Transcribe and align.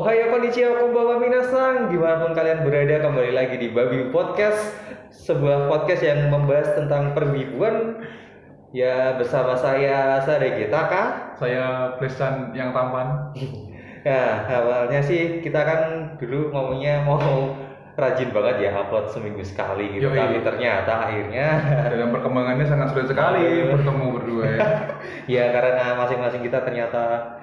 Ohayo 0.00 0.32
konnichiwa 0.32 0.80
konbanwa 0.80 1.20
minasan 1.20 1.92
Di 1.92 2.00
mana 2.00 2.24
pun 2.24 2.32
kalian 2.32 2.64
berada 2.64 3.04
kembali 3.04 3.36
lagi 3.36 3.60
di 3.60 3.68
Babi 3.68 4.08
Podcast 4.08 4.72
Sebuah 5.12 5.68
podcast 5.68 6.00
yang 6.00 6.32
membahas 6.32 6.72
tentang 6.72 7.12
perbibuan 7.12 8.00
Ya 8.72 9.20
bersama 9.20 9.52
saya 9.60 10.16
Sarege 10.24 10.72
Taka 10.72 11.36
Saya 11.36 11.92
Christian 12.00 12.56
yang 12.56 12.72
tampan. 12.72 13.36
Ya 14.08 14.48
awalnya 14.48 15.04
sih 15.04 15.44
kita 15.44 15.60
kan 15.68 15.80
dulu 16.16 16.48
ngomongnya 16.48 17.04
mau 17.04 17.52
rajin 18.00 18.32
banget 18.32 18.64
ya 18.64 18.80
upload 18.80 19.12
seminggu 19.12 19.44
sekali 19.44 20.00
gitu 20.00 20.08
Yoi. 20.08 20.16
Tapi 20.16 20.36
ternyata 20.40 21.12
akhirnya 21.12 21.60
Dalam 21.92 22.08
perkembangannya 22.08 22.64
sangat 22.64 22.96
sulit 22.96 23.12
sekali 23.12 23.68
bertemu 23.68 24.06
berdua 24.16 24.44
ya. 24.48 24.58
ya 25.36 25.44
karena 25.52 25.92
masing-masing 26.00 26.40
kita 26.40 26.64
ternyata 26.64 27.36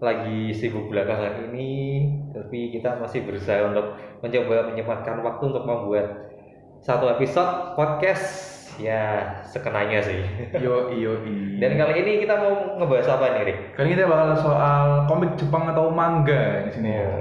lagi 0.00 0.56
sibuk 0.56 0.88
belakangan 0.88 1.52
ini 1.52 2.08
tapi 2.32 2.72
kita 2.72 2.96
masih 2.96 3.20
berusaha 3.28 3.68
untuk 3.68 4.00
mencoba 4.24 4.72
menyempatkan 4.72 5.20
waktu 5.20 5.44
untuk 5.52 5.64
membuat 5.68 6.06
satu 6.80 7.12
episode 7.12 7.76
podcast 7.76 8.56
ya 8.80 9.36
sekenanya 9.44 10.00
sih 10.00 10.24
Yo 10.64 10.88
iyo 10.88 11.20
i. 11.28 11.60
dan 11.60 11.76
kali 11.76 12.00
ini 12.00 12.24
kita 12.24 12.32
mau 12.40 12.80
ngebahas 12.80 13.12
apa 13.12 13.24
nih 13.36 13.42
Rick? 13.52 13.58
kali 13.76 13.92
ini 13.92 13.94
kita 14.00 14.08
bakal 14.08 14.28
soal 14.40 14.86
komik 15.04 15.36
Jepang 15.36 15.68
atau 15.68 15.92
manga 15.92 16.64
di 16.64 16.70
sini 16.72 16.90
ya. 16.96 17.12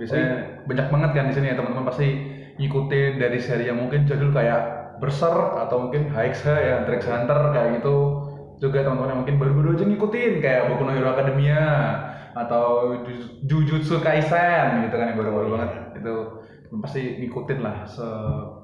Biasanya 0.00 0.30
banyak 0.64 0.88
banget 0.88 1.10
kan 1.12 1.24
di 1.28 1.34
sini 1.36 1.46
ya 1.52 1.54
teman-teman 1.60 1.84
pasti 1.92 2.08
ngikutin 2.56 3.12
dari 3.20 3.38
seri 3.38 3.68
yang 3.68 3.76
mungkin 3.76 4.08
jadul 4.08 4.32
kayak 4.32 4.80
Berserk 5.02 5.58
atau 5.58 5.90
mungkin 5.90 6.14
HX 6.14 6.46
ya, 6.46 6.78
Hunter 6.78 6.94
x 6.94 7.10
Hunter 7.10 7.38
kayak 7.50 7.82
gitu. 7.82 7.96
Juga 8.62 8.86
teman-teman 8.86 9.10
yang 9.10 9.20
mungkin 9.26 9.36
baru-baru 9.42 9.68
aja 9.74 9.84
ngikutin 9.84 10.32
kayak 10.38 10.70
Boku 10.70 10.82
no 10.86 10.94
Hero 10.94 11.10
Academia 11.10 11.62
atau 12.32 12.96
Ju- 13.04 13.32
Jujutsu 13.44 14.00
Kaisen 14.00 14.88
gitu 14.88 14.94
kan 14.96 15.12
yang 15.12 15.18
baru-baru 15.20 15.48
banget 15.52 15.70
itu 16.00 16.14
pasti 16.80 17.20
ngikutin 17.20 17.60
lah 17.60 17.84
se 17.84 18.06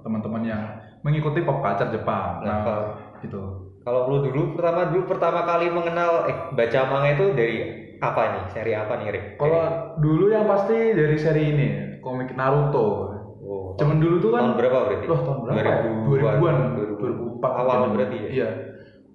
teman-teman 0.01 0.43
yang 0.43 0.63
mengikuti 1.05 1.45
pop 1.45 1.61
culture 1.61 1.93
Jepang. 1.93 2.41
Nah, 2.41 2.65
Nah, 2.65 2.79
gitu. 3.21 3.69
kalau 3.85 4.09
lu 4.09 4.25
dulu 4.25 4.57
pertama 4.57 4.89
dulu 4.89 5.05
pertama 5.05 5.45
kali 5.45 5.69
mengenal 5.69 6.25
eh 6.29 6.37
baca 6.53 6.81
manga 6.89 7.09
itu 7.13 7.25
dari 7.37 7.57
apa 7.99 8.23
nih 8.33 8.45
seri 8.55 8.73
apa 8.73 8.93
nih 8.97 9.07
Rick? 9.13 9.25
Kalau 9.37 9.61
dulu 9.99 10.25
yang 10.33 10.47
pasti 10.49 10.77
dari 10.97 11.17
seri 11.21 11.43
ini 11.53 11.69
komik 12.01 12.33
Naruto. 12.33 13.13
oh, 13.39 13.75
Cuman 13.77 14.01
dulu 14.01 14.17
tuh 14.19 14.31
kan 14.35 14.43
tahun 14.51 14.57
berapa 14.59 14.79
berarti? 14.89 15.05
Loh, 15.07 15.21
tahun 15.23 15.39
berapa? 15.45 15.71
2000-an. 16.09 16.37
2000-an, 16.41 16.57
2004 16.75 17.53
awal 17.55 17.79
berarti 17.95 18.17
ya? 18.17 18.29
Iya. 18.33 18.49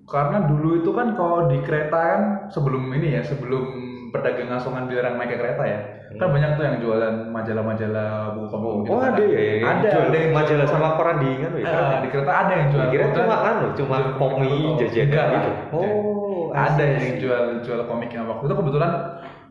Karena 0.04 0.38
dulu 0.44 0.70
itu 0.84 0.92
kan 0.92 1.16
kalau 1.16 1.48
di 1.48 1.58
kereta 1.64 2.00
kan 2.00 2.22
sebelum 2.52 2.84
ini 2.92 3.18
ya, 3.18 3.22
sebelum 3.24 3.66
pedagang 4.14 4.54
asongan 4.54 4.86
dilarang 4.86 5.18
naik 5.18 5.34
ke 5.34 5.38
kereta 5.42 5.64
ya. 5.66 5.80
Kan 6.14 6.30
Hmm. 6.30 6.36
banyak 6.38 6.52
tuh 6.54 6.64
yang 6.70 6.78
jualan 6.78 7.14
majalah-majalah 7.34 8.10
buku 8.38 8.48
komik 8.54 8.74
gitu 8.86 8.94
Oh 8.94 9.00
kan. 9.02 9.12
ada 9.18 9.24
ya, 9.26 9.42
yang 9.42 9.66
Ada, 9.82 9.90
jual 9.90 10.06
ada 10.06 10.18
yang 10.22 10.34
majalah 10.38 10.68
sama 10.70 10.88
koran 10.94 11.18
dingin 11.18 11.52
ya? 11.58 11.66
Ah, 11.66 11.98
di 11.98 12.10
kereta 12.14 12.32
ada 12.32 12.54
yang 12.54 12.68
jual. 12.70 12.86
Kira 12.94 13.06
cuma 13.10 13.36
anu, 13.42 13.66
cuma 13.74 13.96
Jual 13.98 14.14
komik 14.22 14.72
jajanan 14.78 15.26
gitu. 15.34 15.52
Oh, 15.74 16.42
ada 16.54 16.84
yang 16.86 17.16
jual 17.18 17.44
jual 17.66 17.80
komiknya 17.90 18.22
waktu 18.30 18.44
itu 18.46 18.56
kebetulan 18.56 18.92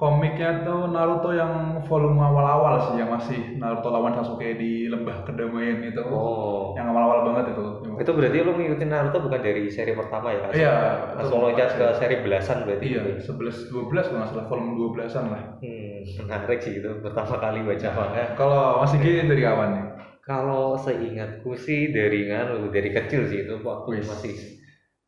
komiknya 0.02 0.66
tuh 0.66 0.90
Naruto 0.90 1.30
yang 1.30 1.78
volume 1.86 2.18
awal-awal 2.18 2.74
sih 2.82 2.98
yang 2.98 3.06
masih 3.08 3.54
Naruto 3.54 3.86
lawan 3.86 4.10
Sasuke 4.12 4.58
di 4.58 4.90
lembah 4.90 5.22
kedamaian 5.22 5.78
itu 5.80 6.02
Oh. 6.02 6.74
yang 6.74 6.90
awal-awal 6.90 7.30
banget 7.30 7.54
itu 7.54 7.64
Itu 7.94 8.10
berarti 8.10 8.38
lu 8.42 8.52
ngikutin 8.52 8.90
Naruto 8.90 9.22
bukan 9.22 9.38
dari 9.38 9.70
seri 9.70 9.94
pertama 9.94 10.34
ya? 10.34 10.50
Iya 10.50 10.74
Langsung 11.14 11.38
loncat 11.40 11.70
ke 11.72 11.86
seri 11.94 12.16
belasan 12.18 12.66
berarti. 12.66 12.86
iya 12.88 13.02
11 13.14 13.70
12 13.70 13.70
kalau 14.02 14.18
nggak 14.18 14.28
salah 14.28 14.46
volume 14.50 14.74
12-an 14.74 15.24
lah 15.30 15.42
Hmm, 15.62 16.02
menarik 16.18 16.58
sih 16.58 16.74
itu 16.76 16.90
pertama 16.98 17.38
kali 17.38 17.62
baca 17.62 17.88
manga. 17.94 18.24
kalau 18.34 18.82
masih 18.82 18.98
gini 18.98 19.22
dari 19.24 19.38
kawan 19.40 19.70
nih 19.70 19.84
Kalau 20.22 20.74
seingatku 20.76 21.54
sih 21.56 21.90
dari 21.90 22.26
nganu 22.26 22.70
dari 22.70 22.90
kecil 22.90 23.22
sih 23.24 23.42
itu 23.42 23.54
waktu 23.60 23.88
Wis. 23.96 24.06
masih 24.06 24.34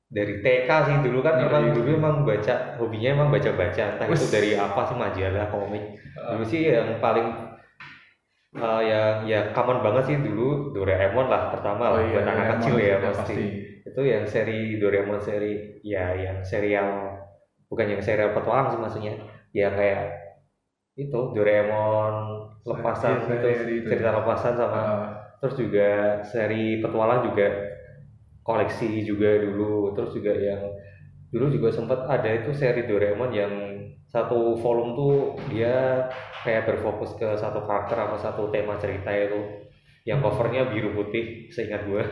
dari 0.06 0.41
TK 0.41 0.69
sih 0.84 0.97
dulu 1.00 1.19
kan 1.20 1.37
Dari- 1.37 1.48
emang 1.48 1.65
dulu. 1.72 1.91
emang 1.92 2.16
baca 2.22 2.54
hobinya 2.76 3.09
emang 3.12 3.28
baca-baca. 3.28 3.84
Entah 3.97 4.06
itu 4.06 4.26
dari 4.28 4.50
apa 4.54 4.81
sih 4.84 4.97
majalah 4.97 5.47
komik. 5.48 5.84
Ah. 6.15 6.32
dulu 6.32 6.44
sih 6.44 6.62
yang 6.66 6.98
paling 6.98 7.26
eh, 8.54 8.81
yang 8.84 9.26
ya 9.26 9.50
common 9.50 9.82
banget 9.82 10.04
sih 10.06 10.16
dulu 10.19 10.70
Doraemon 10.70 11.26
lah 11.26 11.50
pertama 11.50 11.91
lah 11.91 12.00
buat 12.04 12.22
anak 12.22 12.34
Oh 12.34 12.38
iya, 12.38 12.53
kecil 12.54 12.75
ya 12.76 12.94
sudah 12.97 13.12
pasti. 13.12 13.44
itu 13.84 14.00
yang 14.03 14.25
seri 14.25 14.60
Doraemon 14.78 15.19
seri 15.19 15.53
ya 15.82 16.15
yang 16.15 16.38
serial 16.41 17.19
bukan 17.66 17.86
yang 17.91 18.00
serial 18.00 18.31
petualang 18.31 18.71
sih 18.71 18.78
maksudnya. 18.78 19.15
Yang 19.50 19.72
kayak 19.75 20.03
itu 20.94 21.21
Doraemon 21.34 22.15
lepasan 22.62 23.10
Iya, 23.10 23.26
gitu 23.26 23.47
seri 23.50 23.75
itu 23.76 23.88
cerita 23.91 24.09
ya. 24.09 24.16
lepasan 24.16 24.53
sama 24.54 24.78
Ah, 24.78 25.04
terus 25.42 25.54
juga 25.59 25.88
seri 26.22 26.78
petualang 26.78 27.26
juga 27.26 27.47
koleksi 28.44 29.03
juga 29.09 29.41
dulu 29.41 29.97
terus 29.97 30.12
juga 30.15 30.37
yang 30.37 30.62
dulu 31.34 31.50
juga 31.50 31.69
sempat 31.75 32.06
ada 32.06 32.31
itu 32.31 32.55
seri 32.55 32.87
Doraemon 32.87 33.32
yang 33.34 33.53
satu 34.15 34.55
volume 34.62 34.94
tuh 34.94 35.15
dia 35.50 36.06
kayak 36.47 36.71
berfokus 36.71 37.19
ke 37.19 37.27
satu 37.34 37.66
karakter 37.66 37.99
apa 37.99 38.16
satu 38.22 38.53
tema 38.54 38.78
cerita 38.78 39.10
itu. 39.10 39.66
Yang 40.04 40.21
covernya 40.21 40.69
biru 40.69 40.93
putih 40.93 41.49
seingat 41.49 41.88
gue 41.88 42.04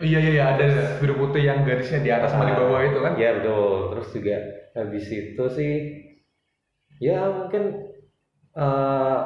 iya 0.00 0.16
iya 0.20 0.30
iya 0.32 0.44
ada 0.56 0.66
biru 1.00 1.16
putih 1.16 1.44
yang 1.44 1.64
garisnya 1.64 2.00
di 2.00 2.10
atas 2.12 2.32
sama 2.32 2.48
di 2.48 2.54
bawah 2.56 2.80
itu 2.84 2.98
kan? 3.00 3.12
Ya 3.16 3.36
betul. 3.36 3.96
Terus 3.96 4.08
juga 4.16 4.36
habis 4.76 5.06
itu 5.08 5.44
sih 5.56 5.72
ya 7.00 7.18
mungkin 7.32 7.62
eh 8.54 9.20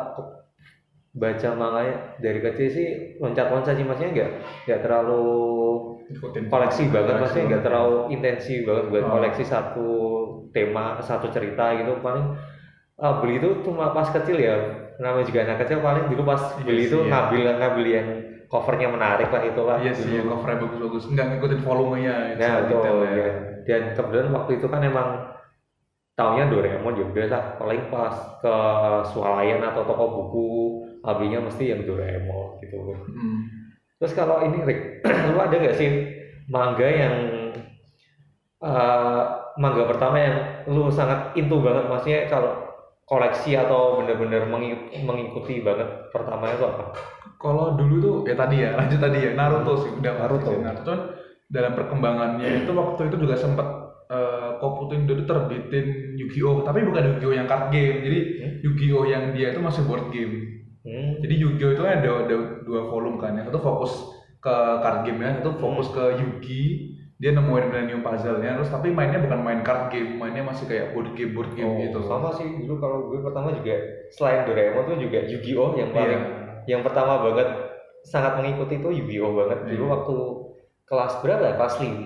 baca 1.14 1.48
manganya 1.54 2.18
dari 2.18 2.42
kecil 2.42 2.68
sih 2.74 2.88
loncat-loncat 3.22 3.78
sih 3.78 3.86
maksudnya 3.86 4.10
nggak 4.14 4.30
nggak 4.66 4.80
terlalu 4.82 5.22
Ikutin 6.10 6.52
koleksi 6.52 6.88
banget 6.92 7.16
koleksi 7.16 7.22
maksudnya 7.24 7.44
nggak 7.48 7.62
terlalu 7.64 7.98
intensi 8.12 8.54
banget 8.66 8.84
buat 8.92 9.04
Oh. 9.04 9.12
koleksi 9.16 9.44
satu 9.44 9.88
tema 10.52 11.00
satu 11.00 11.32
cerita 11.32 11.72
gitu. 11.80 11.96
Paling 12.00 12.36
ah, 13.00 13.20
beli 13.24 13.40
itu 13.40 13.64
cuma 13.64 13.90
pas 13.90 14.08
kecil 14.08 14.36
ya. 14.36 14.56
Namanya 15.00 15.24
juga 15.26 15.40
anak 15.42 15.58
kecil 15.66 15.80
paling 15.80 16.04
dulu 16.12 16.22
pas 16.22 16.42
Iya 16.60 16.64
beli 16.64 16.82
itu 16.86 16.96
sih, 16.96 17.06
ya. 17.06 17.10
ngambil 17.10 17.40
ngambil 17.58 17.84
yang 17.88 18.08
covernya 18.46 18.86
menarik 18.92 19.28
lah 19.34 19.42
itu 19.42 19.62
lah 19.66 19.76
iya 19.82 19.90
sih 19.90 20.06
yang 20.12 20.28
covernya 20.28 20.58
bagus-bagus. 20.62 21.04
Nggak 21.10 21.26
ngikutin 21.32 21.60
volumenya 21.64 22.14
itu 22.36 22.40
nah 22.44 22.54
detail 22.68 22.96
ya. 23.02 23.28
dan 23.64 23.82
kebetulan 23.96 24.28
waktu 24.30 24.50
itu 24.60 24.66
kan 24.68 24.80
emang 24.84 25.08
taunya 26.14 26.46
Doraemon 26.46 26.94
juga 26.94 27.26
lah. 27.26 27.44
Paling 27.58 27.90
pas 27.90 28.14
ke 28.38 28.54
swalayan 29.10 29.64
atau 29.64 29.82
toko 29.82 30.04
buku 30.20 30.48
belinya 31.02 31.42
mesti 31.42 31.72
yang 31.74 31.82
Doraemon 31.82 32.62
gitu. 32.62 32.76
Hmm. 33.10 33.63
Terus 33.98 34.12
kalau 34.12 34.42
ini 34.42 34.58
Rick, 34.62 34.80
lu 35.32 35.38
ada 35.38 35.54
nggak 35.54 35.76
sih 35.76 35.88
manga 36.50 36.84
yang 36.84 37.14
eh, 38.62 39.22
manga 39.56 39.84
pertama 39.86 40.16
yang 40.18 40.36
lu 40.70 40.90
sangat 40.90 41.34
into 41.38 41.60
banget 41.62 41.84
maksudnya 41.86 42.20
kalau 42.26 42.52
koleksi 43.04 43.52
atau 43.54 44.00
bener-bener 44.00 44.48
mengi- 44.48 45.04
mengikuti 45.04 45.60
banget 45.60 46.08
pertama 46.10 46.48
itu 46.50 46.64
apa? 46.64 46.84
Kalau 47.36 47.76
dulu 47.76 47.94
tuh 48.00 48.16
ya 48.24 48.34
tadi 48.34 48.64
ya 48.64 48.72
lanjut 48.72 48.96
tadi 48.96 49.18
ya 49.20 49.30
Naruto 49.36 49.84
sih 49.84 49.90
udah 49.92 50.12
Naruto. 50.16 50.50
Naruto 50.56 50.92
dalam 51.52 51.76
perkembangannya 51.76 52.64
itu 52.64 52.72
waktu 52.72 53.12
itu 53.12 53.16
juga 53.20 53.36
sempat 53.36 53.68
uh, 54.08 54.56
Koputin 54.56 55.04
itu 55.04 55.28
terbitin 55.28 56.16
Yu-Gi-Oh 56.16 56.64
tapi 56.64 56.80
bukan 56.88 57.04
Yu-Gi-Oh 57.14 57.34
yang 57.36 57.46
card 57.46 57.68
game 57.68 58.00
jadi 58.00 58.18
Hmm? 58.34 58.52
Yu-Gi-Oh 58.64 59.04
yang 59.04 59.24
dia 59.36 59.52
itu 59.52 59.60
masih 59.60 59.84
board 59.84 60.08
game 60.08 60.63
Hmm. 60.84 61.16
jadi 61.18 61.34
Yu-Gi-Oh 61.40 61.72
itu 61.72 61.82
ada, 61.82 62.10
ada 62.28 62.36
dua 62.60 62.80
volume 62.92 63.16
kan 63.16 63.32
yang 63.34 63.48
satu 63.48 63.56
fokus 63.56 63.92
ke 64.36 64.52
card 64.84 65.08
game 65.08 65.24
ya 65.24 65.40
satu 65.40 65.56
fokus 65.56 65.88
ke 65.88 66.20
Yugi 66.20 66.92
dia 67.16 67.32
nemuin 67.32 67.72
Millennium 67.72 68.04
Puzzle-nya 68.04 68.60
terus 68.60 68.68
tapi 68.68 68.92
mainnya 68.92 69.16
bukan 69.16 69.40
main 69.40 69.64
card 69.64 69.88
game 69.88 70.20
mainnya 70.20 70.44
masih 70.44 70.68
kayak 70.68 70.92
board 70.92 71.16
game 71.16 71.32
board 71.32 71.56
game 71.56 71.64
Oh, 71.64 71.80
gitu 71.80 72.04
sama 72.04 72.28
sih 72.36 72.44
dulu 72.44 72.76
kalau 72.76 73.08
gue 73.08 73.24
pertama 73.24 73.56
juga 73.56 73.74
selain 74.12 74.44
Doraemon 74.44 74.84
tuh 74.84 74.98
juga 75.00 75.18
Yu-Gi-Oh 75.24 75.72
yang 75.74 75.88
paling 75.88 76.20
yang 76.68 76.84
pertama 76.84 77.24
banget 77.24 77.48
sangat 78.04 78.36
mengikuti 78.36 78.76
itu 78.76 78.88
Yu-Gi-Oh 78.92 79.32
banget 79.32 79.58
dulu 79.72 79.84
Iya. 79.88 79.92
waktu 79.96 80.16
kelas 80.84 81.24
berapa 81.24 81.40
ya? 81.40 81.54
Kelas 81.56 81.80
5, 81.80 82.04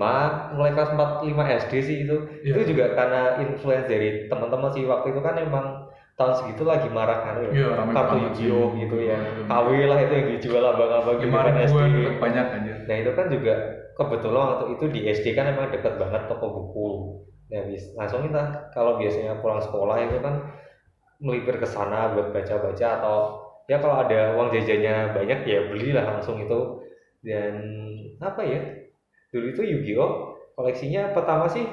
mulai 0.55 0.71
kelas 0.71 0.95
4 0.95 1.27
5 1.27 1.43
SD 1.67 1.73
sih 1.83 1.97
itu. 2.07 2.15
Iya. 2.47 2.55
Itu 2.55 2.61
juga 2.71 2.95
karena 2.95 3.43
influence 3.43 3.91
dari 3.91 4.31
teman-teman 4.31 4.71
sih 4.71 4.87
waktu 4.87 5.11
itu 5.11 5.19
kan 5.19 5.35
emang 5.35 5.88
tahun 6.19 6.35
segitu 6.35 6.63
lagi 6.67 6.89
marak 6.91 7.19
kan 7.23 7.35
ya. 7.47 7.49
Iya, 7.55 7.69
Kartu. 7.95 8.17
Yu-Gi-Oh 8.27 8.67
gitu 8.75 8.97
ya. 8.99 9.17
Iya. 9.23 9.47
KW 9.47 9.69
lah 9.87 9.99
itu 10.03 10.13
yang 10.19 10.29
dijual 10.35 10.65
abang-abang 10.67 11.17
depan 11.23 11.55
SD. 11.63 11.79
banyak 12.19 12.47
aja 12.59 12.73
Nah 12.91 12.97
itu 12.99 13.11
kan 13.15 13.27
juga 13.31 13.55
kebetulan 13.95 14.45
waktu 14.51 14.65
itu 14.75 14.85
di 14.91 15.01
SD 15.07 15.27
kan 15.39 15.47
emang 15.55 15.71
deket 15.71 15.95
banget 15.95 16.27
toko 16.27 16.47
buku. 16.51 16.89
Nah 17.55 17.63
bis- 17.71 17.95
langsung 17.95 18.27
kita 18.27 18.43
kalau 18.75 18.99
biasanya 18.99 19.39
pulang 19.39 19.63
sekolah 19.63 19.97
itu 20.03 20.19
kan 20.19 20.35
melipir 21.19 21.59
ke 21.59 21.67
sana 21.67 22.15
buat 22.15 22.31
baca-baca 22.31 22.87
atau 23.03 23.17
ya 23.67 23.79
kalau 23.83 23.97
ada 24.07 24.35
uang 24.39 24.49
jajannya 24.55 25.15
banyak 25.15 25.41
ya 25.47 25.59
belilah 25.71 26.05
langsung 26.19 26.39
itu 26.43 26.83
dan 27.27 27.55
apa 28.23 28.43
ya 28.47 28.61
dulu 29.35 29.47
itu 29.53 29.63
Yu-Gi-Oh 29.63 30.11
koleksinya 30.57 31.13
pertama 31.15 31.51
sih 31.51 31.67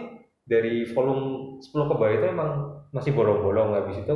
dari 0.46 0.86
volume 0.90 1.58
10 1.62 1.86
ke 1.90 1.96
bawah 1.98 2.12
itu 2.14 2.26
emang 2.30 2.52
masih 2.96 3.12
bolong-bolong 3.12 3.76
habis 3.76 4.00
itu 4.00 4.16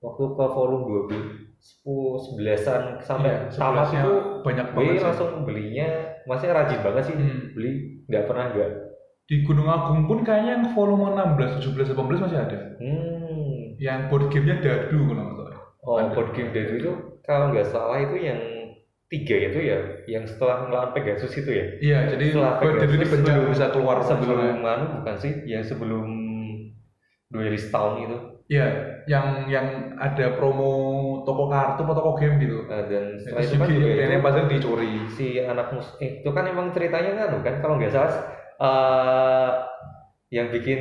waktu 0.00 0.24
ke 0.26 0.44
volume 0.48 1.12
sepuluh 1.56 2.16
sebelasan 2.18 2.98
sampai 2.98 3.48
Iya, 3.48 3.52
tamat 3.54 3.88
itu 3.90 4.12
banyak 4.40 4.66
banget 4.70 4.94
sih. 4.94 5.04
langsung 5.04 5.30
belinya 5.44 5.88
masih 6.24 6.48
rajin 6.50 6.80
banget 6.80 7.02
sih 7.04 7.14
Hmm. 7.14 7.52
beli 7.52 7.70
nggak 8.04 8.24
pernah 8.24 8.46
nggak 8.50 8.70
Di 9.24 9.40
Gunung 9.40 9.64
Agung 9.66 10.04
pun 10.04 10.20
kayaknya 10.20 10.52
yang 10.54 10.64
volume 10.70 11.08
16, 11.10 11.56
17, 11.56 11.88
18 11.88 12.20
masih 12.20 12.36
ada. 12.38 12.58
hmm. 12.76 13.76
Yang 13.78 14.00
board 14.06 14.24
gamenya 14.28 14.56
dadu 14.58 14.98
kalau 15.02 15.24
nggak 15.24 15.36
salah. 15.38 15.58
oh 15.80 15.96
Ada. 15.98 16.12
board 16.12 16.30
game 16.32 16.50
dari 16.50 16.74
itu 16.76 16.92
kalau 17.20 17.46
nggak 17.48 17.64
salah 17.66 17.98
itu 17.98 18.16
yang 18.18 18.40
tiga 19.06 19.36
itu 19.42 19.58
ya 19.62 19.78
yang 20.06 20.24
setelah 20.24 20.64
melawan 20.64 20.90
Pegasus 20.90 21.32
itu 21.34 21.48
ya 21.48 21.66
Iya, 21.78 21.98
jadi 22.10 22.24
Setelah 22.30 22.52
dadu 22.56 22.68
Pegasus 22.84 23.08
penjara 23.10 23.24
sebelum- 23.32 23.50
bisa 23.50 23.66
keluar 23.70 23.96
sebelum 24.02 24.38
anu 24.62 24.84
bukan 24.94 25.16
sih 25.16 25.32
yang 25.46 25.62
sebelum 25.62 26.04
duelis 27.32 27.64
tahun 27.72 27.94
itu 28.08 28.18
Iya, 28.44 28.68
yang 29.08 29.48
yang 29.48 29.96
ada 29.96 30.36
promo 30.36 30.68
toko 31.24 31.48
kartu 31.48 31.80
atau 31.80 31.96
toko 31.96 32.12
game 32.20 32.36
gitu. 32.44 32.68
Nah, 32.68 32.84
dan 32.84 33.16
setelah 33.16 33.40
itu 33.40 33.56
kan 33.56 33.68
juga 33.72 33.88
juga 33.88 34.04
yang 34.04 34.20
pasar 34.20 34.44
dicuri. 34.52 34.90
si 35.16 35.40
anak 35.40 35.72
mus 35.72 35.88
eh, 35.96 36.20
itu 36.20 36.28
kan 36.28 36.44
emang 36.52 36.68
ceritanya 36.76 37.24
kan 37.24 37.40
kan 37.40 37.54
kalau 37.64 37.80
nggak 37.80 37.92
salah 37.96 38.12
eh 38.60 39.50
yang 40.28 40.52
bikin 40.52 40.80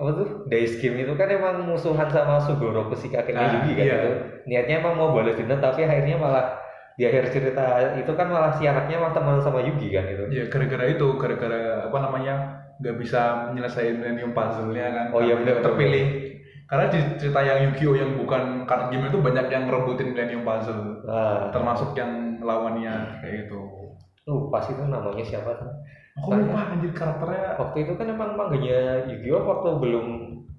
apa 0.00 0.10
tuh 0.18 0.28
Dice 0.50 0.80
Game 0.82 0.98
itu 1.04 1.12
kan 1.14 1.28
emang 1.30 1.68
musuhan 1.68 2.08
sama 2.10 2.40
Sugoro 2.42 2.90
si 2.96 3.06
kakeknya 3.12 3.44
Ah, 3.44 3.52
Yugi 3.62 3.72
kan 3.78 3.86
iya. 3.86 3.96
itu 4.02 4.10
niatnya 4.48 4.74
emang 4.82 4.94
mau 4.98 5.14
balas 5.14 5.36
dendam 5.38 5.60
tapi 5.62 5.84
akhirnya 5.86 6.16
malah 6.18 6.58
di 6.98 7.06
akhir 7.08 7.24
cerita 7.32 7.96
itu 7.96 8.12
kan 8.18 8.26
malah 8.28 8.52
si 8.56 8.64
anaknya 8.66 8.98
malah 9.00 9.14
teman 9.14 9.38
sama 9.44 9.60
Yugi 9.62 9.88
kan 9.94 10.04
itu 10.10 10.24
Iya, 10.32 10.44
gara-gara 10.50 10.84
itu, 10.90 11.06
gara-gara 11.20 11.60
apa 11.92 11.98
namanya 12.00 12.34
nggak 12.80 12.96
bisa 12.96 13.20
menyelesaikan 13.52 14.00
Millennium 14.00 14.32
Puzzle-nya 14.32 14.86
kan. 14.90 15.06
Oh 15.12 15.20
iya, 15.20 15.36
benar, 15.36 15.60
terpilih. 15.60 16.32
Karena 16.64 16.88
di 16.88 16.98
cerita 17.20 17.44
yang 17.44 17.68
Yu-Gi-Oh 17.68 17.94
yang 17.94 18.10
bukan 18.16 18.64
card 18.64 18.88
game 18.88 19.04
itu 19.06 19.20
banyak 19.20 19.46
yang 19.46 19.68
ngerebutin 19.68 20.16
Millennium 20.16 20.42
Puzzle. 20.42 21.04
nah 21.04 21.52
Termasuk 21.52 21.92
yang 21.92 22.40
lawannya 22.40 23.20
kayak 23.20 23.46
gitu. 23.46 23.60
lupa 24.22 24.62
sih 24.62 24.70
itu 24.70 24.86
namanya 24.86 25.18
siapa 25.20 25.50
tuh 25.58 25.66
Aku 26.14 26.30
lupa 26.32 26.70
anjir 26.70 26.94
karakternya. 26.94 27.58
waktu 27.58 27.76
itu 27.82 27.92
kan 27.92 28.06
emang 28.08 28.30
mangganya 28.34 29.02
Yu-Gi-Oh 29.04 29.42
waktu 29.42 29.68
belum 29.82 30.06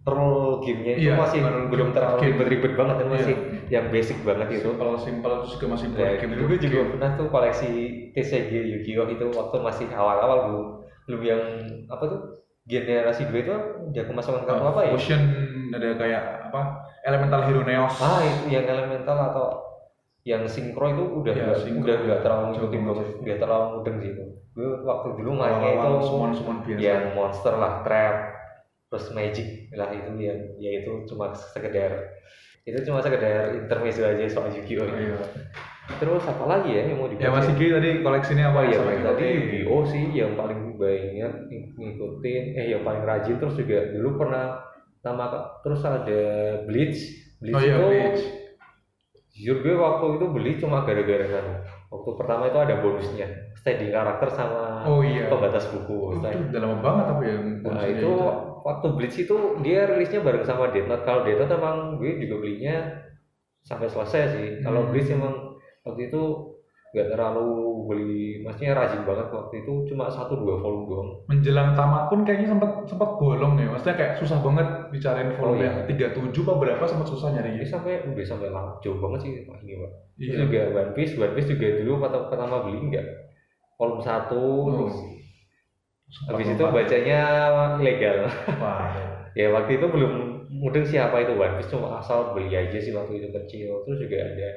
role 0.03 0.59
gamenya 0.59 0.93
itu 0.99 1.07
Iya, 1.07 1.15
masih 1.15 1.39
belum 1.71 1.89
terlalu 1.95 2.19
ribet-ribet 2.27 2.73
banget 2.75 2.95
kan 2.99 3.07
Iya. 3.07 3.15
masih 3.15 3.35
yang 3.71 3.85
basic 3.87 4.19
banget 4.21 4.47
itu 4.51 4.67
Simpel 4.67 4.99
simpel 4.99 5.31
terus 5.39 5.51
juga 5.55 5.65
masih 5.71 5.87
board 5.89 6.03
Nah, 6.03 6.19
game 6.19 6.33
dulu 6.35 6.43
gue 6.51 6.59
juga 6.59 6.79
pernah 6.91 7.09
tuh 7.15 7.27
koleksi 7.31 7.71
TCG 8.11 8.51
Yu-Gi-Oh 8.51 9.07
itu 9.09 9.25
waktu 9.31 9.55
masih 9.63 9.85
awal-awal 9.95 10.37
belum 10.43 10.67
belum 11.03 11.21
yang 11.21 11.41
apa 11.87 12.03
tuh 12.05 12.19
generasi 12.63 13.27
gue 13.27 13.41
itu 13.41 13.51
udah 13.91 14.03
kemasukan 14.05 14.43
kartu 14.43 14.65
apa 14.65 14.81
ya? 14.83 14.91
Ocean 14.91 15.21
ada 15.69 15.87
kayak 15.95 16.21
apa? 16.47 16.61
Elemental 17.03 17.41
Hero 17.43 17.61
Neos. 17.61 17.99
Ah 17.99 18.21
itu 18.21 18.47
yang 18.49 18.63
elemental 18.63 19.17
atau 19.19 19.47
yang 20.23 20.47
sinkro 20.47 20.87
itu 20.87 21.03
udah 21.19 21.33
Ya, 21.35 21.51
sinkro. 21.53 21.83
udah 21.83 21.95
nggak 21.99 22.19
terlalu 22.23 22.43
ngikutin 22.55 22.81
banget 22.87 23.07
nggak 23.19 23.39
terlalu 23.39 23.65
mudeng 23.73 23.97
sih 23.99 24.09
itu. 24.09 24.25
Gue 24.53 24.69
waktu 24.81 25.07
dulu 25.17 25.31
mainnya 25.33 25.69
itu 25.69 25.79
Awal-awal 25.81 26.07
summon-summon 26.07 26.57
biasa. 26.63 26.79
yang 26.79 27.03
monster 27.11 27.53
lah, 27.53 27.73
trap, 27.83 28.15
terus 28.87 29.05
magic 29.11 29.47
lah 29.73 29.89
itu 29.91 30.11
yang 30.15 30.39
ya 30.55 30.71
itu 30.79 30.91
cuma 31.05 31.33
sekedar 31.33 31.91
itu 32.63 32.79
cuma 32.87 33.03
sekedar 33.03 33.51
intermezzo 33.53 34.07
aja 34.07 34.23
soal 34.25 34.47
Yu-Gi-Oh. 34.53 34.85
Oh, 34.85 34.95
iya. 34.95 35.19
Terus 35.83 36.23
apa 36.23 36.45
lagi 36.47 36.71
ya 36.71 36.87
yang 36.87 36.97
mau 36.97 37.07
dibahas? 37.07 37.27
Ya 37.27 37.29
Mas 37.29 37.47
Igi 37.49 37.67
tadi 37.67 37.89
koleksinya 37.99 38.45
apa 38.49 38.59
Oh 38.61 38.71
Sampai 38.71 38.93
yang 38.93 39.03
tadi? 39.03 39.23
Yu-Gi-Oh 39.29 39.81
sih 39.83 40.03
yang 40.11 40.31
paling 40.33 40.59
banyak 40.73 41.31
ng- 41.45 41.69
ngikutin, 41.75 42.43
eh 42.55 42.65
yang 42.71 42.81
paling 42.81 43.03
rajin 43.03 43.35
terus 43.35 43.55
juga 43.55 43.91
dulu 43.91 44.09
pernah 44.17 44.63
nama 44.99 45.25
terus 45.59 45.83
ada 45.83 46.21
Bleach, 46.63 46.99
Bleach 47.37 47.51
Oh 47.53 47.61
iya, 47.61 47.75
itu 47.75 47.83
Bleach. 47.83 48.23
jujur 49.33 49.57
gue 49.59 49.75
waktu 49.75 50.05
itu 50.13 50.25
beli 50.29 50.51
cuma 50.55 50.85
gara-gara 50.85 51.25
kan 51.25 51.45
waktu 51.89 52.09
pertama 52.13 52.43
itu 52.45 52.59
ada 52.59 52.75
bonusnya 52.77 53.27
standing 53.53 53.89
karakter 53.89 54.29
sama 54.29 54.85
Oh 54.85 55.01
iya. 55.01 55.25
pembatas 55.27 55.67
buku. 55.67 55.91
Oh, 55.91 56.21
itu 56.21 56.37
udah 56.47 56.61
lama 56.61 56.77
banget 56.79 57.05
tapi 57.09 57.23
ya. 57.25 57.35
Nah 57.35 57.51
bonusnya 57.59 57.91
itu 57.91 58.11
waktu 58.63 58.87
Bleach 58.93 59.17
itu 59.19 59.35
dia 59.59 59.83
rilisnya 59.83 60.21
bareng 60.21 60.45
sama 60.45 60.69
Death 60.69 60.87
Note. 60.87 61.03
Kalau 61.03 61.25
Death 61.25 61.39
Note 61.41 61.55
emang 61.55 61.77
gue 61.97 62.11
juga 62.21 62.35
belinya 62.39 62.75
sampai 63.59 63.87
selesai 63.89 64.21
sih. 64.31 64.47
Kalau 64.61 64.87
Hmm. 64.87 64.91
Bleach 64.91 65.09
emang 65.09 65.52
waktu 65.83 66.07
itu 66.07 66.21
nggak 66.93 67.09
terlalu 67.09 67.49
beli, 67.89 68.45
maksudnya 68.45 68.77
rajin 68.77 69.01
banget 69.01 69.33
waktu 69.33 69.65
itu 69.65 69.73
cuma 69.89 70.05
satu 70.05 70.37
dua 70.37 70.61
volume 70.61 70.85
doang. 70.85 71.09
menjelang 71.25 71.73
tamat 71.73 72.05
pun 72.05 72.21
kayaknya 72.21 72.53
sempat 72.53 72.85
sempat 72.85 73.17
bolong 73.17 73.57
ya. 73.57 73.65
Maksudnya 73.65 73.97
kayak 73.97 74.13
susah 74.15 74.37
banget 74.39 74.67
dicariin 74.93 75.33
volume 75.33 75.57
Oh, 75.57 75.57
iya. 75.57 75.89
yang 75.89 75.89
37 75.89 76.45
apa 76.45 76.53
berapa 76.53 76.83
sempat 76.85 77.07
susah 77.09 77.27
Ini 77.27 77.35
nyarinya. 77.35 77.65
sampai 77.65 77.93
udah 78.05 78.21
sampai 78.23 78.47
lama 78.47 78.77
jauh 78.79 79.01
banget 79.01 79.19
sih 79.25 79.31
Pak 79.41 79.57
ini 79.61 79.73
Pak. 79.75 79.91
Terus 80.13 80.29
Iya. 80.29 80.37
juga 80.45 80.59
One 80.71 80.91
Piece, 80.93 81.13
One 81.17 81.33
Piece 81.33 81.49
juga 81.49 81.67
dulu 81.75 81.91
pertama, 81.97 82.25
pertama 82.29 82.55
beli 82.61 82.77
enggak 82.79 83.05
volume 83.73 84.03
satu 84.05 84.37
Oh. 84.37 84.65
terus 84.69 84.95
habis 86.29 86.45
itu 86.47 86.61
bacanya 86.63 87.19
ilegal. 87.81 88.29
Wah. 88.61 88.93
ya 89.39 89.49
waktu 89.49 89.81
itu 89.81 89.85
belum 89.89 90.13
mudeng 90.53 90.85
siapa 90.85 91.25
itu 91.25 91.33
One 91.33 91.57
Piece 91.57 91.73
cuma 91.73 91.97
asal 91.97 92.37
beli 92.37 92.53
aja 92.53 92.77
sih 92.77 92.93
waktu 92.93 93.17
itu 93.17 93.33
kecil 93.33 93.81
terus 93.81 93.97
juga 93.97 94.21
ada 94.21 94.49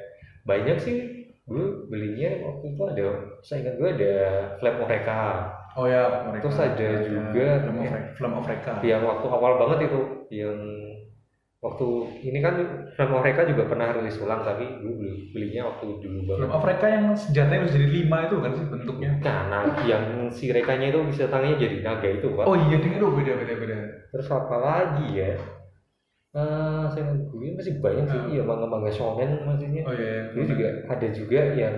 banyak 0.45 0.77
sih 0.77 0.97
gue 1.47 1.63
belinya 1.87 2.29
waktu 2.43 2.65
itu 2.69 2.81
ada 2.85 3.05
saya 3.39 3.57
ingat 3.63 3.75
gue 3.75 3.89
ada 3.89 4.13
Flame 4.57 4.79
of 4.81 4.89
Reka 4.89 5.23
Oh 5.77 5.85
ya, 5.85 6.25
mereka. 6.25 6.41
Terus 6.41 6.57
ada 6.57 6.89
juga- 7.05 7.61
Film 7.61 7.77
of, 7.77 7.93
Film 8.13 8.33
of 8.33 8.45
Reka. 8.45 8.81
yang 8.81 9.05
waktu 9.05 9.27
awal 9.29 9.53
banget 9.57 9.85
itu 9.85 9.99
yang 10.33 10.57
waktu 11.57 11.87
ini 12.23 12.39
kan 12.39 12.53
Flame 12.91 13.13
of 13.13 13.21
Reka 13.21 13.45
juga 13.45 13.63
pernah 13.65 13.89
rilis 13.91 14.17
ulang 14.17 14.41
tapi 14.41 14.65
gue 14.65 14.89
beli 14.91 15.13
belinya 15.31 15.69
waktu 15.69 15.85
dulu 15.99 16.19
banget 16.23 16.39
Film 16.39 16.53
of 16.53 16.65
Reka 16.65 16.87
yang 16.87 17.05
senjatanya 17.13 17.61
bisa 17.61 17.75
jadi 17.75 17.89
lima 17.95 18.17
itu 18.25 18.35
kan 18.37 18.51
sih 18.51 18.65
bentuknya. 18.67 19.11
karena 19.19 19.59
yang 19.83 20.03
si 20.27 20.45
rekanya 20.49 20.87
itu 20.89 20.99
bisa 21.03 21.23
tangannya 21.27 21.57
jadi 21.57 21.77
naga 21.81 22.09
itu 22.11 22.27
pak 22.31 22.45
Oh 22.45 22.57
iya, 22.57 22.77
dengan 22.77 22.97
itu 22.97 23.07
beda 23.13 23.33
beda 23.37 23.53
beda. 23.55 23.77
terus 24.09 24.27
apa 24.27 24.55
lagi 24.57 25.07
ya 25.13 25.33
Eh, 26.37 26.83
saya 26.93 27.03
gue 27.17 27.47
masih 27.57 27.73
banyak 27.81 28.05
sih. 28.05 28.19
Hmm. 28.21 28.29
iya 28.33 28.41
manga-manga 28.45 28.91
shonen 28.93 29.41
maksudnya. 29.47 29.81
Oh 29.89 29.93
iya. 29.97 30.29
Dulu 30.29 30.43
juga 30.53 30.67
ada 30.85 31.07
juga 31.09 31.39
yang 31.57 31.75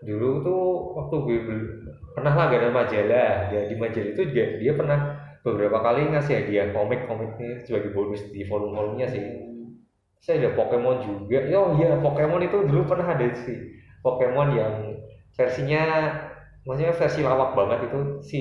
dulu 0.00 0.28
tuh 0.40 0.62
waktu 0.96 1.16
gue 1.28 1.38
beli- 1.44 1.70
pernah 2.16 2.32
langganan 2.32 2.72
majalah. 2.72 3.52
Ya 3.52 3.60
di 3.68 3.74
majalah 3.76 4.08
itu 4.16 4.22
juga 4.32 4.44
dia 4.56 4.72
pernah 4.72 4.98
beberapa 5.44 5.78
kali 5.84 6.00
ngasih 6.12 6.34
hadiah 6.44 6.66
komik-komiknya 6.72 7.64
sebagai 7.68 7.92
bonus 7.92 8.24
di 8.32 8.40
volume-volumenya 8.48 9.06
sih. 9.12 9.22
Saya 10.20 10.36
ada 10.44 10.50
Pokemon 10.56 10.96
juga. 11.04 11.38
Oh 11.56 11.76
iya 11.76 11.96
Pokemon 12.00 12.40
itu 12.44 12.56
dulu 12.64 12.82
pernah 12.88 13.06
ada 13.12 13.26
sih. 13.44 13.56
Pokemon 14.00 14.48
yang 14.56 14.74
versinya 15.36 15.82
maksudnya 16.64 16.92
versi 16.96 17.20
lawak 17.24 17.52
banget 17.56 17.78
itu. 17.88 18.00
Si 18.24 18.38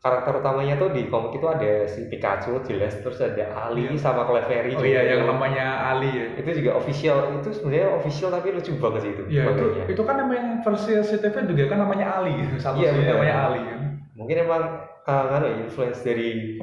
karakter 0.00 0.40
utamanya 0.40 0.74
tuh 0.74 0.88
di 0.90 1.04
komik 1.06 1.36
itu 1.36 1.44
ada 1.44 1.84
si 1.84 2.08
Pikachu 2.08 2.64
jelas 2.64 2.96
terus 2.98 3.20
ada 3.20 3.52
Ali 3.52 3.84
Iya. 3.84 4.00
sama 4.00 4.24
Clefairy 4.24 4.72
Oh 4.72 4.80
juga. 4.80 4.88
iya, 4.88 5.02
yang 5.12 5.28
namanya 5.28 5.92
Ali 5.92 6.08
ya. 6.08 6.26
itu 6.40 6.64
juga 6.64 6.80
official 6.80 7.36
itu 7.36 7.52
sebenarnya 7.52 7.88
official 7.94 8.32
tapi 8.32 8.48
lucu 8.50 8.72
banget 8.74 9.00
sih 9.04 9.10
itu 9.12 9.22
Iya, 9.28 9.42
itu, 9.44 9.50
makanya. 9.60 9.84
itu 9.92 10.02
kan 10.02 10.16
yang 10.24 10.30
versi 10.64 10.92
CTV 11.04 11.36
juga 11.46 11.64
kan 11.68 11.78
namanya 11.84 12.06
Ali. 12.16 12.32
Satu 12.56 12.80
Iya, 12.80 12.90
sini 12.90 13.04
benar. 13.04 13.12
namanya 13.12 13.36
Ali 13.44 13.60
kan. 13.62 13.78
mungkin 14.16 14.36
emang 14.40 14.62
uh, 15.04 15.24
kan 15.28 15.42
influence 15.60 16.00
dari 16.00 16.56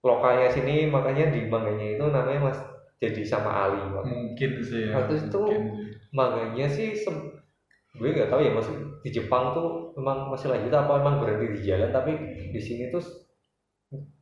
lokalnya 0.00 0.48
sini 0.48 0.88
makanya 0.88 1.28
di 1.28 1.44
manganya 1.44 1.86
itu 1.92 2.04
namanya 2.08 2.40
mas 2.42 2.58
jadi 2.98 3.20
sama 3.22 3.50
Ali 3.52 3.84
Mungkin 3.84 4.50
sih. 4.64 4.88
ya, 4.88 4.96
Waktu 4.96 5.28
itu 5.28 5.42
manganya 6.10 6.66
sih 6.66 6.96
gue 7.98 8.08
nggak 8.14 8.30
tahu 8.30 8.40
ya 8.46 8.52
masih 8.54 8.74
di 9.02 9.10
Jepang 9.10 9.52
tuh 9.58 9.66
memang 9.98 10.30
masih 10.32 10.48
lanjut 10.54 10.72
apa 10.72 10.92
emang 11.02 11.18
berhenti 11.22 11.46
di 11.58 11.60
jalan 11.66 11.90
tapi 11.90 12.12
di 12.54 12.60
sini 12.62 12.88
tuh 12.94 13.02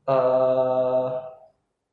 uh, 0.08 1.08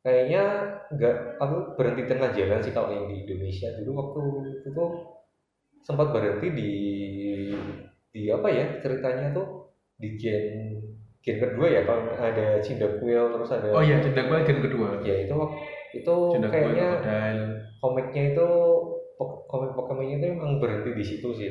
kayaknya 0.04 0.44
nggak 0.92 1.16
aku 1.40 1.56
berhenti 1.80 2.04
tengah 2.08 2.30
jalan 2.36 2.60
sih 2.64 2.74
kalau 2.76 2.90
yang 2.92 3.06
di 3.08 3.24
Indonesia. 3.24 3.72
Dulu 3.80 3.92
waktu 3.96 4.22
itu 4.64 4.70
tuh 4.76 4.90
sempat 5.84 6.12
berhenti 6.16 6.48
di 6.56 6.72
di 8.14 8.30
apa 8.30 8.48
ya 8.48 8.66
ceritanya 8.80 9.34
tuh 9.34 9.74
di 9.98 10.16
gen 10.20 10.46
gen 11.24 11.38
kedua 11.40 11.68
ya 11.72 11.82
kalau 11.88 12.14
ada 12.14 12.60
Cyndaquil 12.62 13.24
terus 13.32 13.50
ada 13.50 13.68
Oh 13.74 13.82
iya, 13.84 13.98
cinta 14.04 14.22
gue 14.28 14.38
gen 14.44 14.60
kedua. 14.62 15.00
ya 15.02 15.16
itu 15.24 15.36
itu 15.98 16.14
Cinta 16.36 16.48
gue 16.52 16.54
kayaknya 16.54 16.88
komiknya 17.80 18.24
itu 18.36 18.48
komik 19.48 19.72
Pokemonnya 19.78 20.16
itu 20.20 20.26
emang 20.36 20.60
berhenti 20.60 20.92
di 20.94 21.06
situ 21.06 21.30
sih 21.34 21.50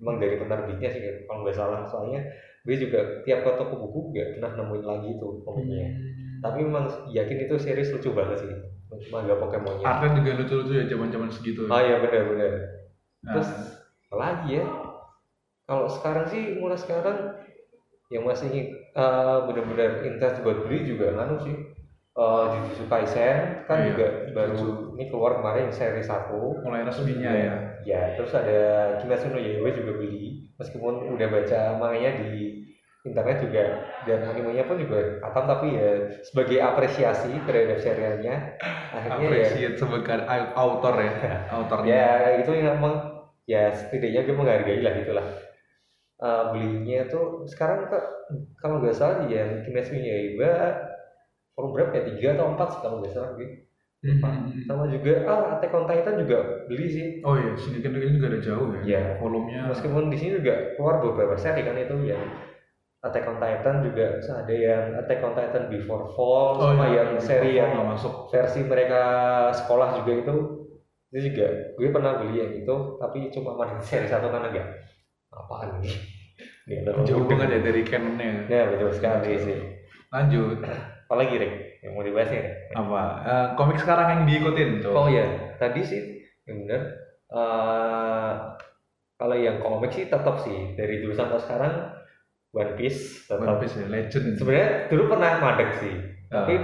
emang 0.00 0.16
dari 0.22 0.36
penerbitnya 0.40 0.88
sih 0.90 1.00
kalau 1.28 1.44
nggak 1.46 1.56
salah. 1.56 1.86
Soalnya 1.90 2.20
gue 2.64 2.76
juga 2.80 3.22
tiap 3.28 3.44
ke 3.44 3.50
toko 3.60 3.74
buku 3.76 3.98
nggak 4.16 4.28
pernah 4.38 4.50
nemuin 4.56 4.84
lagi 4.88 5.08
itu 5.20 5.26
komiknya 5.44 5.88
Hmm. 5.94 6.40
tapi 6.44 6.58
memang 6.60 6.84
yakin 7.08 7.38
itu 7.48 7.54
series 7.56 7.92
lucu 7.92 8.10
banget 8.12 8.36
sih. 8.44 8.52
Manga 9.10 9.34
Pokemonnya. 9.40 9.84
Artnya 9.84 10.20
juga 10.22 10.30
lucu-lucu 10.38 10.72
ya 10.76 10.84
zaman-zaman 10.86 11.28
segitu. 11.32 11.66
oh 11.66 11.80
iya 11.80 11.98
benar-benar 12.04 12.52
Nah, 13.24 13.32
terus 13.32 13.50
lagi 14.12 14.60
ya? 14.60 14.64
Kalau 15.64 15.88
sekarang 15.88 16.28
sih 16.28 16.60
mulai 16.60 16.76
sekarang 16.76 17.18
yang 18.12 18.28
masih 18.28 18.70
uh, 18.92 19.48
benar-benar 19.48 20.04
intens 20.04 20.38
buat 20.44 20.62
beli 20.68 20.84
juga 20.84 21.16
nganu 21.16 21.40
sih 21.40 21.56
eh 22.14 22.44
Jujutsu 22.54 22.84
Kaisen 22.86 23.66
kan 23.66 23.78
Iya, 23.82 23.86
juga 23.90 24.06
baru 24.30 24.54
Jujutsu. 24.54 24.94
ini 24.94 25.04
keluar 25.10 25.32
kemarin 25.42 25.68
seri 25.74 26.02
1 26.02 26.62
mulai 26.62 26.86
resminya 26.86 27.32
ya 27.34 27.54
Ya, 27.84 28.16
terus 28.16 28.32
ada 28.32 28.60
Kimetsu 29.02 29.28
no 29.28 29.36
Yaiba 29.36 29.68
juga 29.76 29.92
beli. 30.00 30.48
Meskipun 30.56 31.12
udah 31.12 31.28
baca 31.28 31.60
manganya 31.76 32.10
di 32.22 32.64
internet 33.04 33.44
juga 33.44 33.64
dan 34.08 34.24
animenya 34.24 34.64
pun 34.64 34.80
juga 34.80 35.20
katam 35.20 35.44
tapi 35.44 35.76
ya 35.76 36.08
sebagai 36.24 36.56
apresiasi 36.64 37.36
terhadap 37.44 37.76
serialnya 37.76 38.56
akhirnya 38.88 39.20
ya 39.20 39.28
appreciate 39.28 39.76
sebagai 39.76 40.24
au- 40.24 40.52
author 40.56 40.94
ya 40.96 41.12
autornya 41.60 41.92
ya 41.92 42.08
itu 42.40 42.50
yang 42.56 42.80
emang 42.80 42.94
ya 43.44 43.68
setidaknya 43.76 44.24
gue 44.24 44.36
menghargai 44.38 44.80
lah 44.80 44.94
itulah 44.96 45.26
Eh, 46.14 46.44
belinya 46.54 47.04
tuh 47.10 47.44
sekarang 47.44 47.90
ke, 47.90 47.98
kalau 48.62 48.80
nggak 48.80 48.96
salah 48.96 49.26
yang 49.28 49.60
Kimetsu 49.66 49.98
no 49.98 50.00
Yaiba 50.00 50.52
volume 51.54 51.72
berapa 51.72 51.92
ya 51.94 52.02
tiga 52.10 52.28
atau 52.36 52.46
empat 52.52 52.68
sih 52.74 52.80
kalau 52.82 52.96
nggak 53.00 53.12
salah 53.14 53.32
gue 53.38 53.48
Mhm. 54.04 54.68
sama 54.68 54.84
juga 54.92 55.24
ah 55.24 55.56
Attack 55.56 55.72
on 55.72 55.88
Titan 55.88 56.20
juga 56.20 56.68
beli 56.68 56.92
sih. 56.92 57.06
Oh 57.24 57.40
iya 57.40 57.56
no 57.56 57.80
Kyojin 57.80 58.20
juga 58.20 58.28
ada 58.36 58.40
jauh 58.44 58.68
ya 58.76 58.80
Iya. 58.84 59.02
volumenya. 59.16 59.72
Meskipun 59.72 60.12
di 60.12 60.16
sini 60.20 60.44
juga 60.44 60.76
keluar 60.76 61.00
beberapa 61.00 61.32
seri 61.40 61.64
kan 61.64 61.72
itu 61.80 61.96
yang 62.04 62.20
Attack 63.00 63.24
on 63.24 63.40
Titan 63.40 63.80
juga 63.80 64.20
ada 64.20 64.52
yang 64.52 64.92
Attack 65.00 65.24
on 65.24 65.32
Titan 65.32 65.72
Before 65.72 66.12
Fall 66.12 66.60
sama 66.60 66.84
iya, 66.92 67.00
yang 67.00 67.10
iya, 67.16 67.20
seri 67.24 67.50
Before 67.56 67.60
yang 67.64 67.72
masuk. 67.88 68.14
versi 68.28 68.60
mereka 68.68 69.02
sekolah 69.56 69.88
juga 70.04 70.12
itu. 70.20 70.34
Itu 71.08 71.18
juga 71.32 71.46
gue 71.72 71.88
pernah 71.88 72.12
beli 72.20 72.34
yang 72.44 72.52
itu 72.60 72.76
tapi 73.00 73.32
cuma 73.32 73.56
main 73.56 73.80
seri 73.80 74.04
satu 74.04 74.28
kan 74.28 74.52
agak 74.52 74.84
apaan 75.32 75.80
tahu. 75.80 77.04
jauh 77.08 77.24
banget 77.24 77.48
ya 77.56 77.60
dari 77.72 77.80
canonnya. 77.88 78.52
Ya 78.52 78.68
betul 78.68 78.92
sekali 78.92 79.32
sih. 79.40 79.60
Lanjut 80.12 80.60
apalagi 81.14 81.34
Rick? 81.38 81.54
Yang 81.86 81.92
mau 81.94 82.02
dibahas 82.02 82.28
nih 82.34 82.40
Rick? 82.42 82.56
apa? 82.74 83.02
Eh, 83.22 83.46
komik 83.54 83.78
sekarang 83.78 84.06
yang 84.10 84.22
diikutin 84.26 84.70
tuh? 84.82 84.92
Oh 84.98 85.06
ya 85.06 85.54
tadi 85.62 85.80
sih 85.86 86.02
yang 86.50 86.66
bener. 86.66 86.82
Eh, 87.30 88.30
kalau 89.14 89.36
yang 89.38 89.62
komik 89.62 89.94
sih 89.94 90.10
tetap 90.10 90.42
sih. 90.42 90.74
Dari 90.74 91.06
dulu 91.06 91.14
sampai 91.14 91.38
sekarang 91.38 91.72
One 92.50 92.74
Piece 92.74 93.30
tetap 93.30 93.46
One 93.46 93.62
Piece 93.62 93.78
ya 93.78 93.86
legend. 93.86 94.34
Sebenarnya 94.34 94.90
dulu 94.90 95.02
pernah 95.06 95.30
madek 95.38 95.70
sih. 95.78 95.94
Ah. 96.34 96.50
tapi 96.50 96.58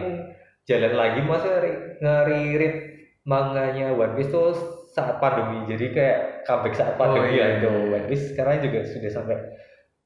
jalan 0.67 0.99
lagi 0.99 1.21
masa 1.23 1.63
ngeririt 2.03 2.75
manganya 3.23 3.95
One 3.95 4.19
Piece 4.19 4.35
tuh 4.35 4.51
saat 4.91 5.23
pandemi. 5.23 5.63
Jadi 5.71 5.95
kayak 5.95 6.43
comeback 6.43 6.75
saat 6.75 6.99
pandemi 6.99 7.39
iya, 7.39 7.47
lah 7.47 7.51
itu 7.63 7.71
iya, 7.71 7.79
iya. 7.79 7.95
One 7.95 8.07
Piece 8.11 8.25
sekarang 8.35 8.59
juga 8.67 8.83
sudah 8.83 9.11
sampai 9.15 9.39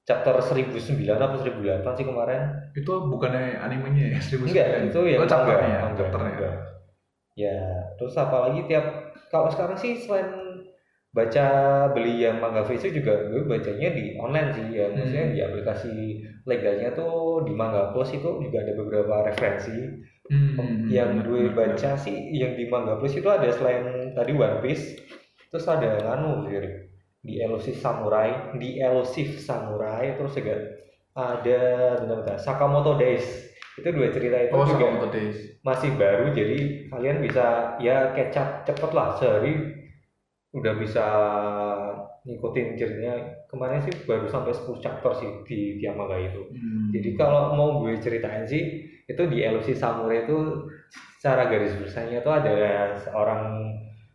chapter 0.04 0.37
1009 0.37 1.00
atau 1.16 1.38
1008 1.40 1.99
sih 1.99 2.06
kemarin 2.06 2.40
itu 2.76 2.92
bukannya 3.08 3.56
animenya 3.56 4.04
ya 4.16 4.18
seribu 4.20 4.44
enggak 4.52 4.68
itu 4.92 5.00
ya 5.08 5.18
oh, 5.20 5.28
chapternya 5.28 5.68
ya 5.68 5.80
manga, 5.88 5.96
chapternya 5.96 6.32
manga. 6.37 6.50
ya 7.34 7.56
terus 7.99 8.14
apalagi 8.14 8.61
tiap 8.70 8.84
kalau 9.32 9.49
sekarang 9.50 9.75
sih 9.75 9.99
selain 9.99 10.28
baca 11.14 11.46
beli 11.94 12.26
yang 12.26 12.42
manga 12.42 12.66
fisik 12.66 12.90
juga 12.90 13.14
gue 13.30 13.46
bacanya 13.46 13.94
di 13.94 14.18
online 14.18 14.50
sih 14.50 14.66
ya 14.75 14.87
maksudnya 14.90 15.25
Hmm. 15.30 15.34
di 15.34 15.40
aplikasi 15.46 15.92
legalnya 16.44 16.90
tuh 16.92 17.46
di 17.46 17.54
manga 17.54 17.94
plus 17.94 18.11
itu 18.12 18.30
juga 18.42 18.58
ada 18.66 18.73
beberapa 18.75 19.14
referensi 19.30 19.78
Hmm, 20.25 20.88
yang 20.88 21.20
bener, 21.20 21.28
gue 21.28 21.42
baca 21.52 21.90
sih 22.00 22.16
yang 22.32 22.56
di 22.56 22.64
manga 22.73 22.96
plus 22.96 23.12
itu 23.12 23.28
ada 23.28 23.44
selain 23.52 23.84
tadi 24.16 24.32
One 24.32 24.64
Piece 24.64 24.96
terus 25.52 25.68
ada 25.68 26.00
anu 26.16 26.49
sih 26.49 26.56
Rick. 26.56 26.94
Di 27.25 27.40
Elusive 27.40 27.81
Samurai 27.81 28.52
di 28.61 28.76
Elusive 28.76 29.40
Samurai 29.40 30.12
terus 30.14 30.37
juga 30.37 30.61
ada 31.16 31.62
bentar-bentar 32.02 32.37
Sakamoto 32.37 33.00
Days. 33.00 33.25
Itu 33.75 33.90
dua 33.90 34.12
cerita 34.12 34.38
itu 34.38 34.52
oh 34.54 34.66
juga 34.69 34.87
Sakamoto 34.87 35.09
Days. 35.11 35.38
masih 35.64 35.97
baru 35.97 36.31
jadi 36.37 36.90
kalian 36.93 37.25
bisa 37.25 37.75
ya 37.81 38.12
catch 38.12 38.69
cepet 38.69 38.90
lah 38.93 39.16
sehari 39.16 39.54
udah 40.52 40.75
bisa 40.76 41.07
ngikutin 42.28 42.76
ceritanya. 42.76 43.16
Kemarin 43.49 43.81
sih 43.87 43.95
baru 44.04 44.26
sampai 44.26 44.50
10 44.50 44.83
chapter 44.83 45.14
sih 45.14 45.31
di 45.47 45.78
tiap 45.78 45.95
manga 45.95 46.19
itu. 46.19 46.43
Hmm. 46.50 46.90
jadi 46.90 47.11
kalau 47.14 47.54
mau 47.54 47.81
gue 47.81 47.97
ceritain 48.02 48.45
sih 48.45 48.85
itu 49.07 49.23
di 49.31 49.47
Elusi 49.47 49.73
Samurai 49.78 50.26
itu 50.26 50.69
secara 51.21 51.49
garis 51.49 51.73
besarnya 51.78 52.21
itu 52.21 52.31
ada 52.31 52.57
seorang 53.00 53.73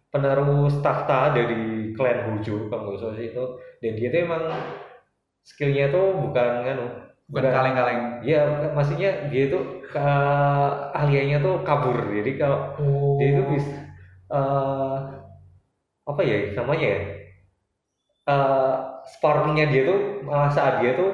penerus 0.09 0.73
tahta 0.81 1.33
dari 1.37 1.93
klan 1.93 2.19
Hojo 2.29 2.69
kalau 2.69 2.81
nggak 2.89 2.99
salah 3.01 3.15
sih 3.17 3.27
itu. 3.33 3.43
Dan 3.81 3.91
dia 3.97 4.07
tuh 4.09 4.19
emang 4.25 4.43
skillnya 5.45 5.85
tuh 5.93 6.05
bukan 6.27 6.49
nganu 6.65 6.85
bukan 7.29 7.51
kaleng-kaleng. 7.53 8.01
Ya 8.25 8.41
maksudnya 8.73 9.29
dia 9.29 9.53
itu 9.53 9.59
keahliannya 9.93 11.37
tuh 11.45 11.55
kabur. 11.65 11.97
Jadi 12.09 12.31
kalau 12.41 12.59
oh 12.81 13.17
dia 13.21 13.27
itu 13.37 13.43
bisa 13.53 13.75
eh, 14.33 14.97
apa 16.09 16.21
ya 16.25 16.37
namanya 16.57 16.87
ya? 16.89 17.01
Eh 18.29 18.75
sparringnya 19.17 19.65
dia 19.73 19.81
tuh 19.89 19.99
malah 20.25 20.51
saat 20.53 20.81
dia 20.81 20.93
tuh 20.97 21.09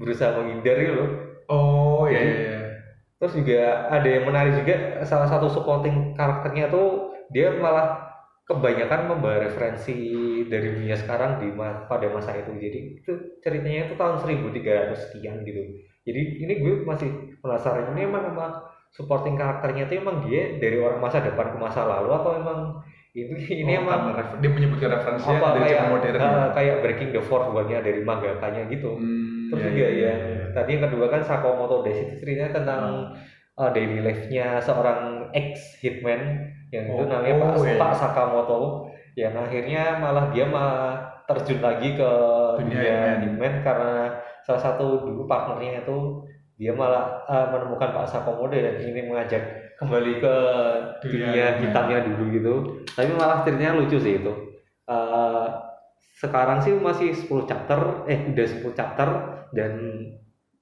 berusaha 0.00 0.36
menghindar 0.36 0.76
gitu 0.80 0.94
loh. 0.96 1.10
Oh 1.48 2.08
iya 2.08 2.20
Jadi, 2.20 2.32
iya 2.32 2.40
iya. 2.40 2.60
terus 3.20 3.32
juga 3.36 3.60
ada 3.92 4.08
yang 4.08 4.24
menarik 4.28 4.52
juga 4.64 4.76
salah 5.04 5.28
satu 5.28 5.48
supporting 5.52 6.16
karakternya 6.16 6.72
tuh 6.72 7.12
dia 7.32 7.52
malah 7.60 8.13
kebanyakan 8.44 9.00
membawa 9.08 9.40
referensi 9.48 9.96
dari 10.48 10.68
dunia 10.76 10.96
sekarang 11.00 11.40
di 11.40 11.48
ma- 11.56 11.88
pada 11.88 12.08
masa 12.12 12.36
itu. 12.36 12.52
Jadi 12.60 12.78
itu 13.00 13.12
ceritanya 13.40 13.88
itu 13.88 13.94
tahun 13.96 14.16
1300 14.20 15.00
sekian 15.08 15.40
gitu. 15.48 15.62
Jadi 16.04 16.20
ini 16.44 16.52
gue 16.60 16.74
masih 16.84 17.08
penasaran 17.40 17.96
ini 17.96 18.04
emang 18.04 18.28
emang 18.28 18.52
supporting 18.92 19.34
karakternya 19.34 19.88
itu 19.88 19.98
emang 19.98 20.28
dia 20.28 20.60
dari 20.60 20.76
orang 20.78 21.00
masa 21.00 21.24
depan 21.24 21.56
ke 21.56 21.58
masa 21.58 21.88
lalu 21.88 22.12
atau 22.14 22.30
emang 22.36 22.58
ini 23.14 23.38
ini 23.64 23.72
Oh, 23.78 23.82
emang 23.86 24.00
dia 24.42 24.50
menyebutkan 24.50 24.90
referensinya 24.90 25.38
apa 25.38 25.48
dari 25.54 25.64
kayak 25.70 25.86
modern 25.86 26.16
ya? 26.18 26.44
kayak 26.50 26.76
breaking 26.82 27.10
the 27.14 27.22
fourth 27.22 27.46
one-nya 27.50 27.78
dari 27.80 28.02
mangakanya 28.02 28.66
gitu. 28.68 28.98
Hmm, 28.98 29.48
terus 29.50 29.62
iya, 29.62 29.70
juga 29.70 29.86
iya, 29.86 29.88
yang 29.88 30.20
iya, 30.20 30.34
iya. 30.34 30.46
tadi 30.50 30.70
yang 30.76 30.82
kedua 30.90 31.06
kan 31.08 31.20
Sakamoto 31.22 31.76
Days 31.86 31.98
itu 32.04 32.14
ceritanya 32.20 32.50
tentang 32.58 32.82
uh, 33.54 33.70
daily 33.70 34.02
life-nya 34.02 34.58
seorang 34.58 35.30
ex 35.30 35.78
hitman 35.78 36.50
yang 36.74 36.86
itu 36.90 37.02
Oh, 37.02 37.06
namanya 37.06 37.34
Pak, 37.38 37.50
oh, 37.54 37.62
iya. 37.62 37.78
Pak 37.78 37.92
Sakamoto. 37.94 38.60
Yang 39.14 39.34
akhirnya 39.46 39.82
malah 40.02 40.26
dia 40.34 40.44
malah 40.50 41.06
terjun 41.30 41.62
lagi 41.62 41.94
ke 41.94 42.10
Dunia 42.58 43.22
dunia, 43.22 43.62
karena 43.62 44.10
salah 44.42 44.60
satu 44.60 45.06
dulu 45.06 45.24
partnernya 45.24 45.86
itu 45.86 46.26
dia 46.58 46.74
malah 46.74 47.22
uh, 47.30 47.46
menemukan 47.54 47.94
Pak 47.94 48.06
Sakamoto 48.10 48.50
dan 48.50 48.82
ingin 48.82 49.06
mengajak 49.06 49.42
kembali 49.78 50.18
ke 50.18 50.34
Dunia 51.06 51.30
dunia, 51.30 51.46
hitamnya 51.62 51.98
dulu 52.10 52.22
gitu. 52.34 52.54
Tapi 52.90 53.10
malah 53.14 53.46
ceritanya 53.46 53.78
lucu 53.78 53.98
sih 54.02 54.18
itu. 54.18 54.32
Uh, 54.90 55.46
sekarang 56.18 56.58
sih 56.62 56.74
masih 56.74 57.10
10 57.14 57.48
chapter 57.50 58.06
eh 58.06 58.30
udah 58.30 58.46
10 58.46 58.78
chapter 58.78 59.08
dan 59.54 59.72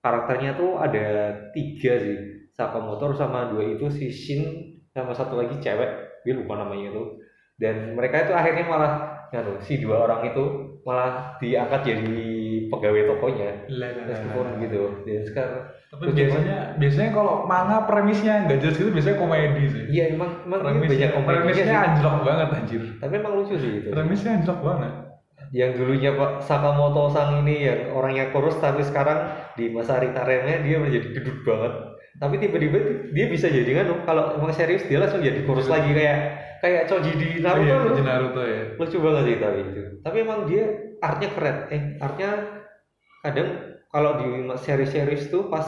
karakternya 0.05 0.57
tuh 0.61 0.77
ada 0.77 1.33
tiga 1.57 1.97
sih. 1.97 2.19
Sakamoto 2.53 3.17
sama 3.17 3.49
dua 3.49 3.65
itu 3.65 3.89
si 3.89 4.13
Shin 4.13 4.72
sama 4.93 5.13
satu 5.17 5.41
lagi 5.41 5.57
cewek 5.59 5.91
gue 6.23 6.35
lupa 6.37 6.61
namanya 6.61 6.93
itu. 6.93 7.03
Dan 7.59 7.97
mereka 7.97 8.27
itu 8.29 8.33
akhirnya 8.33 8.65
malah 8.67 8.93
nganu 9.33 9.57
si 9.65 9.81
dua 9.81 10.05
orang 10.05 10.29
itu 10.29 10.45
malah 10.85 11.37
diangkat 11.39 11.81
jadi 11.85 12.17
pegawai 12.69 13.03
tokonya. 13.17 13.51
Meskipun 14.09 14.47
gitu. 14.65 14.83
Dan 15.05 15.23
sekarang 15.25 15.63
Tapi 15.93 16.09
Terus 16.09 16.15
biasanya 16.17 16.57
biasanya 16.81 17.11
kalau 17.13 17.35
manga 17.45 17.85
premisnya 17.85 18.49
nggak 18.49 18.59
jelas 18.65 18.77
gitu 18.81 18.89
biasanya 18.89 19.17
komedi 19.21 19.65
sih. 19.69 19.83
iya 19.93 20.05
emang 20.17 20.41
emang 20.49 20.61
ini 20.65 20.89
Premisnya, 20.89 20.89
banyak 20.89 21.11
komedinya 21.13 21.37
premisnya 21.45 21.79
anjlok 21.85 22.17
banget 22.25 22.49
anjir. 22.57 22.83
tapi 22.97 23.13
emang 23.21 23.33
lucu 23.37 23.55
sih 23.61 23.73
itu. 23.85 23.89
Premisnya 23.93 24.31
anjlok 24.41 24.61
banget. 24.65 24.93
yang 25.53 25.77
dulunya 25.77 26.17
Pak 26.17 26.41
Sakamoto 26.49 27.13
Sang 27.13 27.45
ini 27.45 27.69
yang 27.69 27.93
orangnya 27.93 28.33
kurus 28.33 28.57
tapi 28.57 28.81
sekarang 28.81 29.37
di 29.53 29.69
masa 29.69 30.01
retirement 30.01 30.65
dia 30.65 30.81
menjadi 30.81 31.13
gedut 31.13 31.45
banget 31.45 31.92
tapi 32.17 32.37
tiba-tiba 32.37 32.79
dia 33.11 33.27
bisa 33.27 33.47
jadi 33.47 33.71
kan 33.73 33.87
kalau 34.05 34.37
emang 34.37 34.53
serius 34.53 34.85
dia 34.85 34.99
langsung 34.99 35.21
jadi 35.21 35.41
kurus 35.43 35.67
lagi 35.67 35.91
kayak 35.91 36.19
kayak 36.59 36.83
Choji 36.87 37.13
di 37.15 37.29
Naruto 37.39 37.65
iya, 37.65 37.77
loh. 37.79 37.95
di 37.95 38.03
Naruto 38.03 38.43
ya. 38.43 38.63
lucu 38.77 38.97
banget 38.99 39.23
sih 39.25 39.37
tapi 39.39 39.59
itu 39.65 39.83
tapi 40.01 40.17
emang 40.21 40.41
dia 40.45 40.65
artnya 40.99 41.29
keren 41.31 41.57
eh 41.69 41.83
artnya 41.99 42.31
kadang 43.21 43.49
kalau 43.89 44.11
di 44.17 44.27
seri-series 44.57 45.29
tuh 45.29 45.47
pas 45.47 45.65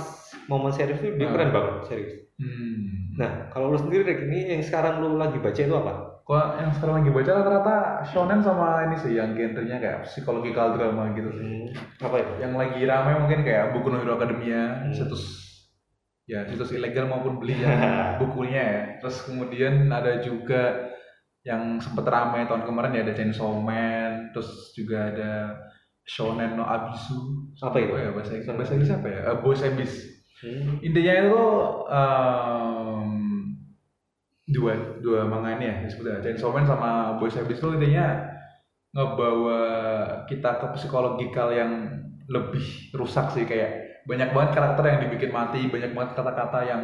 momen 0.47 0.71
serius 0.71 0.99
tuh 0.99 1.13
dia 1.13 1.27
Ah. 1.27 1.33
keren 1.33 1.51
banget 1.51 1.75
serius 1.87 2.13
Hmm. 2.35 3.15
nah 3.15 3.47
kalau 3.47 3.71
lu 3.71 3.79
sendiri 3.79 4.03
Rick, 4.03 4.27
ini 4.27 4.51
yang 4.51 4.59
sekarang 4.59 4.99
lu 4.99 5.15
lagi 5.15 5.39
baca 5.39 5.55
itu 5.55 5.71
apa 5.71 6.19
Kok 6.25 6.35
yang 6.57 6.73
sekarang 6.73 6.95
lagi 6.99 7.11
baca 7.13 7.31
rata-rata 7.31 7.77
shonen 8.03 8.41
sama 8.41 8.89
ini 8.89 8.97
sih 8.97 9.13
yang 9.13 9.37
genrenya 9.37 9.77
kayak 9.77 10.01
psychological 10.03 10.75
drama 10.75 11.15
gitu 11.15 11.31
sih. 11.31 11.71
apa 12.01 12.17
itu 12.19 12.33
Yang 12.41 12.53
lagi 12.57 12.81
rame 12.83 13.13
mungkin 13.21 13.41
kayak 13.45 13.71
buku 13.71 13.87
no 13.87 14.01
Hero 14.01 14.17
Academia, 14.17 14.63
Hmm. 14.83 14.91
Ya 16.25 16.49
situs 16.49 16.73
ilegal 16.73 17.09
maupun 17.09 17.37
beli 17.37 17.61
yang 17.61 17.81
bukunya 18.23 18.63
ya. 18.63 18.83
Terus 19.05 19.25
kemudian 19.29 19.89
ada 19.93 20.21
juga 20.25 20.93
yang 21.45 21.77
sempet 21.81 22.09
rame 22.09 22.49
tahun 22.49 22.65
kemarin 22.65 22.97
ya 22.97 23.03
ada 23.05 23.15
Chainsaw 23.17 23.53
Man, 23.61 24.33
terus 24.33 24.73
juga 24.73 25.13
ada 25.13 25.33
Shonen 26.05 26.57
no 26.57 26.65
Abisu. 26.65 27.53
Apa 27.61 27.77
itu? 27.81 27.93
Ya 27.97 28.13
bahasa 28.13 28.33
Inggris, 28.37 28.49
bahasa 28.49 28.73
Inggris 28.77 28.93
apa 28.93 29.09
ya? 29.09 29.21
Eh, 29.33 29.37
Boys 29.41 29.65
Abyss. 29.65 29.95
Hmm. 30.45 30.77
intinya 30.83 31.15
itu 31.25 31.45
em, 31.89 33.09
dua 34.51 35.01
dua 35.01 35.25
manga 35.25 35.57
ini 35.57 35.65
ya 35.73 35.77
disebutnya 35.89 36.21
Chainsaw 36.21 36.53
Man 36.53 36.69
sama 36.69 37.17
Boys 37.17 37.33
Habits 37.33 37.65
itu 37.65 37.71
intinya 37.81 38.29
ngebawa 38.93 39.61
kita 40.29 40.61
ke 40.61 40.67
psikologikal 40.77 41.49
yang 41.49 41.73
lebih 42.29 42.93
rusak 42.93 43.33
sih 43.33 43.49
kayak 43.49 43.84
banyak 44.05 44.31
banget 44.31 44.51
karakter 44.53 44.85
yang 44.85 45.01
dibikin 45.03 45.31
mati 45.31 45.61
banyak 45.67 45.91
banget 45.91 46.11
kata-kata 46.13 46.59
yang 46.63 46.83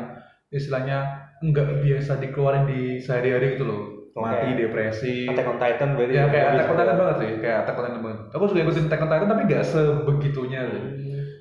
istilahnya 0.48 0.98
nggak 1.40 1.80
biasa 1.80 2.18
dikeluarin 2.18 2.64
di 2.64 2.80
sehari-hari 2.98 3.54
gitu 3.54 3.64
loh. 3.64 3.82
Mati 4.10 4.52
depresi. 4.52 5.24
Attack 5.24 5.46
on 5.46 5.56
Titan 5.56 5.94
berarti 5.94 6.12
ya 6.12 6.26
kayak 6.26 6.46
Attack 6.52 6.68
on 6.68 6.76
Titan 6.76 6.96
banget 6.98 7.16
sih 7.16 7.30
kayak 7.38 7.56
Attack 7.62 7.76
on 7.78 7.84
Titan 7.86 8.02
banget. 8.02 8.20
Aku 8.30 8.44
juga 8.44 8.60
ikutin 8.60 8.84
Attack 8.90 9.00
on 9.00 9.10
Titan 9.10 9.28
tapi 9.28 9.42
nggak 9.46 9.64
sebegitunya. 9.64 10.62
Hmm. 10.66 10.98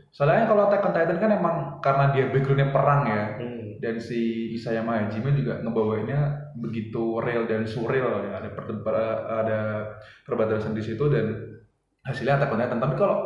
soalnya 0.10 0.46
kalau 0.46 0.66
Attack 0.66 0.84
on 0.84 0.94
Titan 0.94 1.18
kan 1.18 1.32
emang 1.32 1.56
karena 1.80 2.06
dia 2.10 2.26
backgroundnya 2.28 2.70
perang 2.70 3.02
ya 3.06 3.24
Hmm. 3.38 3.78
dan 3.78 3.96
si 3.98 4.20
Isayama 4.52 5.06
Hajime 5.06 5.34
juga 5.34 5.60
ngebawainnya 5.60 6.22
begitu 6.56 7.18
real 7.20 7.46
dan 7.46 7.64
surreal 7.64 8.26
ya. 8.26 8.42
Ada 8.42 8.50
pertempa- 8.52 8.96
ada 9.38 9.60
perbatasan 10.24 10.74
di 10.74 10.82
situ 10.82 11.06
dan 11.08 11.26
hasilnya 12.02 12.38
Attack 12.38 12.50
on 12.50 12.60
Titan. 12.60 12.80
Tapi 12.80 12.96
kalau 12.96 13.18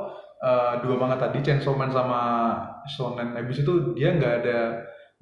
eh, 0.43 0.73
dua 0.83 0.95
manga 0.99 1.15
tadi 1.15 1.39
Chainsaw 1.39 1.73
Man 1.73 1.89
sama 1.95 2.21
Shonen 2.91 3.39
Abyss 3.39 3.63
itu 3.63 3.95
dia 3.95 4.11
nggak 4.11 4.33
ada 4.43 4.59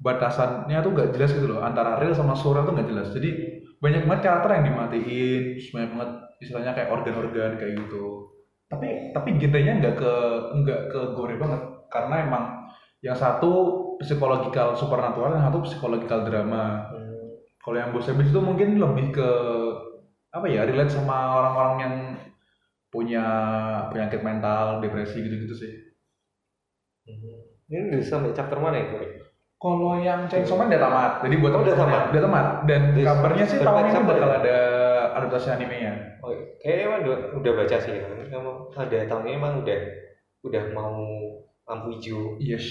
batasannya 0.02 0.82
tuh 0.82 0.90
nggak 0.92 1.10
jelas 1.14 1.30
gitu 1.30 1.46
loh. 1.46 1.62
Antara 1.62 2.02
real 2.02 2.12
sama 2.12 2.34
surreal 2.34 2.66
tuh 2.66 2.74
nggak 2.74 2.90
jelas. 2.90 3.08
Jadi 3.14 3.30
banyak 3.78 4.02
banget 4.10 4.22
karakter 4.26 4.50
yang 4.58 4.66
dimatiin. 4.74 5.42
Banyak 5.70 5.90
banget 5.94 6.10
istilahnya 6.42 6.72
kayak 6.74 6.90
organ-organ 6.90 7.52
kayak 7.54 7.74
gitu. 7.86 8.34
Tapi 8.66 9.14
tapi 9.14 9.28
genrenya 9.38 9.78
nggak 9.78 9.94
ke 9.96 10.12
nggak 10.58 10.80
ke 10.90 11.00
gore 11.14 11.38
banget. 11.38 11.62
Karena 11.86 12.14
emang 12.26 12.44
yang 13.02 13.14
satu 13.14 13.50
psikologikal 14.02 14.74
supernatural 14.74 15.38
yang 15.38 15.46
satu 15.46 15.58
psikologikal 15.62 16.26
drama. 16.26 16.90
Hmm. 16.90 17.10
kalau 17.62 17.78
yang 17.78 17.94
Boss 17.94 18.10
Habits 18.10 18.34
itu 18.34 18.42
mungkin 18.42 18.74
lebih 18.74 19.14
ke 19.14 19.30
apa 20.34 20.50
ya 20.50 20.66
relate 20.66 20.90
sama 20.90 21.38
orang-orang 21.38 21.74
yang 21.78 21.94
punya 22.92 23.24
penyakit 23.88 24.20
mental 24.20 24.78
depresi 24.78 25.18
gitu-gitu 25.18 25.54
sih 25.56 25.72
Hmm. 27.02 27.50
Ini 27.66 27.90
udah 27.90 27.98
sampai 28.00 28.30
chapter 28.30 28.62
mana 28.62 28.78
itu? 28.78 28.94
Kalau 29.56 29.94
yang 29.96 30.26
Chainsaw 30.26 30.54
Man 30.54 30.70
udah 30.70 30.78
tamat 30.78 31.12
jadi 31.20 31.34
buat 31.34 31.50
Oh, 31.50 31.62
udah 31.62 31.74
tamat? 31.74 31.90
ya, 31.90 32.10
udah 32.10 32.22
tamat 32.22 32.46
dan 32.62 32.82
Jadi, 32.92 33.02
kabarnya 33.02 33.44
sih 33.44 33.58
tahun 33.58 33.82
ini 33.82 34.00
bakal 34.04 34.22
ya? 34.22 34.38
ada 34.38 34.56
adaptasi 35.16 35.48
animenya 35.50 35.92
Oh, 36.18 36.30
kayaknya 36.60 36.82
emang 36.84 37.00
udah, 37.02 37.16
udah 37.34 37.52
baca 37.56 37.76
sih. 37.76 37.94
Emang 38.28 38.70
ada 38.70 38.96
tahun 39.02 39.22
ini 39.24 39.34
emang 39.34 39.54
udah 39.58 39.80
udah 40.44 40.62
mau 40.70 40.94
lampu 41.64 41.88
hijau. 41.92 42.38
yes 42.38 42.66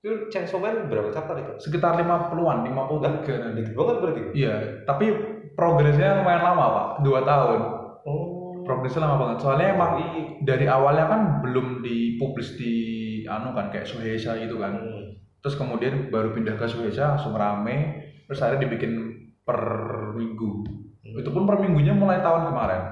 Itu 0.00 0.26
Chainsaw 0.28 0.58
Man 0.58 0.86
berapa 0.86 1.10
chapter 1.10 1.34
itu? 1.36 1.52
sekitar 1.60 1.94
50-an 1.94 2.58
53 2.66 3.38
nanti 3.38 3.60
Dikit 3.60 3.74
banget 3.74 3.96
berarti. 4.00 4.22
iya 4.34 4.54
tapi 4.82 5.06
progresnya 5.52 6.18
lumayan 6.18 6.42
lama 6.42 6.64
pak 6.66 6.86
dua 7.00 7.22
tahun 7.22 7.60
Oh. 8.02 8.33
Progresnya 8.64 9.04
lama 9.04 9.16
banget. 9.20 9.38
Soalnya 9.44 9.68
emang 9.76 9.92
Jadi, 10.00 10.10
dari 10.44 10.66
awalnya 10.66 11.06
kan 11.06 11.20
belum 11.44 11.84
dipublis 11.84 12.56
di 12.58 12.74
anu 13.24 13.52
kan 13.56 13.68
kayak 13.72 13.86
Suheisha 13.88 14.36
gitu 14.40 14.58
kan. 14.58 14.74
Hmm. 14.76 15.02
terus 15.44 15.60
kemudian 15.60 16.08
baru 16.08 16.32
pindah 16.32 16.56
ke 16.56 16.64
Suheisha 16.64 17.14
langsung 17.14 17.36
rame. 17.36 18.00
Terus 18.24 18.40
akhirnya 18.40 18.64
dibikin 18.64 18.92
per 19.44 19.60
minggu. 20.16 20.64
Itu 21.04 21.28
pun 21.30 21.44
per 21.44 21.60
minggunya 21.60 21.92
mulai 21.92 22.24
tahun 22.24 22.48
kemarin. 22.48 22.82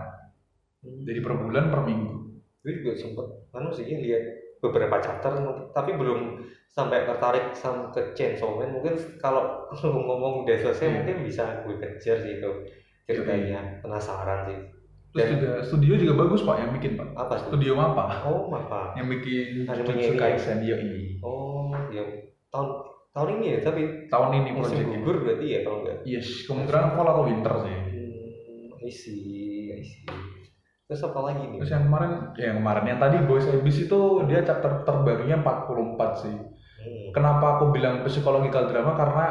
Hmm. 0.84 1.00
jadi 1.08 1.20
per 1.24 1.34
bulan 1.40 1.72
per 1.72 1.80
minggu. 1.88 2.12
Gue 2.62 2.72
juga 2.84 2.92
sempet 2.94 3.26
anu 3.56 3.72
sih 3.72 3.88
lihat 3.88 4.22
beberapa 4.62 5.00
chapter 5.02 5.32
tapi 5.74 5.96
belum 5.98 6.38
sampai 6.70 7.04
tertarik 7.04 7.52
sama 7.52 7.90
ke 7.90 8.14
Chainsaw 8.14 8.54
Man 8.56 8.76
mungkin 8.78 8.94
kalau 9.18 9.66
ngomong 9.82 10.44
udah 10.46 10.56
selesai 10.60 10.86
Iya. 10.88 10.94
mungkin 11.02 11.16
bisa 11.26 11.64
gue 11.64 11.74
kejar 11.80 12.16
sih 12.20 12.38
itu 12.38 12.50
ceritanya. 13.08 13.80
Penasaran 13.82 14.46
sih 14.46 14.58
terus 15.12 15.28
Dan- 15.28 15.32
juga 15.36 15.52
studio 15.60 15.92
juga 16.00 16.14
bagus 16.24 16.40
pak 16.40 16.56
yang 16.56 16.70
bikin 16.72 16.92
pak. 16.96 17.08
Apa 17.12 17.34
sih? 17.36 17.46
Studio 17.52 17.72
apa 17.76 18.04
oh 18.24 18.48
apa 18.56 18.96
yang 18.96 19.06
bikin 19.12 19.68
Jujutsu 19.68 19.92
ini 19.92 20.04
ya? 20.08 20.12
Kaisen 20.16 20.58
yoi. 20.64 21.20
oh 21.20 21.68
ya 21.92 22.02
tahun 22.48 22.68
tahun 23.12 23.28
ini 23.36 23.44
ya 23.44 23.58
tapi 23.60 23.82
tahun 24.08 24.30
ini 24.40 24.50
musim 24.56 24.88
gugur 24.88 25.20
berarti 25.20 25.46
ya 25.52 25.60
kalau 25.68 25.84
enggak 25.84 25.98
yes 26.08 26.48
kemungkinan 26.48 26.96
fall 26.96 27.08
atau 27.12 27.24
winter 27.28 27.54
sih. 27.60 27.76
Hmm, 27.76 28.80
I 28.80 28.88
see 28.88 29.68
I 29.76 29.82
see. 29.84 30.08
Terus 30.88 31.00
apa 31.04 31.20
lagi 31.20 31.44
nih? 31.44 31.58
Terus 31.60 31.72
yang 31.76 31.84
kemarin 31.92 32.10
ya 32.40 32.44
yang 32.52 32.58
kemarin 32.64 32.84
yang 32.88 33.00
tadi 33.00 33.16
Boys 33.28 33.46
Abyss 33.52 33.78
itu 33.84 34.00
dia 34.24 34.40
chapter 34.48 34.80
terbarunya 34.88 35.36
44 35.44 36.24
sih. 36.24 36.32
Hmm. 36.32 37.08
Kenapa 37.12 37.60
aku 37.60 37.68
bilang 37.68 38.00
psikologikal 38.00 38.64
drama? 38.64 38.96
Karena 38.96 39.26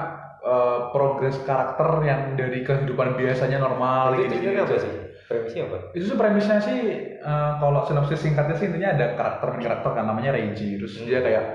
eh, 0.45 0.79
progres 0.93 1.41
karakter 1.41 2.05
yang 2.05 2.37
dari 2.37 2.61
kehidupan 2.61 3.17
biasanya 3.17 3.57
normal 3.61 4.13
itu 4.13 4.29
gitu 4.29 4.45
ceritanya 4.45 4.61
apa 4.69 4.77
sih 4.77 4.93
premisnya 5.27 5.69
apa? 5.69 5.77
Itu 5.93 6.03
sih 6.09 6.17
premisnya 6.17 6.57
sih 6.61 6.79
eh, 7.19 7.51
kalau 7.59 7.85
sinopsis 7.85 8.21
singkatnya 8.21 8.55
sih 8.57 8.69
intinya 8.69 8.95
ada 8.95 9.05
karakter 9.17 9.49
karakter 9.57 9.91
kan 9.93 10.05
namanya 10.07 10.35
Reiji 10.35 10.79
terus 10.79 10.97
Hmm. 11.01 11.07
dia 11.07 11.19
kayak 11.21 11.45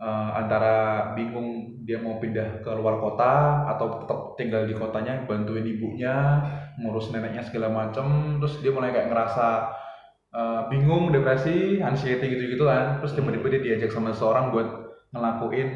eh, 0.00 0.30
antara 0.36 0.74
bingung 1.16 1.80
dia 1.84 2.00
mau 2.00 2.20
pindah 2.20 2.64
ke 2.64 2.70
luar 2.72 3.00
kota 3.00 3.64
atau 3.76 4.04
tetap 4.04 4.20
tinggal 4.40 4.62
di 4.64 4.74
kotanya 4.76 5.24
bantuin 5.28 5.64
ibunya 5.64 6.42
ngurus 6.80 7.12
neneknya 7.12 7.44
segala 7.44 7.68
macem. 7.72 8.38
Terus 8.42 8.60
dia 8.60 8.72
mulai 8.74 8.92
kayak 8.92 9.08
ngerasa 9.10 9.46
eh, 10.34 10.60
bingung 10.72 11.12
depresi 11.14 11.80
anxiety 11.80 12.26
gitu 12.30 12.58
gitu 12.58 12.64
kan. 12.66 13.00
Terus 13.02 13.12
tiba-tiba 13.16 13.46
dia 13.54 13.60
diajak 13.60 13.90
sama 13.90 14.12
seseorang 14.12 14.54
buat 14.54 14.68
ngelakuin 15.14 15.70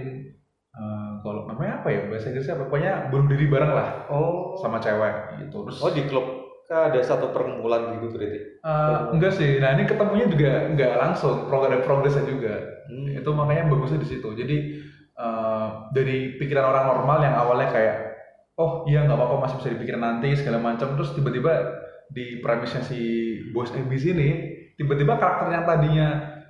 kalau 1.18 1.50
namanya 1.50 1.82
apa 1.82 1.88
ya? 1.90 2.00
Bahasa 2.06 2.30
Inggrisnya 2.30 2.54
apa? 2.54 2.70
pokoknya 2.70 2.92
bunuh 3.10 3.26
diri 3.26 3.46
bareng 3.50 3.72
lah 3.74 4.06
oh. 4.10 4.54
sama 4.62 4.78
cewek 4.78 5.42
gitu. 5.42 5.66
Terus 5.66 5.78
oh 5.82 5.90
di 5.90 6.02
klub 6.06 6.26
kan 6.68 6.92
ada 6.92 7.00
satu 7.00 7.32
perkumpulan 7.32 7.96
gitu 7.96 8.12
berarti? 8.12 8.40
Eh, 8.60 8.98
enggak 9.16 9.32
sih. 9.34 9.56
Nah 9.56 9.72
ini 9.72 9.88
ketemunya 9.88 10.28
juga 10.28 10.68
enggak 10.68 10.92
langsung. 11.00 11.48
Ada 11.48 11.80
progresnya 11.82 12.28
juga. 12.28 12.76
Hmm. 12.88 13.04
itu 13.12 13.30
makanya 13.36 13.68
bagusnya 13.68 14.00
di 14.00 14.08
situ. 14.08 14.28
Jadi 14.36 14.56
eh, 15.16 15.66
dari 15.96 16.36
pikiran 16.36 16.68
orang 16.68 16.84
normal 16.92 17.18
yang 17.24 17.34
awalnya 17.40 17.68
kayak 17.72 17.96
oh 18.58 18.84
iya 18.90 19.06
nggak 19.06 19.16
apa-apa 19.16 19.36
masih 19.46 19.56
bisa 19.62 19.70
dipikirin 19.78 20.02
nanti 20.02 20.34
segala 20.34 20.58
macam 20.58 20.98
terus 20.98 21.14
tiba-tiba 21.14 21.78
di 22.10 22.42
premisnya 22.42 22.82
si 22.82 22.98
bos 23.54 23.70
Abyss 23.70 24.02
ini 24.02 24.28
tiba-tiba 24.74 25.14
karakter 25.14 25.54
yang 25.54 25.64
tadinya 25.64 26.08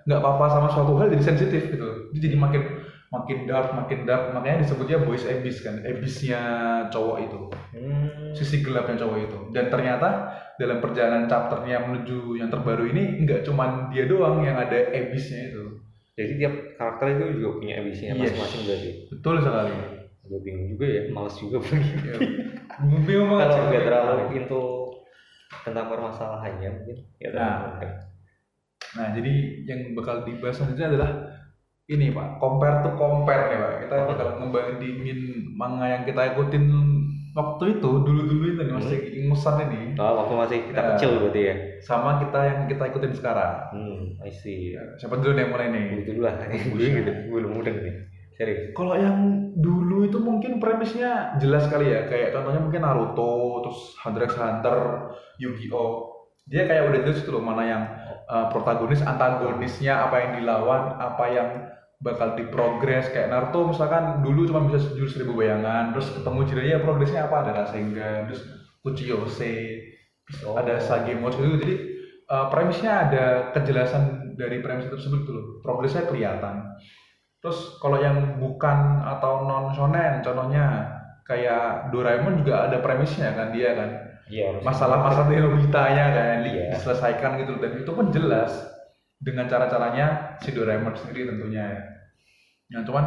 nggak 0.08 0.20
apa-apa 0.24 0.44
sama 0.48 0.68
suatu 0.72 0.96
hal 0.96 1.12
jadi 1.12 1.24
sensitif 1.24 1.68
gitu. 1.68 2.08
Dia 2.16 2.20
jadi 2.32 2.36
makin 2.40 2.62
makin 3.08 3.44
dark 3.44 3.72
makin 3.72 4.04
dark 4.04 4.30
makanya 4.30 4.62
disebutnya 4.62 5.00
boys 5.00 5.24
abyss 5.24 5.60
kan 5.60 5.80
abyssnya 5.80 6.40
cowok 6.88 7.18
itu 7.22 7.40
Hmm. 7.68 8.32
sisi 8.32 8.60
gelapnya 8.60 8.96
cowok 8.98 9.18
itu 9.22 9.38
dan 9.50 9.68
ternyata 9.68 10.08
dalam 10.56 10.78
perjalanan 10.78 11.24
chapternya 11.24 11.84
menuju 11.84 12.34
yang 12.34 12.48
terbaru 12.48 12.84
ini 12.86 13.22
nggak 13.22 13.44
cuman 13.44 13.88
dia 13.88 14.04
doang 14.04 14.40
yang 14.40 14.56
ada 14.56 14.88
abyssnya 14.90 15.48
itu 15.48 15.64
Jadi 16.12 16.32
tiap 16.34 16.50
karakter 16.74 17.06
itu 17.14 17.38
juga 17.38 17.48
punya 17.56 17.74
ambisinya 17.78 18.12
Yes. 18.12 18.34
masing-masing 18.34 18.60
berarti. 18.66 18.90
betul 19.08 19.34
sekali 19.38 19.72
Gue 20.24 20.40
bingung 20.42 20.68
juga 20.68 20.86
ya, 20.86 21.02
males 21.08 21.34
juga 21.34 21.56
pergi. 21.56 21.92
Ya. 22.02 22.16
bingung 23.00 23.28
banget 23.30 23.46
Kalau 23.48 23.64
nggak 23.64 23.84
terlalu 23.86 24.22
pintu 24.28 24.62
tentang 25.62 25.86
permasalahannya 25.88 26.68
mungkin. 26.74 26.96
Ya, 27.16 27.28
Nah. 27.30 27.80
Nah, 28.90 29.06
jadi 29.12 29.32
yang 29.64 29.80
bakal 29.94 30.24
dibahas 30.24 30.56
selanjutnya 30.56 30.86
adalah 30.90 31.10
ini 31.88 32.12
Pak, 32.12 32.36
compare 32.36 32.84
to 32.84 32.90
compare 33.00 33.48
nih 33.48 33.58
Pak. 33.58 33.72
Kita 33.88 33.94
bakal 34.04 34.28
ngebandingin 34.38 35.20
manga 35.56 35.88
yang 35.88 36.04
kita 36.04 36.36
ikutin 36.36 36.64
waktu 37.32 37.80
itu, 37.80 37.90
dulu-dulu 38.04 38.44
itu 38.44 38.60
nih, 38.60 38.74
masih 38.76 38.98
ingusan 39.24 39.56
ini, 39.64 39.80
Oh, 39.96 40.20
waktu 40.20 40.34
masih 40.36 40.58
kita 40.68 40.80
Ya. 40.80 40.88
kecil 40.94 41.10
berarti 41.16 41.40
ya. 41.40 41.54
sama 41.80 42.10
kita 42.20 42.38
yang 42.44 42.58
kita 42.68 42.84
ikutin 42.92 43.12
sekarang. 43.16 43.54
Hmm, 43.72 44.02
I 44.20 44.28
see. 44.28 44.76
Ya, 44.76 44.84
Siapa 45.00 45.16
dulu 45.16 45.32
nih 45.32 45.42
yang 45.48 45.52
mulai 45.54 45.68
nih? 45.72 45.82
Gitu 45.88 46.02
dulu 46.12 46.20
lah. 46.28 46.34
Gue 46.44 46.86
gitu, 46.92 47.10
gue 47.10 47.38
belum 47.40 47.52
mudeng 47.56 47.76
nih. 47.80 47.94
Serius. 48.36 48.70
Kalau 48.70 48.94
yang 48.94 49.18
dulu 49.56 50.06
itu 50.06 50.18
mungkin 50.20 50.62
premisnya 50.62 51.34
jelas 51.40 51.66
kali 51.66 51.90
ya, 51.90 52.06
kayak 52.06 52.36
contohnya 52.36 52.60
mungkin 52.60 52.82
Naruto, 52.84 53.64
terus 53.64 53.80
Hunter 53.98 54.22
x 54.28 54.32
Hunter, 54.36 54.76
Yu-Gi-Oh. 55.40 55.90
Dia 56.46 56.64
kayak 56.64 56.84
udah 56.86 57.00
jelas 57.02 57.20
itu 57.20 57.30
loh 57.30 57.42
mana 57.42 57.62
yang 57.62 57.82
uh, 58.24 58.46
protagonis, 58.48 59.02
antagonisnya, 59.02 60.06
apa 60.06 60.16
yang 60.22 60.32
dilawan, 60.38 60.82
apa 60.96 61.24
yang 61.28 61.48
bakal 61.98 62.38
diprogres 62.38 63.10
kayak 63.10 63.28
Naruto 63.28 63.66
misalkan 63.66 64.22
dulu 64.22 64.46
cuma 64.46 64.70
bisa 64.70 64.78
jurus 64.94 65.18
seribu 65.18 65.34
bayangan 65.34 65.90
terus 65.90 66.14
ketemu 66.14 66.40
Jiraiya 66.46 66.78
progresnya 66.78 67.26
apa 67.26 67.36
ada 67.42 67.52
Rasengan 67.62 68.30
terus 68.30 68.42
Kuchiyose 68.82 69.54
Oh. 70.44 70.60
ada 70.60 70.76
Sagemoto 70.76 71.40
gitu 71.40 71.56
jadi 71.56 71.74
uh, 72.28 72.52
premisnya 72.52 73.08
ada 73.08 73.24
kejelasan 73.56 74.36
dari 74.36 74.60
premis 74.60 74.84
tersebut 74.84 75.24
tuh 75.24 75.32
loh 75.32 75.44
progresnya 75.64 76.04
kelihatan 76.04 76.68
terus 77.40 77.80
kalau 77.80 77.96
yang 77.96 78.36
bukan 78.36 79.00
atau 79.08 79.48
non 79.48 79.72
shonen 79.72 80.20
contohnya 80.20 80.84
kayak 81.24 81.88
Doraemon 81.88 82.44
juga 82.44 82.68
ada 82.68 82.76
premisnya 82.84 83.32
kan 83.32 83.48
dia 83.56 83.72
kan 83.72 83.90
Iya. 84.28 84.60
masalah-masalah 84.60 85.32
Nobita-nya 85.32 86.04
kan 86.12 86.44
di- 86.44 86.52
Iya. 86.60 86.76
diselesaikan 86.76 87.40
gitu 87.40 87.56
dan 87.56 87.80
itu 87.80 87.88
pun 87.88 88.12
jelas 88.12 88.52
dengan 89.16 89.48
cara-caranya 89.48 90.36
si 90.44 90.52
Doraemon 90.52 90.92
sendiri 90.92 91.24
tentunya 91.24 91.64
ya. 91.64 91.80
Nah, 92.68 92.84
cuman 92.84 93.04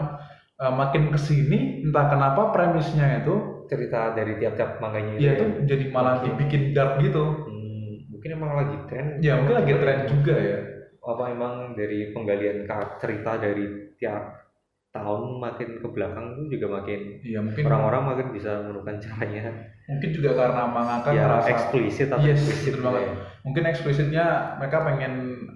eh, 0.57 0.73
makin 0.73 1.03
ke 1.09 1.19
sini 1.19 1.85
entah 1.85 2.05
kenapa 2.09 2.49
premisnya 2.49 3.21
itu 3.21 3.65
cerita 3.65 4.11
dari 4.11 4.35
tiap-tiap 4.35 4.77
manganya 4.77 5.15
ya 5.15 5.31
ya. 5.31 5.33
itu 5.37 5.45
jadi 5.63 5.85
malah 5.89 6.19
dibikin 6.21 6.75
dark 6.75 6.99
gitu 6.99 7.23
Hmm, 7.47 8.03
mungkin 8.11 8.29
emang 8.35 8.51
lagi 8.59 8.77
tren 8.85 9.05
ya 9.23 9.39
mungkin 9.39 9.55
lagi 9.63 9.73
tren 9.79 9.99
juga 10.11 10.35
ya 10.35 10.59
apa 11.01 11.23
emang 11.31 11.53
dari 11.73 12.11
penggalian 12.11 12.67
cerita 12.99 13.39
dari 13.39 13.95
tiap 13.97 14.37
tahun 14.91 15.39
makin 15.39 15.79
ke 15.79 15.87
belakang 15.87 16.35
itu 16.35 16.59
juga 16.59 16.83
makin 16.83 16.99
iya 17.23 17.39
mungkin 17.39 17.63
orang-orang 17.63 18.03
makin 18.11 18.27
bisa 18.35 18.59
menemukan 18.59 18.99
caranya 18.99 19.43
mungkin 19.87 20.09
juga 20.11 20.29
karena 20.35 20.63
mangaka 20.67 21.09
ya 21.15 21.23
merasa 21.25 21.49
eksplisit 21.49 22.11
atau 22.11 22.27
Yes, 22.27 22.43
eksplisit 22.43 22.75
banget. 22.83 23.07
ya. 23.07 23.13
mungkin 23.47 23.63
eksplisitnya 23.71 24.25
mereka 24.59 24.83
pengen 24.83 25.13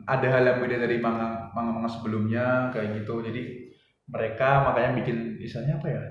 ada 0.08 0.28
hal 0.32 0.44
yang 0.48 0.60
beda 0.64 0.78
dari 0.88 0.98
manga 1.04 1.52
manga 1.52 1.72
manga 1.76 1.90
sebelumnya 1.92 2.72
kayak 2.72 3.04
gitu 3.04 3.20
jadi 3.22 3.65
mereka 4.06 4.70
makanya 4.70 4.92
bikin 5.02 5.42
misalnya 5.42 5.82
apa 5.82 5.88
ya 5.90 6.02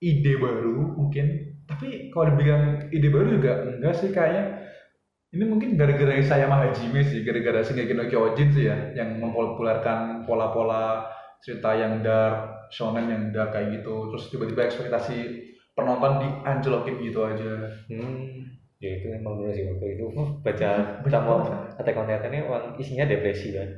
ide 0.00 0.32
baru 0.40 0.96
mungkin. 0.96 1.56
Tapi 1.68 2.10
kalau 2.10 2.34
dibilang 2.34 2.90
ide 2.90 3.08
baru 3.12 3.26
juga 3.38 3.52
enggak 3.68 3.94
sih 4.00 4.10
kayaknya. 4.10 4.66
Ini 5.30 5.46
mungkin 5.46 5.78
gara-gara 5.78 6.18
saya 6.26 6.50
Hajime 6.50 7.06
sih 7.06 7.22
gara-gara 7.22 7.62
Shingeki 7.62 7.94
no 7.94 8.10
Kyojin 8.10 8.50
sih 8.50 8.66
ya 8.66 8.90
yang 8.98 9.22
mempopulerkan 9.22 10.26
pola-pola 10.26 11.06
cerita 11.38 11.70
yang 11.78 12.02
dark 12.02 12.66
shonen 12.74 13.06
yang 13.06 13.22
dark 13.30 13.54
kayak 13.54 13.78
gitu. 13.78 14.10
Terus 14.10 14.24
tiba-tiba 14.34 14.66
ekspektasi 14.66 15.16
penonton 15.78 16.18
dianjlokin 16.18 16.98
gitu 16.98 17.22
aja. 17.22 17.70
Hmm, 17.86 18.42
ya 18.82 18.90
itu 18.98 19.06
emang 19.14 19.38
dulu 19.38 19.54
sih 19.54 19.70
waktu 19.70 19.86
itu. 19.94 20.04
Oh, 20.18 20.28
baca 20.42 20.70
Banyak 20.98 21.22
baca. 21.22 21.56
Attack 21.78 21.94
on 21.94 22.10
Titan 22.10 22.34
ini 22.34 22.42
isinya 22.82 23.06
depresi 23.06 23.54
kan. 23.54 23.70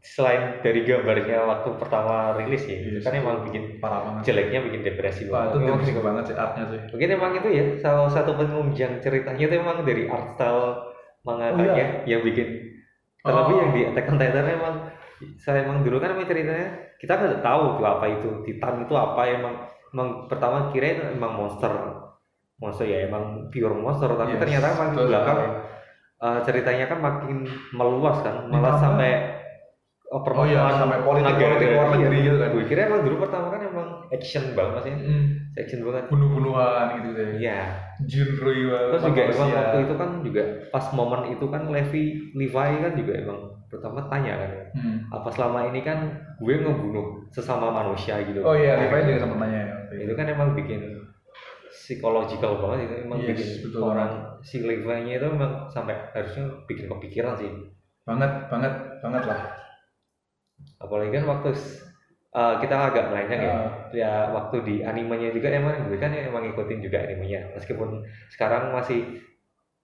Selain 0.00 0.64
dari 0.64 0.80
gambarnya 0.88 1.44
waktu 1.44 1.76
pertama 1.76 2.32
rilis 2.40 2.64
ya, 2.64 2.80
itu 2.80 2.98
Yes, 2.98 3.04
kan 3.04 3.12
emang 3.20 3.44
bikin 3.44 3.76
parah 3.84 4.00
banget 4.08 4.32
jeleknya 4.32 4.64
bikin 4.64 4.80
depresi 4.80 5.28
Wah, 5.28 5.52
itu 5.52 5.60
banget. 5.60 5.68
Emang 5.68 5.76
depresi 5.76 6.00
banget 6.00 6.24
sih 6.24 6.36
artnya 6.40 6.64
sih. 6.72 6.80
Mungkin 6.88 7.08
emang 7.12 7.32
itu 7.36 7.48
ya 7.52 7.64
salah 7.84 8.08
satu 8.08 8.32
penunjang 8.32 8.96
ceritanya 9.04 9.44
itu 9.44 9.54
emang 9.60 9.84
dari 9.84 10.08
art 10.08 10.40
style 10.40 10.88
mangakanya 11.20 12.08
yang 12.08 12.24
bikin. 12.24 12.48
Terlebih 13.20 13.52
Oh. 13.52 13.60
yang 13.60 13.70
di 13.76 13.80
Attack 13.84 14.08
on 14.08 14.16
Titan 14.16 14.46
emang 14.48 14.74
saya 15.36 15.68
emang 15.68 15.84
dulu 15.84 16.00
kan 16.00 16.16
emang 16.16 16.24
ceritanya 16.24 16.96
kita 16.96 17.12
nggak 17.20 17.44
tahu 17.44 17.64
tuh 17.76 17.84
apa 17.84 18.04
itu 18.08 18.28
Titan 18.48 18.88
itu 18.88 18.94
apa 18.96 19.22
emang 19.28 19.54
emang 19.92 20.08
pertama 20.32 20.72
kira 20.72 20.96
itu 20.96 21.04
emang 21.12 21.36
monster. 21.36 21.72
Monster 22.56 22.88
ya 22.88 23.04
emang 23.04 23.52
pure 23.52 23.76
monster 23.76 24.08
tapi 24.16 24.32
Yes, 24.32 24.40
ternyata 24.40 24.66
emang 24.80 24.88
di 24.96 24.98
belakang 25.04 25.40
eh, 26.20 26.40
ceritanya 26.42 26.84
kan 26.86 26.98
makin 26.98 27.36
meluas 27.70 28.20
kan 28.20 28.44
malah 28.44 28.52
Ditambah- 28.70 28.80
sampai 28.80 29.10
oh, 30.06 30.18
Oh 30.18 30.44
iya, 30.44 30.58
permasalahan 30.58 30.74
sampai 30.76 30.98
politik-politik 31.00 31.38
negara. 31.62 31.76
luar 31.76 31.88
negeri 31.92 32.10
Iya. 32.12 32.24
gitu 32.24 32.36
kan. 32.36 32.48
Gue 32.50 32.64
kira 32.66 32.80
emang 32.84 33.00
dulu 33.00 33.16
pertama 33.20 33.46
kan 33.48 33.60
emang 33.62 33.88
action 34.10 34.44
banget 34.52 34.80
sih 34.82 34.92
Mm, 34.92 35.24
action 35.54 35.80
banget 35.82 36.04
bunuh-bunuhan 36.08 36.86
gitu 36.98 37.08
deh. 37.12 37.28
iya 37.38 37.60
Jinrui 38.02 38.60
Terus 38.90 39.02
juga 39.04 39.22
emang 39.24 39.48
waktu 39.54 39.78
itu 39.80 39.94
kan 39.94 40.10
juga 40.20 40.42
pas 40.68 40.86
momen 40.90 41.22
itu 41.30 41.46
kan 41.46 41.62
Levi 41.64 42.04
Levi 42.32 42.52
kan 42.80 42.92
juga 42.92 43.12
emang 43.16 43.38
pertama 43.66 44.02
tanya 44.04 44.34
kan 44.36 44.50
Hmm. 44.72 44.98
apa 45.08 45.28
selama 45.30 45.66
ini 45.66 45.80
kan 45.80 45.98
gue 46.36 46.54
ngebunuh 46.58 47.30
sesama 47.30 47.70
manusia 47.70 48.18
gitu. 48.20 48.42
Oh 48.42 48.52
iya, 48.52 48.76
Levi 48.76 49.08
juga 49.08 49.18
sempat 49.20 49.38
nanya 49.40 49.60
ya. 49.62 49.76
Itu 50.00 50.12
kan 50.12 50.26
emang 50.26 50.52
bikin 50.52 50.99
psikologikal 51.70 52.58
banget 52.58 52.90
itu 52.90 52.94
emang 53.06 53.18
Yes, 53.22 53.28
bikin 53.30 53.48
betul 53.70 53.82
orang 53.86 54.10
si 54.42 54.56
Levi-nya 54.60 55.14
itu 55.22 55.26
emang 55.30 55.70
sampai 55.70 55.94
harusnya 56.10 56.44
bikin 56.66 56.90
kepikiran 56.90 57.38
sih. 57.38 57.50
Banget, 58.04 58.50
banget, 58.50 58.74
banget 58.98 59.22
lah. 59.30 59.40
Apalagi 60.82 61.10
kan 61.14 61.24
waktu 61.30 61.50
uh, 62.34 62.54
kita 62.58 62.74
agak 62.74 63.14
melenceng 63.14 63.40
ya. 63.40 63.54
Ah. 63.54 63.68
Ya 63.94 64.12
waktu 64.34 64.56
di 64.66 64.74
animenya 64.82 65.30
juga 65.30 65.48
emang 65.54 65.86
gue 65.86 65.98
kan 65.98 66.10
emang 66.10 66.50
ngikutin 66.50 66.80
juga 66.82 67.06
animenya 67.06 67.54
meskipun 67.54 68.02
sekarang 68.34 68.74
masih 68.74 69.22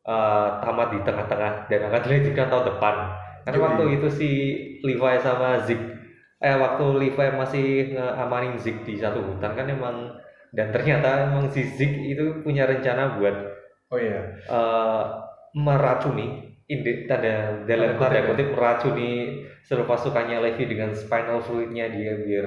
uh, 0.05 0.59
tamat 0.61 0.90
di 0.92 0.99
tengah-tengah 1.07 1.70
dan 1.70 1.81
akan 1.90 2.01
dilanjutkan 2.03 2.46
tahun 2.51 2.66
depan. 2.75 2.94
Karena 3.46 3.59
Yoi. 3.62 3.66
waktu 3.70 3.85
itu 4.03 4.09
si 4.11 4.31
Levi 4.83 5.16
sama 5.22 5.62
Zig 5.62 5.79
eh 6.37 6.53
waktu 6.53 6.85
Levi 7.01 7.27
masih 7.33 7.66
ngamanin 7.96 8.61
Zig 8.61 8.85
di 8.85 9.01
satu 9.01 9.25
hutan 9.25 9.57
kan 9.57 9.66
emang 9.70 10.12
dan 10.53 10.71
ternyata 10.71 11.27
emang 11.27 11.49
si 11.49 11.65
Zig 11.65 11.91
itu 12.07 12.43
punya 12.43 12.67
rencana 12.67 13.17
buat 13.17 13.37
Oh 13.87 13.99
iya. 13.99 14.35
eh, 14.43 15.05
meracuni 15.55 16.43
inde 16.67 17.07
tanda 17.07 17.63
dalam 17.63 17.95
Tanda 17.95 18.27
kutip 18.27 18.51
meracuni 18.51 19.41
seluruh 19.63 19.87
pasukannya 19.87 20.43
Levi 20.43 20.67
dengan 20.67 20.91
spinal 20.91 21.39
fluidnya 21.39 21.87
dia 21.89 22.19
biar 22.19 22.47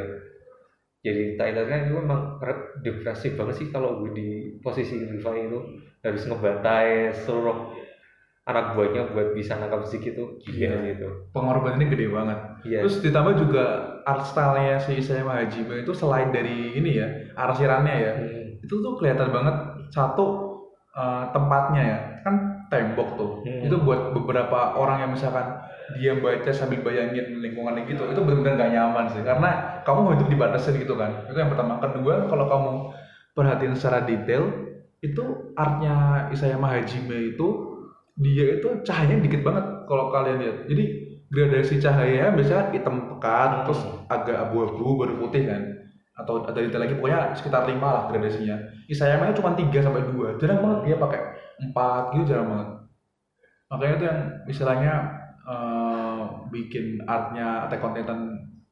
jadi 1.00 1.40
Tyler 1.40 1.66
kan 1.66 1.80
itu 1.88 1.96
memang 1.96 2.22
re- 2.40 2.76
depresif 2.80 3.34
banget 3.34 3.56
sih 3.56 3.68
kalau 3.70 4.04
gue 4.04 4.12
di 4.12 4.28
posisi 4.60 5.00
Levi 5.00 5.16
itu 5.42 5.60
harus 6.04 6.24
ngebantai 6.28 7.16
seluruh 7.16 7.72
anak 8.44 8.74
buahnya 8.74 9.14
buat 9.14 9.32
bisa 9.32 9.56
nangkap 9.56 9.86
Zeke 9.86 10.12
itu 10.12 10.26
gila 10.42 10.58
Iya. 10.60 10.70
sih 10.76 10.92
itu 10.98 11.10
Pengorbanannya 11.32 11.88
gede 11.88 12.08
banget. 12.10 12.40
iya 12.66 12.80
Terus 12.84 13.00
ditambah 13.00 13.34
juga 13.38 13.66
art 14.04 14.26
style-nya 14.26 14.76
si 14.76 15.00
Isayama 15.00 15.40
Hajime 15.40 15.80
itu 15.80 15.94
selain 15.94 16.34
dari 16.34 16.74
ini 16.74 16.98
ya, 16.98 17.08
arsirannya 17.39 17.95
ya. 17.95 18.13
Hmm. 18.19 18.65
Itu 18.65 18.84
tuh 18.84 18.99
kelihatan 18.99 19.32
banget 19.32 19.56
satu 19.95 20.25
eh, 20.91 21.23
tempatnya 21.32 21.84
ya. 21.84 21.99
Kan 22.28 22.36
tembok 22.67 23.10
tuh. 23.15 23.32
Hmm. 23.47 23.65
Itu 23.65 23.82
buat 23.82 24.12
beberapa 24.13 24.75
orang 24.78 25.08
yang 25.08 25.12
misalkan 25.15 25.58
dia 25.97 26.13
baca 26.21 26.54
sambil 26.54 26.86
bayangin 26.86 27.41
lingkungannya 27.41 27.89
gitu, 27.89 28.06
itu 28.06 28.21
benar-benar 28.21 28.62
gak 28.62 28.71
nyaman 28.78 29.06
sih. 29.10 29.25
Karena 29.25 29.82
kamu 29.82 30.13
hidup 30.13 30.28
dibatasin 30.30 30.78
gitu 30.78 30.93
kan. 30.93 31.25
Itu 31.25 31.34
yang 31.34 31.49
pertama. 31.49 31.82
Kedua, 31.82 32.30
kalau 32.30 32.45
kamu 32.45 32.71
perhatiin 33.34 33.73
secara 33.73 34.06
detail, 34.06 34.54
itu 35.02 35.56
artnya 35.58 36.28
Isayama 36.30 36.75
Hajime 36.75 37.34
itu 37.34 37.47
dia 38.19 38.60
itu 38.60 38.84
cahayanya 38.84 39.23
dikit 39.23 39.41
banget 39.41 39.65
kalau 39.88 40.12
kalian 40.13 40.38
lihat. 40.43 40.58
Jadi 40.67 40.84
gradasi 41.32 41.80
cahaya 41.80 42.36
biasanya 42.36 42.69
hitam 42.75 43.15
pekat, 43.15 43.49
Hmm. 43.49 43.63
terus 43.65 43.82
agak 44.12 44.38
abu-abu 44.49 44.99
baru 44.99 45.13
putih 45.23 45.47
kan. 45.47 45.62
Atau 46.20 46.44
ada 46.44 46.60
detail 46.60 46.84
lagi 46.84 46.96
pokoknya 47.00 47.32
sekitar 47.34 47.64
lima 47.66 47.88
lah 47.90 48.04
gradasinya. 48.12 48.60
Isayama 48.92 49.32
cuma 49.32 49.56
3 49.56 49.80
sampai 49.80 50.04
2. 50.04 50.36
Jarang 50.42 50.60
banget 50.60 50.80
dia 50.92 50.96
pakai 51.00 51.22
4 51.72 52.14
gitu 52.16 52.24
jarang 52.36 52.48
banget. 52.52 52.68
Makanya 53.70 53.94
itu 53.96 54.06
yang 54.06 54.20
istilahnya 54.50 54.94
eh, 55.48 56.22
bikin 56.52 56.86
artnya 57.08 57.66
Attack 57.70 57.86
on 57.86 57.94
Titan 57.96 58.20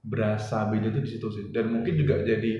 berasa 0.04 0.68
beda 0.68 0.92
tuh 0.92 1.02
di 1.04 1.10
situ 1.10 1.28
sih. 1.32 1.46
Dan 1.56 1.72
mungkin 1.72 1.94
juga 1.96 2.20
jadi 2.24 2.52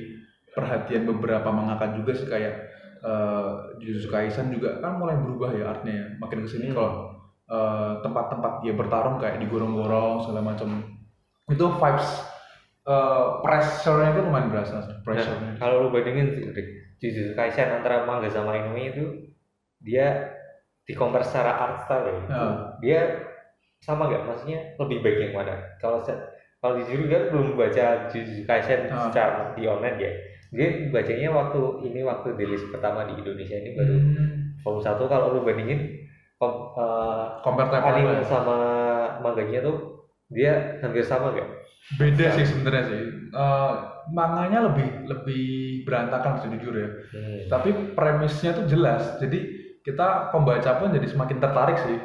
perhatian 0.56 1.06
beberapa 1.06 1.50
mangaka 1.54 1.94
juga 1.94 2.12
sih 2.18 2.28
kayak 2.28 2.56
eh 2.98 3.52
Jujutsu 3.78 4.10
Kaisen 4.10 4.50
juga 4.50 4.82
kan 4.82 4.98
mulai 4.98 5.20
berubah 5.22 5.54
ya 5.54 5.70
artnya 5.70 5.94
ya. 5.94 6.06
Makin 6.18 6.44
ke 6.46 6.50
sini 6.50 6.72
Hmm. 6.72 6.76
kalau 6.78 6.94
eh, 7.48 7.94
tempat-tempat 8.04 8.54
dia 8.66 8.74
bertarung 8.76 9.18
kayak 9.22 9.40
digorong-gorong 9.44 10.26
segala 10.26 10.42
macam 10.54 10.84
itu 11.48 11.64
vibes 11.64 12.10
eh 12.88 13.26
pressure-nya 13.44 14.16
itu 14.16 14.22
lumayan 14.24 14.48
berasa 14.48 14.80
sih, 14.80 14.96
pressure-nya. 15.04 15.54
Nah, 15.54 15.60
kalau 15.60 15.76
lu 15.84 15.90
bandingin 15.92 16.56
Jujutsu 16.98 17.36
Kaisen 17.36 17.70
antara 17.70 18.08
manga 18.08 18.32
sama 18.32 18.56
anime 18.56 18.90
itu 18.90 19.06
dia 19.84 20.34
di 20.88 20.96
compare 20.96 21.22
secara 21.28 21.52
art 21.54 21.78
style 21.84 22.08
ya, 22.08 22.16
Ya. 22.26 22.46
dia 22.80 23.00
sama 23.84 24.08
nggak 24.08 24.24
maksudnya 24.26 24.60
lebih 24.80 25.04
baik 25.04 25.18
yang 25.20 25.34
mana? 25.36 25.56
Kalau 25.78 26.00
kalau 26.58 26.74
jujur 26.82 27.06
kan 27.06 27.30
belum 27.30 27.54
baca 27.54 28.08
Jujutsu 28.10 28.48
Kaisen 28.48 28.88
Ah. 28.90 29.12
secara 29.12 29.54
di 29.54 29.68
online 29.68 30.00
ya. 30.00 30.12
Dia 30.48 30.68
bacanya 30.90 31.28
waktu 31.36 31.60
ini 31.86 32.08
waktu 32.08 32.40
rilis 32.40 32.64
pertama 32.72 33.04
di 33.04 33.20
Indonesia 33.20 33.60
ini 33.60 33.76
baru 33.76 33.96
Hmm. 34.00 34.56
volume 34.64 34.80
satu 34.82 35.04
kalau 35.06 35.36
lu 35.36 35.44
bandingin 35.44 36.08
kom, 36.40 36.72
type 37.68 37.84
anime 37.84 38.24
sama 38.24 38.58
manganya 39.20 39.60
tuh 39.60 40.08
dia 40.32 40.80
hampir 40.80 41.04
sama 41.04 41.36
nggak? 41.36 41.50
Beda 41.96 42.36
sih 42.36 42.44
sebenarnya 42.44 42.84
sih. 42.92 43.02
Eh, 43.32 43.74
manganya 44.12 44.72
lebih 44.72 45.08
lebih 45.08 45.46
berantakan 45.84 46.44
sejujur 46.44 46.74
ya. 46.76 46.90
Hmm. 47.16 47.40
tapi 47.48 47.70
premisnya 47.96 48.52
tuh 48.56 48.68
jelas. 48.68 49.16
Jadi 49.20 49.40
kita 49.84 50.32
pembaca 50.36 50.80
pun 50.80 50.92
jadi 50.92 51.08
semakin 51.08 51.38
tertarik 51.40 51.80
sih. 51.80 51.98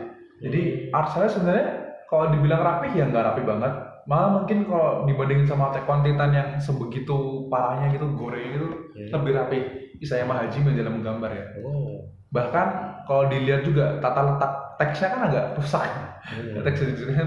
Jadi 0.43 0.91
art 0.91 1.11
saya 1.11 1.27
sebenarnya 1.27 1.67
kalau 2.07 2.31
dibilang 2.31 2.63
rapi 2.63 2.95
ya 2.95 3.07
nggak 3.07 3.27
rapi 3.35 3.43
banget. 3.43 3.75
Malah 4.03 4.43
mungkin 4.43 4.67
kalau 4.67 5.07
dibandingin 5.07 5.47
sama 5.47 5.71
Attack 5.71 5.87
on 5.87 6.03
Titan 6.03 6.35
yang 6.35 6.49
sebegitu 6.59 7.47
parahnya 7.47 7.95
gitu 7.95 8.07
goreng 8.15 8.51
gitu 8.51 8.69
Hmm. 8.93 9.09
lebih 9.19 9.33
rapi. 9.35 9.59
Isayama 9.99 10.35
Hajime 10.43 10.75
dalam 10.75 10.99
menggambar 10.99 11.31
ya. 11.31 11.45
Oh. 11.63 12.11
bahkan 12.33 12.97
kalau 13.05 13.29
dilihat 13.29 13.61
juga 13.61 14.01
tata 14.01 14.25
letak 14.25 14.53
teksnya 14.81 15.09
kan 15.13 15.21
agak 15.29 15.45
rusak. 15.59 15.83
Hmm. 16.23 16.63
teks 16.63 16.81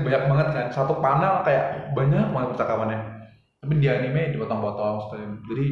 banyak 0.06 0.24
banget 0.32 0.48
kan. 0.56 0.66
Satu 0.72 1.04
panel 1.04 1.44
kayak 1.44 1.92
banyak 1.92 2.32
banget 2.32 2.50
percakapannya. 2.56 3.00
Tapi 3.60 3.74
di 3.82 3.88
anime 3.90 4.32
dipotong-potong 4.38 5.10
jadi 5.50 5.68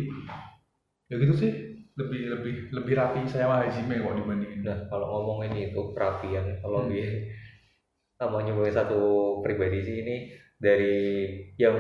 ya 1.12 1.16
gitu 1.22 1.34
sih. 1.38 1.52
Lebih 1.94 2.22
lebih 2.34 2.54
lebih 2.74 2.94
rapi 2.98 3.22
saya 3.30 3.46
sama 3.46 3.62
Hajime 3.70 4.02
kok 4.02 4.18
dibandingin. 4.18 4.66
Nah, 4.66 4.90
kalau 4.90 5.06
ngomongin 5.14 5.70
itu 5.70 5.94
kerapian, 5.94 6.58
kalau 6.66 6.90
Hmm. 6.90 6.90
di 6.90 7.06
namanya 8.18 8.52
gue 8.58 8.70
satu 8.74 9.02
pribadi 9.46 9.80
sih 9.86 9.96
ini 10.02 10.16
dari 10.58 11.28
yang 11.62 11.76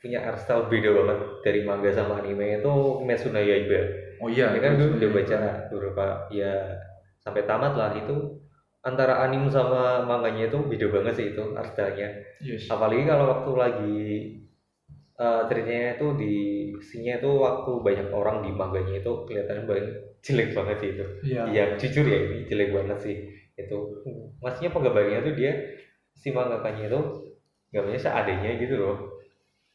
punya 0.00 0.24
art 0.24 0.40
style 0.40 0.64
beda 0.72 0.96
banget 0.96 1.18
dari 1.44 1.60
manga 1.68 1.92
sama 1.92 2.24
anime 2.24 2.64
itu 2.64 2.72
Mesuna 3.04 3.36
Yaiba. 3.44 3.80
Oh 4.24 4.32
iya, 4.32 4.56
Ini 4.56 4.64
kan 4.64 4.80
gue 4.80 4.96
udah 4.96 5.10
baca 5.12 5.38
beberapa 5.68 6.04
ya 6.32 6.80
sampai 7.20 7.44
tamat 7.44 7.76
lah 7.76 7.92
itu 7.92 8.39
antara 8.80 9.20
anime 9.24 9.52
sama 9.52 10.04
manganya 10.08 10.48
itu 10.48 10.58
beda 10.64 10.86
banget 10.88 11.14
sih 11.20 11.26
itu 11.36 11.44
art 11.52 11.76
style-nya. 11.76 12.08
Yes. 12.40 12.68
Apalagi 12.72 13.04
kalau 13.04 13.24
waktu 13.28 13.50
lagi 13.56 14.00
eh, 15.20 15.42
ceritanya 15.48 16.00
itu 16.00 16.06
di 16.16 16.34
scene-nya 16.80 17.20
itu 17.20 17.30
waktu 17.36 17.72
banyak 17.84 18.08
orang 18.08 18.40
di 18.40 18.50
manganya 18.56 18.94
itu 19.04 19.12
kelihatannya 19.28 19.64
banyak 19.68 19.88
jelek 20.24 20.48
banget 20.56 20.76
sih 20.80 20.90
itu. 20.96 21.04
Iya. 21.28 21.42
Iya 21.52 21.64
jujur 21.76 22.04
ya 22.08 22.18
ini 22.24 22.38
jelek 22.48 22.70
banget 22.72 22.98
sih 23.04 23.16
itu. 23.60 23.78
Maksudnya 24.40 24.70
penggambarnya 24.72 25.18
tuh 25.28 25.34
dia 25.36 25.52
si 26.16 26.32
mangakanya 26.32 26.88
itu 26.88 27.00
gambarnya 27.72 28.00
seadanya 28.00 28.50
gitu 28.56 28.74
loh. 28.80 28.96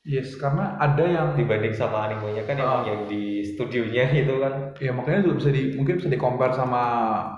Yes, 0.05 0.37
karena 0.37 0.77
ada 0.77 1.01
yang 1.01 1.33
Dibanding 1.33 1.73
sama 1.73 2.05
animenya 2.05 2.45
kan 2.45 2.61
emang 2.61 2.85
Ah. 2.85 2.89
yang 2.93 3.01
di 3.09 3.41
studionya 3.41 4.05
itu 4.21 4.37
kan 4.37 4.69
ya 4.77 4.93
makanya 4.93 5.25
juga 5.25 5.35
bisa 5.41 5.49
di 5.49 5.73
mungkin 5.73 5.97
bisa 5.97 6.09
di 6.13 6.19
compare 6.21 6.53
sama 6.53 6.81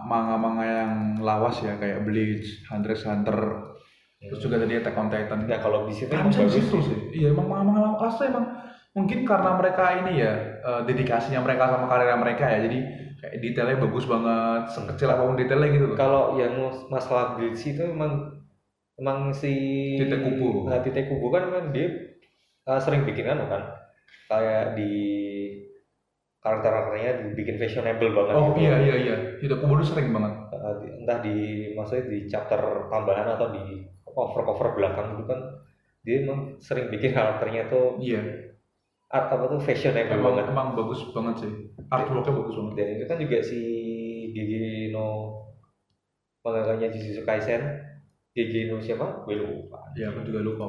manga-manga 0.04 0.66
yang 0.68 0.94
lawas 1.24 1.64
ya 1.64 1.80
kayak 1.80 2.04
Bleach, 2.04 2.68
Hunter 2.68 2.92
x 2.92 3.08
Hunter, 3.08 3.40
terus 4.20 4.40
juga 4.44 4.60
tadi 4.60 4.76
Attack 4.76 5.00
on 5.00 5.08
Titan. 5.08 5.40
Nah 5.48 5.60
kalau 5.64 5.88
di 5.88 5.96
situ 5.96 6.12
Kan 6.12 6.28
emang 6.28 6.36
di 6.36 6.44
bagus 6.44 6.56
situ 6.60 6.78
sih. 6.84 6.98
Iya, 7.24 7.28
emang 7.32 7.48
manga-manga 7.48 7.82
lawas 7.96 8.20
tuh 8.20 8.28
emang 8.28 8.46
mungkin 8.92 9.20
karena 9.24 9.50
mereka 9.56 9.84
ini 10.04 10.12
ya 10.20 10.34
eh, 10.60 10.82
dedikasinya 10.84 11.40
mereka 11.40 11.72
sama 11.72 11.88
karirnya 11.88 12.20
mereka 12.20 12.44
ya. 12.52 12.60
Jadi 12.68 12.78
kayak 13.18 13.36
detailnya 13.40 13.78
bagus 13.80 14.06
banget, 14.06 14.62
sekecil 14.76 15.08
apa 15.08 15.24
pun 15.24 15.40
detailnya 15.40 15.72
gitu 15.72 15.86
loh. 15.88 15.98
Kalau 15.98 16.24
yang 16.36 16.54
masalah 16.92 17.40
Bleach 17.40 17.64
itu 17.64 17.80
emang 17.80 18.44
emang 19.00 19.32
si 19.32 19.54
Tite 19.96 20.20
Kubo. 20.20 20.68
Nah, 20.68 20.84
Tite 20.84 21.08
Kubo 21.08 21.32
kan 21.32 21.48
emang 21.48 21.72
dia 21.72 21.88
uh, 22.70 22.80
sering 22.84 23.02
bikin 23.08 23.26
kan 23.30 23.40
kan 23.52 23.64
kayak 24.30 24.76
di 24.78 24.92
karakter-karakternya 26.44 27.12
dibikin 27.34 27.58
fashionable 27.60 28.12
banget 28.14 28.36
Oh 28.38 28.54
gitu. 28.56 28.62
iya 28.64 28.76
iya 28.80 28.96
iya, 29.04 29.16
itu 29.44 29.54
Kubo 29.58 29.74
tuh 29.82 29.88
sering 29.90 30.08
banget. 30.16 30.34
Uh, 30.54 30.74
di- 30.82 30.94
entah 31.04 31.18
di 31.26 31.36
maksudnya 31.76 32.04
di 32.08 32.18
chapter 32.32 32.62
tambahan 32.94 33.28
atau 33.36 33.48
di 33.52 33.64
cover-cover 34.08 34.68
belakang 34.78 35.08
itu 35.18 35.24
kan 35.28 35.40
dia 36.06 36.16
emang 36.24 36.40
sering 36.64 36.88
bikin 36.94 37.12
karakternya 37.12 37.68
tuh 37.68 38.00
Iya, 38.00 38.22
art 39.12 39.28
apa 39.34 39.46
tuh 39.52 39.60
fashionable 39.64 40.18
emang 40.20 40.26
banget 40.38 40.46
emang 40.54 40.68
bagus 40.78 41.00
banget 41.16 41.36
sih. 41.44 41.52
Artworknya 41.92 42.34
bagus 42.40 42.56
banget. 42.60 42.74
dan 42.78 42.88
itu 42.96 43.06
kan 43.10 43.18
juga 43.24 43.38
si 43.44 43.60
Gigi 44.36 44.92
no 44.94 45.06
mangakanya 46.44 46.88
Jujutsu 46.94 47.22
Kaisen 47.28 47.62
Gigi 48.36 48.70
no 48.70 48.78
siapa? 48.86 49.26
Gue 49.26 49.36
lupa 49.42 49.78
Iya, 49.98 50.14
aku 50.14 50.20
juga 50.30 50.40
lupa. 50.46 50.66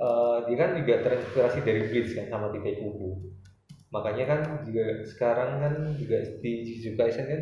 Eh, 0.00 0.36
dia 0.48 0.56
kan 0.56 0.70
juga 0.74 0.94
terinspirasi 0.98 1.60
dari 1.60 1.82
Bleach 1.84 2.12
kan 2.14 2.26
sama 2.26 2.48
Tite 2.48 2.80
Kubo 2.80 3.20
makanya 3.90 4.24
kan 4.24 4.40
juga 4.62 5.04
sekarang 5.04 5.60
kan 5.60 5.72
juga 5.92 6.16
di 6.40 6.52
Jujutsu 6.62 6.94
Kaisen 6.94 7.26
kan 7.26 7.40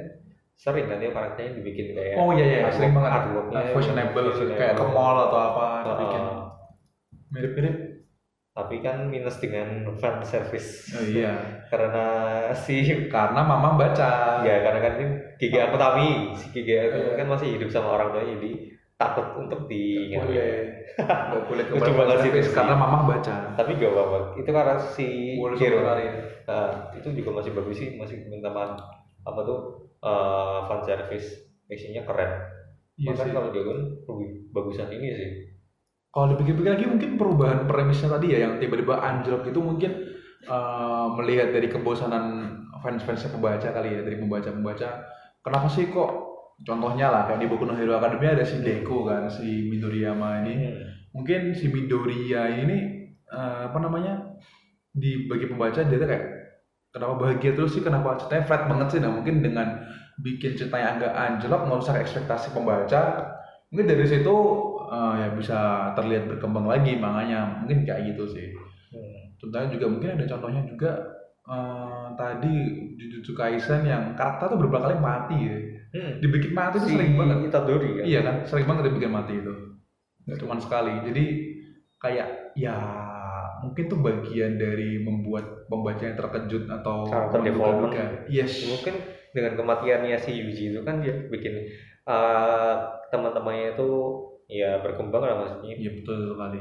sering 0.55 0.87
kan 0.87 0.99
ya 0.99 1.12
karakternya 1.12 1.55
dibikin 1.55 1.94
kayak 1.94 2.18
Oh 2.18 2.33
iya 2.33 2.42
iya, 2.42 2.59
artwork- 2.61 2.75
sering 2.75 2.92
banget. 2.92 3.11
artworknya 3.14 3.61
fashionable, 3.71 4.25
fashionable. 4.27 4.59
kayak 4.59 4.75
ke 4.75 4.85
mall 4.88 5.16
atau 5.21 5.38
apa 5.40 5.62
Uh, 5.62 5.85
dibikin. 5.87 6.23
Mirip-mirip. 7.29 7.77
tapi 8.51 8.83
kan 8.83 9.07
minus 9.07 9.38
dengan 9.38 9.68
fan 9.94 10.18
service 10.25 10.90
Oh 10.90 11.05
iya. 11.05 11.62
karena 11.71 12.07
si 12.53 12.83
Karena 13.07 13.40
mama 13.40 13.79
baca. 13.79 14.42
ya 14.42 14.57
karena 14.59 14.81
kan 14.83 14.92
ini 14.99 15.07
Gigi 15.38 15.55
Akutami 15.57 16.35
si 16.35 16.51
Gigi 16.51 16.75
Akutami 16.75 17.07
Iya. 17.07 17.14
kan 17.14 17.27
masih 17.29 17.55
hidup 17.55 17.71
sama 17.71 17.94
orang 17.94 18.11
tuanya 18.11 18.35
jadi 18.35 18.51
takut 18.99 19.27
untuk 19.39 19.71
diingat 19.71 20.27
boleh. 20.27 20.59
Gak 20.99 21.43
boleh 21.47 21.65
ke 21.71 21.73
Lucu 21.79 21.91
banget 21.95 22.17
sih 22.27 22.31
itu 22.35 22.51
karena 22.51 22.75
mama 22.75 23.07
baca. 23.07 23.55
tapi 23.55 23.79
gak 23.79 23.93
apa-apa 23.95 24.19
itu 24.35 24.51
karena 24.51 24.75
si 24.83 25.07
Hero 25.39 25.79
sekali. 25.79 26.05
Nah, 26.49 26.71
itu 26.99 27.09
juga 27.15 27.31
masih 27.39 27.53
bagus 27.55 27.77
sih 27.79 27.95
masih 27.95 28.27
minta 28.27 28.51
apa 29.23 29.41
tuh 29.47 29.59
eh, 30.03 30.59
fan 30.67 30.81
service 30.83 31.29
actionnya 31.71 32.03
keren 32.03 32.33
Iya 32.99 33.15
bahkan 33.15 33.27
sih. 33.31 33.35
kalau 33.37 33.49
Dragon 33.55 33.79
lebih 34.11 34.29
bagusan 34.51 34.91
ini 34.91 35.09
sih 35.15 35.31
Kalau 36.11 36.27
dipikir-pikir 36.35 36.73
lagi 36.73 36.87
mungkin 36.89 37.11
perubahan 37.21 37.69
premisnya 37.69 38.11
tadi 38.11 38.33
ya 38.35 38.39
yang 38.49 38.59
tiba-tiba 38.59 38.99
anjlok 38.99 39.47
itu 39.47 39.61
mungkin 39.63 39.93
eh, 40.43 41.07
melihat 41.15 41.55
dari 41.55 41.69
kebosanan 41.71 42.25
fans-fansnya 42.83 43.31
pembaca 43.31 43.69
kali 43.71 43.89
ya 43.95 44.01
dari 44.03 44.17
pembaca-pembaca. 44.19 44.89
Kenapa 45.45 45.67
sih 45.71 45.87
kok 45.87 46.11
contohnya 46.66 47.07
lah 47.11 47.23
kayak 47.31 47.40
di 47.44 47.47
Boku 47.47 47.64
no 47.66 47.75
Hero 47.79 47.94
Academia 47.99 48.35
ada 48.35 48.42
si 48.47 48.59
Deku 48.59 49.07
kan 49.07 49.31
si 49.31 49.71
Midoriyama 49.71 50.42
ini. 50.42 50.75
Mungkin 51.14 51.55
si 51.55 51.71
Midoriya 51.71 52.51
ini 52.51 53.09
eh, 53.31 53.61
apa 53.71 53.79
namanya 53.79 54.38
di 54.90 55.31
bagi 55.31 55.47
pembaca 55.47 55.79
dia 55.79 55.99
tuh 55.99 56.09
kayak 56.09 56.25
kenapa 56.90 57.14
bahagia 57.14 57.53
terus 57.55 57.77
sih 57.77 57.85
kenapa 57.85 58.18
ceritanya 58.18 58.44
flat 58.47 58.62
banget 58.66 58.88
sih. 58.90 59.01
Nah 59.03 59.11
mungkin 59.14 59.44
dengan 59.44 59.87
bikin 60.18 60.59
ceritanya 60.59 60.99
agak 60.99 61.12
anjlok 61.14 61.62
merusak 61.71 61.97
ekspektasi 62.03 62.51
pembaca 62.51 63.03
mungkin 63.71 63.87
dari 63.87 64.07
situ 64.09 64.37
eh, 64.90 65.14
ya 65.23 65.29
bisa 65.38 65.59
terlihat 65.94 66.27
berkembang 66.27 66.66
lagi 66.66 66.99
makanya. 66.99 67.62
Mungkin 67.62 67.87
kayak 67.87 68.14
gitu 68.14 68.27
sih. 68.35 68.49
Hmm. 68.88 69.37
contohnya 69.37 69.68
juga 69.68 69.87
mungkin 69.92 70.16
ada 70.16 70.25
contohnya 70.25 70.62
juga 70.64 70.90
eh, 71.44 72.07
tadi 72.16 72.55
Jujutsu 72.97 73.37
Kaisen 73.37 73.85
yang 73.85 74.16
karakter 74.16 74.49
tuh 74.49 74.57
beberapa 74.57 74.88
kali 74.88 74.97
mati 74.97 75.37
ya 75.37 75.78
Hmm. 75.88 76.20
dibikin 76.20 76.53
mati 76.53 76.77
si 76.85 76.92
sering 76.92 77.16
banget 77.16 77.48
Itadori 77.48 77.88
kan 77.96 78.05
Iya 78.05 78.20
kan, 78.20 78.37
sering 78.44 78.66
banget 78.68 78.83
dibikin 78.92 79.12
mati 79.12 79.33
itu. 79.40 79.53
Nggak 80.29 80.38
cuma 80.44 80.55
sekali. 80.61 80.92
Jadi 81.09 81.24
kayak 81.96 82.29
ya 82.55 82.77
mungkin 83.59 83.85
tuh 83.88 83.98
bagian 83.98 84.55
dari 84.55 85.01
membuat 85.01 85.66
pembaca 85.66 86.03
yang 86.05 86.14
terkejut 86.14 86.68
atau 86.70 87.09
Karakter 87.09 87.40
development. 87.42 87.90
menduga-duga. 87.90 88.29
Yes. 88.31 88.68
mungkin 88.68 88.94
dengan 89.33 89.53
kematiannya 89.57 90.16
si 90.20 90.31
Yuji 90.37 90.64
itu 90.72 90.81
kan 90.85 91.01
dia 91.01 91.14
bikin 91.29 91.55
eh, 92.05 92.74
teman-temannya 93.09 93.72
itu 93.74 93.88
ya 94.48 94.81
berkembang 94.81 95.24
lah 95.24 95.37
maksudnya 95.40 95.74
Iya 95.77 95.90
betul 95.96 96.37
sekali. 96.37 96.61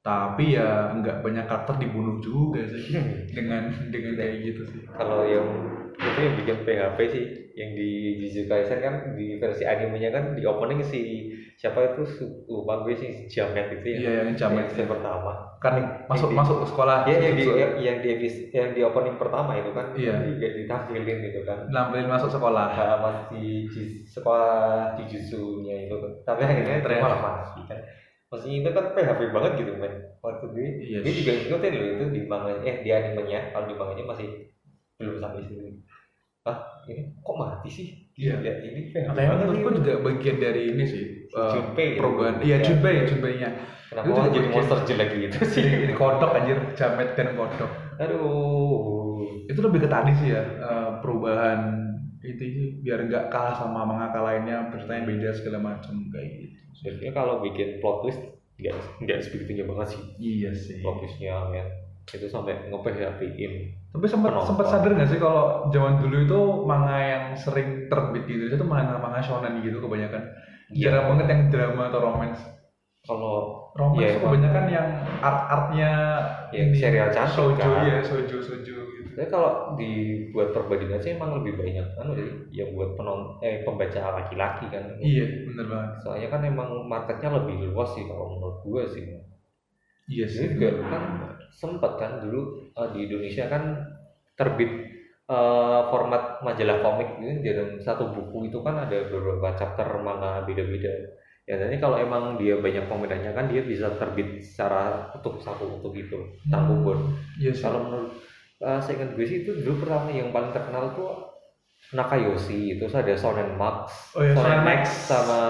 Tapi 0.00 0.56
ya 0.56 0.96
nggak 0.96 1.20
banyak 1.20 1.44
karakter 1.44 1.76
dibunuh 1.76 2.16
juga 2.24 2.64
sih 2.64 2.88
dengan 3.36 3.68
dengan 3.92 4.12
kayak 4.16 4.36
gitu 4.44 4.62
sih. 4.72 4.82
kalau 4.88 5.24
yang 5.28 5.48
itu 6.00 6.18
yang 6.18 6.34
bikin 6.34 6.58
PHP 6.62 6.98
sih 7.06 7.24
yang 7.52 7.70
di 7.72 7.88
Jujutsu 8.16 8.42
Kaisen 8.46 8.80
kan 8.80 8.94
di 9.12 9.36
versi 9.36 9.62
animenya 9.62 10.08
kan 10.08 10.24
di 10.32 10.42
opening 10.42 10.80
si 10.80 11.28
siapa 11.54 11.92
itu 11.92 12.08
lupa 12.46 12.80
gue 12.80 12.94
sih 12.94 13.10
Jamet 13.26 13.68
itu 13.70 13.86
ya 13.86 13.98
Iya 13.98 14.10
yang 14.18 14.28
jamet 14.32 14.72
yang 14.72 14.88
pertama 14.88 15.32
kan 15.60 15.76
masuk 16.08 16.32
Di- 16.32 16.38
masuk 16.40 16.56
ke 16.58 16.66
sekolah. 16.66 17.04
ya 17.04 17.20
yang 17.20 17.36
di 17.36 17.44
Jujutsu. 17.44 17.60
yang, 17.60 17.72
yang 17.76 17.96
di 18.00 18.08
yang 18.50 18.68
di 18.72 18.80
opening 18.80 19.16
pertama 19.16 19.52
itu 19.54 19.70
kan 19.70 19.86
Iya. 19.92 20.14
juga 20.24 20.48
ditampilin 20.56 21.18
gitu 21.22 21.40
kan 21.44 21.58
Nampilin 21.68 22.08
masuk 22.08 22.32
sekolah. 22.32 22.66
halaman 22.72 23.14
di, 23.28 23.68
di 23.68 23.82
sekolah 24.06 24.96
di 24.96 25.04
Jujutsu-nya 25.04 25.84
itu 25.84 25.96
tapi 26.22 26.40
akhirnya 26.42 26.80
Ternyata. 26.80 27.04
malah 27.04 27.44
kan 27.60 27.78
maksudnya 28.30 28.56
itu 28.58 28.70
kan 28.70 28.84
PHP 28.94 29.20
banget 29.28 29.52
gitu 29.58 29.72
men 29.76 29.92
waktu 30.18 30.44
gue 30.48 30.68
Yes. 30.80 31.02
dia 31.04 31.12
juga 31.12 31.32
ngikutin 31.34 31.72
loh 31.74 31.86
itu 31.90 32.04
di 32.08 32.20
manga 32.24 32.52
eh 32.62 32.76
di 32.80 32.88
animenya 32.88 33.52
kalau 33.52 33.68
di 33.68 33.74
manganya 33.74 34.04
masih 34.06 34.28
belum 35.00 35.16
sampai 35.18 35.42
sini 35.42 35.80
ah 36.42 36.56
ini 36.86 37.02
kok 37.16 37.34
mati 37.34 37.68
sih 37.68 37.88
Iya. 38.12 38.36
ya 38.38 38.52
ini 38.60 38.92
Makanya 38.92 39.16
banget 39.16 39.38
menurutku 39.42 39.68
ini. 39.70 39.78
juga 39.78 39.92
bagian 40.02 40.36
dari 40.38 40.62
ini 40.68 40.84
sih. 40.84 41.04
eh, 41.26 41.50
Junpei 41.50 41.86
gitu. 41.88 41.98
perubahan. 41.98 42.34
Iya 42.38 42.52
Ya. 42.52 42.62
Junpei, 42.62 42.96
Junpei-nya. 43.02 43.48
kenapa 43.88 44.04
itu 44.04 44.12
jadi 44.12 44.28
bagian- 44.30 44.52
monster 44.54 44.78
jelek 44.84 45.08
gitu 45.18 45.38
sih 45.46 45.64
Ini 45.84 45.94
kodok 45.94 46.30
anjir, 46.30 46.58
jamet 46.74 47.10
dan 47.14 47.28
kodok. 47.32 47.70
aduh 47.96 49.18
itu 49.46 49.58
lebih 49.58 49.80
ke 49.80 49.88
tadi 49.88 50.12
sih 50.14 50.28
ya 50.30 50.42
eh, 50.42 50.90
perubahan 50.98 51.60
itu 52.20 52.42
sih 52.46 52.66
biar 52.78 53.00
nggak 53.02 53.24
kalah 53.28 53.52
sama 53.52 53.82
mangaka 53.82 54.20
lainnya 54.20 54.68
ceritanya 54.70 55.02
beda 55.06 55.28
segala 55.32 55.58
macam 55.62 55.96
kayak 56.06 56.28
gitu 56.38 56.56
sebenarnya 56.76 57.12
kalau 57.14 57.34
bikin 57.40 57.68
plot 57.78 57.96
twist 58.02 58.20
nggak 58.56 58.74
nggak 59.00 59.18
sebegitunya 59.18 59.64
banget 59.64 59.88
sih 59.90 60.02
iya 60.18 60.50
sih 60.52 60.78
plot 60.78 61.00
twistnya 61.00 61.48
men 61.48 61.68
itu 62.10 62.26
sampai 62.26 62.66
nge-PHP-in 62.66 63.52
tapi 63.90 64.06
sempat 64.06 64.34
sempat 64.42 64.66
sadar 64.66 64.90
nggak 64.92 65.08
sih 65.08 65.18
kalau 65.18 65.68
zaman 65.68 65.98
dulu 65.98 66.16
itu 66.20 66.38
manga 66.62 66.98
yang 66.98 67.24
sering 67.34 67.86
terbit 67.86 68.24
Indonesia 68.24 68.56
itu 68.56 68.66
manga 68.66 68.96
manga 68.96 69.20
shonen 69.20 69.60
gitu 69.60 69.78
kebanyakan 69.78 70.22
Iya. 70.70 70.86
jarang 70.86 71.06
banget 71.10 71.26
yang 71.28 71.42
drama 71.50 71.82
atau 71.86 72.00
romance 72.00 72.40
kalau 73.02 73.34
romance 73.72 74.06
emang. 74.12 74.22
kebanyakan 74.24 74.64
yang 74.68 74.86
art 75.18 75.40
artnya 75.48 75.90
Ya, 76.50 76.62
serial 76.72 77.10
cantik 77.10 77.30
sojo 77.32 77.58
kan. 77.58 77.86
ya 77.86 77.98
sojo 78.00 78.38
sojo 78.38 78.74
gitu 78.86 79.10
Tapi 79.10 79.26
kalau 79.26 79.50
dibuat 79.74 80.50
perbandingan 80.50 80.98
sih 80.98 81.10
emang 81.12 81.38
lebih 81.38 81.58
banyak 81.58 81.86
kan 81.92 82.06
jadi 82.10 82.26
yang 82.52 82.70
buat 82.72 82.94
penon 82.94 83.38
eh 83.40 83.62
pembaca 83.62 83.98
laki-laki 84.16 84.66
kan. 84.68 84.82
iya 84.96 85.26
bener 85.44 85.66
banget 85.66 85.90
Soalnya 86.00 86.28
kan 86.28 86.42
emang 86.44 86.70
marketnya 86.84 87.30
lebih 87.32 87.70
luas 87.70 87.90
sih 87.90 88.02
kalau 88.04 88.30
menurut 88.32 88.58
gue 88.60 88.82
sih. 88.88 89.02
Iya 90.10 90.26
sih 90.26 90.46
juga 90.52 90.68
kan 90.84 91.02
sempat 91.50 91.92
kan 91.96 92.12
dulu 92.20 92.40
eh, 92.72 92.88
di 92.94 92.98
Indonesia 93.06 93.44
kan 93.46 93.62
terbit 94.34 94.70
eh, 95.30 95.80
format 95.90 96.42
majalah 96.42 96.78
komik 96.82 97.08
gitu 97.18 97.40
dalam 97.54 97.70
satu 97.78 98.10
buku 98.10 98.50
itu 98.50 98.58
kan 98.60 98.74
ada 98.84 98.96
beberapa 99.06 99.48
chapter 99.54 99.86
manga 100.02 100.42
beda-beda 100.42 100.90
ya 101.46 101.54
jadi 101.58 101.76
kalau 101.78 101.96
emang 101.98 102.38
dia 102.38 102.58
banyak 102.58 102.86
peminatnya 102.86 103.32
kan 103.34 103.50
dia 103.50 103.62
bisa 103.62 103.90
terbit 103.98 104.38
secara 104.38 105.10
utuh 105.14 105.34
satu 105.40 105.80
utuh 105.80 105.90
gitu 105.94 106.18
Hmm. 106.46 106.82
bon 106.84 106.98
Iya 107.38 107.50
sih. 107.50 107.62
kalau 107.62 107.80
menurut 107.86 108.10
uh, 108.62 108.78
saya 108.78 109.02
ingat 109.02 109.10
gue 109.14 109.26
sih 109.26 109.38
itu 109.42 109.50
dulu 109.62 109.82
pertama 109.82 110.10
yang 110.10 110.30
paling 110.30 110.50
terkenal 110.50 110.94
tuh 110.94 111.10
Nakayoshi 111.90 112.76
itu 112.78 112.86
ada 112.86 113.14
Shonen 113.16 113.56
Max, 113.58 114.12
Oh 114.14 114.22
iya, 114.22 114.30
Shonen 114.36 114.62
Max. 114.62 115.10
sama 115.10 115.40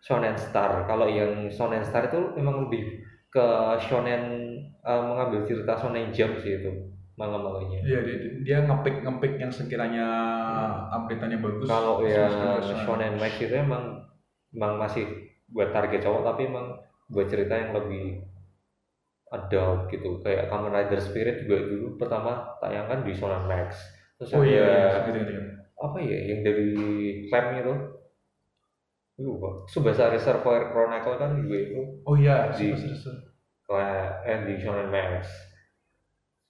Shonen 0.00 0.32
Star. 0.38 0.86
Kalau 0.86 1.04
yang 1.10 1.50
Shonen 1.50 1.84
Star 1.84 2.08
itu 2.08 2.32
memang 2.38 2.64
lebih 2.64 3.04
ke 3.34 3.46
shonen 3.82 4.22
uh, 4.86 5.02
mengambil 5.02 5.42
cerita 5.42 5.74
shonen 5.74 6.14
jump 6.14 6.38
sih 6.38 6.62
itu 6.62 6.70
manga-manganya. 7.18 7.82
Iya 7.82 8.00
dia, 8.06 8.16
dia 8.46 8.58
ngepick 8.62 9.02
ngepick 9.02 9.34
yang 9.42 9.50
sekiranya 9.50 10.06
update-annya 10.94 11.42
bagus. 11.42 11.66
Kalau 11.66 11.98
ke 11.98 12.26
shonen 12.86 13.18
max 13.18 13.42
itu 13.42 13.54
emang 13.58 14.06
emang 14.54 14.78
masih 14.78 15.34
buat 15.50 15.74
target 15.74 16.06
cowok 16.06 16.22
tapi 16.22 16.46
emang 16.46 16.78
buat 17.10 17.26
cerita 17.26 17.58
yang 17.58 17.74
lebih 17.74 18.22
adult 19.34 19.90
gitu 19.90 20.22
kayak 20.22 20.46
Kamen 20.46 20.70
Rider 20.70 21.00
Spirit 21.02 21.44
juga 21.44 21.66
dulu 21.66 21.98
pertama 21.98 22.54
tayangkan 22.62 23.02
di 23.02 23.12
Shonen 23.12 23.50
Max 23.50 23.74
terus 24.16 24.30
Oh 24.30 24.46
ada 24.46 24.46
iya, 24.46 24.62
iya, 24.62 24.98
gitu, 25.10 25.18
gitu. 25.26 25.42
apa 25.74 25.98
ya 25.98 26.18
yang 26.30 26.40
dari 26.46 26.70
Clamp 27.28 27.48
itu 27.58 27.74
lupa 29.18 29.62
Subasa 29.70 30.10
Reservoir 30.10 30.74
Chronicle 30.74 31.16
kan 31.22 31.30
juga 31.38 31.56
itu 31.62 31.80
Oh 32.06 32.14
iya, 32.18 32.50
Di- 32.58 32.74
eh, 34.26 34.38
di 34.46 34.54
Shonen 34.62 34.88
Max. 34.90 35.28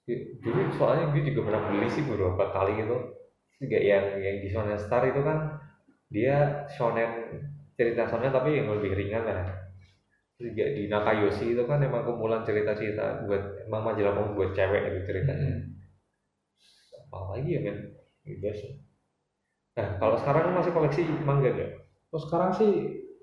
Di- 0.05 0.37
dulu 0.45 0.61
soalnya 0.77 1.05
gue 1.13 1.23
juga 1.29 1.41
pernah 1.49 1.63
beli 1.69 1.89
sih 1.89 2.05
beberapa 2.05 2.45
kali 2.53 2.73
gitu 2.81 2.97
juga 3.61 3.79
yang 3.81 4.05
yang 4.21 4.37
di 4.45 4.49
Shonen 4.53 4.77
Star 4.81 5.03
itu 5.09 5.21
kan 5.25 5.39
dia 6.15 6.37
shonen 6.77 7.11
cerita 7.79 8.03
shonen 8.11 8.33
tapi 8.33 8.51
yang 8.61 8.69
lebih 8.75 8.93
ringan 8.99 9.25
lah. 9.29 9.49
Terus 10.37 10.53
juga 10.55 10.67
di 10.77 10.83
Nakayoshi 10.93 11.47
itu 11.55 11.63
kan 11.71 11.79
emang 11.89 12.03
kumpulan 12.09 12.43
cerita-cerita 12.49 13.27
buat 13.29 13.43
emang 13.69 13.83
majalah 13.89 14.15
mau 14.19 14.29
buat 14.37 14.51
cewek 14.59 14.83
gitu 14.91 15.01
ceritanya. 15.13 15.51
Hmm. 15.57 15.73
apa 17.13 17.33
lagi 17.39 17.51
ya 17.57 17.61
men? 17.65 17.79
Gitu 18.27 18.49
sih. 18.61 18.73
Nah 19.77 19.89
kalau 20.01 20.17
sekarang 20.21 20.55
masih 20.59 20.73
koleksi 20.75 21.01
manga 21.27 21.49
nggak 21.55 21.71
Terus 22.15 22.31
sekarang 22.31 22.51
sih 22.55 22.71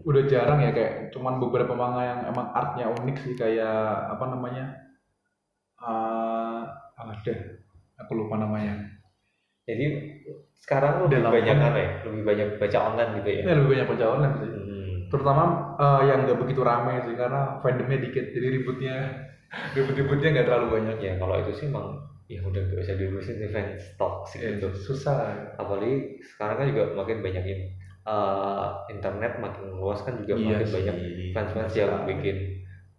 udah 0.04 0.27
jarang 0.27 0.60
ya 0.60 0.75
kayak 0.75 1.15
cuman 1.15 1.39
beberapa 1.39 1.71
manga 1.71 2.04
yang 2.04 2.19
emang 2.27 2.51
artnya 2.51 2.91
unik 2.91 3.17
sih 3.23 3.34
kayak 3.39 4.12
apa 4.12 4.25
namanya? 4.27 4.65
Eh 5.80 6.62
ada. 6.99 7.34
Aku 8.04 8.12
lupa 8.19 8.36
namanya. 8.36 8.75
Jadi 9.63 9.86
sekarang 10.60 11.08
lebih 11.08 11.23
Dalam 11.23 11.32
banyak 11.32 11.56
apa 11.56 11.80
ya? 11.80 11.91
Lebih 12.04 12.21
banyak 12.27 12.47
baca 12.60 12.80
online 12.91 13.12
gitu 13.23 13.30
ya? 13.32 13.41
Ini 13.47 13.51
lebih 13.63 13.69
banyak 13.80 13.88
baca 13.95 14.06
online 14.19 14.36
sih. 14.43 14.49
Hmm. 14.51 14.60
terutama 15.12 15.75
eh, 15.75 16.01
yang 16.08 16.23
nggak 16.23 16.39
begitu 16.39 16.63
rame 16.63 17.04
sih 17.04 17.15
karena 17.19 17.60
fandomnya 17.60 17.99
dikit 17.99 18.32
jadi 18.32 18.47
ributnya 18.47 18.95
ribut-ributnya 19.75 20.30
nggak 20.36 20.47
terlalu 20.47 20.67
banyak. 20.80 20.97
Ya 20.99 21.13
kalau 21.15 21.36
itu 21.39 21.51
sih 21.56 21.65
emang 21.71 21.99
ya 22.32 22.39
udah 22.43 22.60
nggak 22.63 22.80
bisa 22.84 22.95
diurusin 22.95 23.43
event 23.43 23.75
stock 23.80 24.23
sih 24.27 24.39
Eh, 24.39 24.60
gitu. 24.60 24.71
susah. 24.71 25.51
Apalagi 25.60 26.19
sekarang 26.36 26.56
kan 26.63 26.65
juga 26.71 26.84
makin 26.95 27.19
banyak 27.23 27.43
in, 27.43 27.60
eh, 28.08 28.68
internet 28.90 29.38
makin 29.38 29.78
luas 29.78 30.02
kan 30.02 30.18
juga 30.22 30.34
Iya 30.38 30.58
makin 30.58 30.68
sih. 30.68 30.76
banyak 30.78 30.96
fans-fans 31.36 31.74
yang 31.78 31.92
bikin 32.10 32.38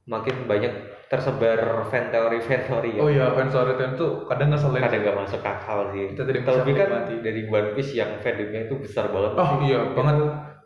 makin 0.02 0.34
banyak 0.50 0.72
tersebar 1.06 1.60
fan 1.92 2.08
teori 2.10 2.40
fan 2.42 2.62
teori 2.66 2.98
ya. 2.98 3.00
Oh 3.04 3.08
iya 3.12 3.26
fan 3.36 3.48
time 3.52 3.94
tuh 4.00 4.24
kadang 4.26 4.48
ngeselin 4.50 4.80
kadang 4.82 5.00
nggak 5.04 5.18
masuk 5.22 5.42
akal 5.44 5.78
sih. 5.92 6.10
Kita 6.10 6.22
tidak 6.26 6.42
terlebih 6.48 6.74
kan 6.74 6.88
menikmati. 6.90 7.14
dari 7.22 7.40
One 7.46 7.70
Piece 7.76 7.92
yang 7.94 8.10
fandomnya 8.24 8.60
itu 8.66 8.74
besar 8.80 9.12
banget 9.12 9.32
oh 9.38 9.50
iya 9.62 9.78
banget. 9.94 10.16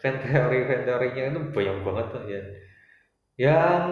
fan 0.00 0.14
teori 0.20 0.58
fan 0.68 0.80
teorinya 0.84 1.22
itu 1.32 1.40
banyak 1.52 1.76
banget 1.84 2.06
tuh 2.14 2.22
ya. 2.30 2.40
Yang 3.36 3.84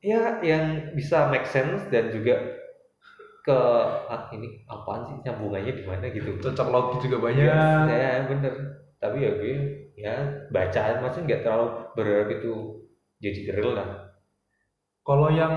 ya 0.00 0.22
yang 0.40 0.64
bisa 0.96 1.28
make 1.28 1.44
sense 1.44 1.84
dan 1.92 2.08
juga 2.08 2.40
ke 3.44 3.58
ah 4.08 4.28
ini 4.36 4.64
apaan 4.68 5.02
sih? 5.08 5.16
Nyambungannya 5.24 5.72
di 5.74 5.84
mana 5.84 6.06
gitu? 6.12 6.36
Cocok 6.40 6.68
logi 6.72 6.96
juga 7.08 7.16
banyak. 7.28 7.44
ya, 7.44 7.84
ya 7.88 8.12
bener 8.28 8.79
tapi 9.02 9.16
ya 9.24 9.30
gue 9.40 9.54
ya 9.96 10.14
bacaan 10.54 11.02
maksudnya 11.02 11.26
nggak 11.28 11.42
terlalu 11.44 11.66
berharap 11.96 12.28
itu 12.38 12.52
jadi 13.20 13.40
real 13.56 13.72
lah 13.76 13.88
Kalau 15.04 15.28
yang 15.32 15.54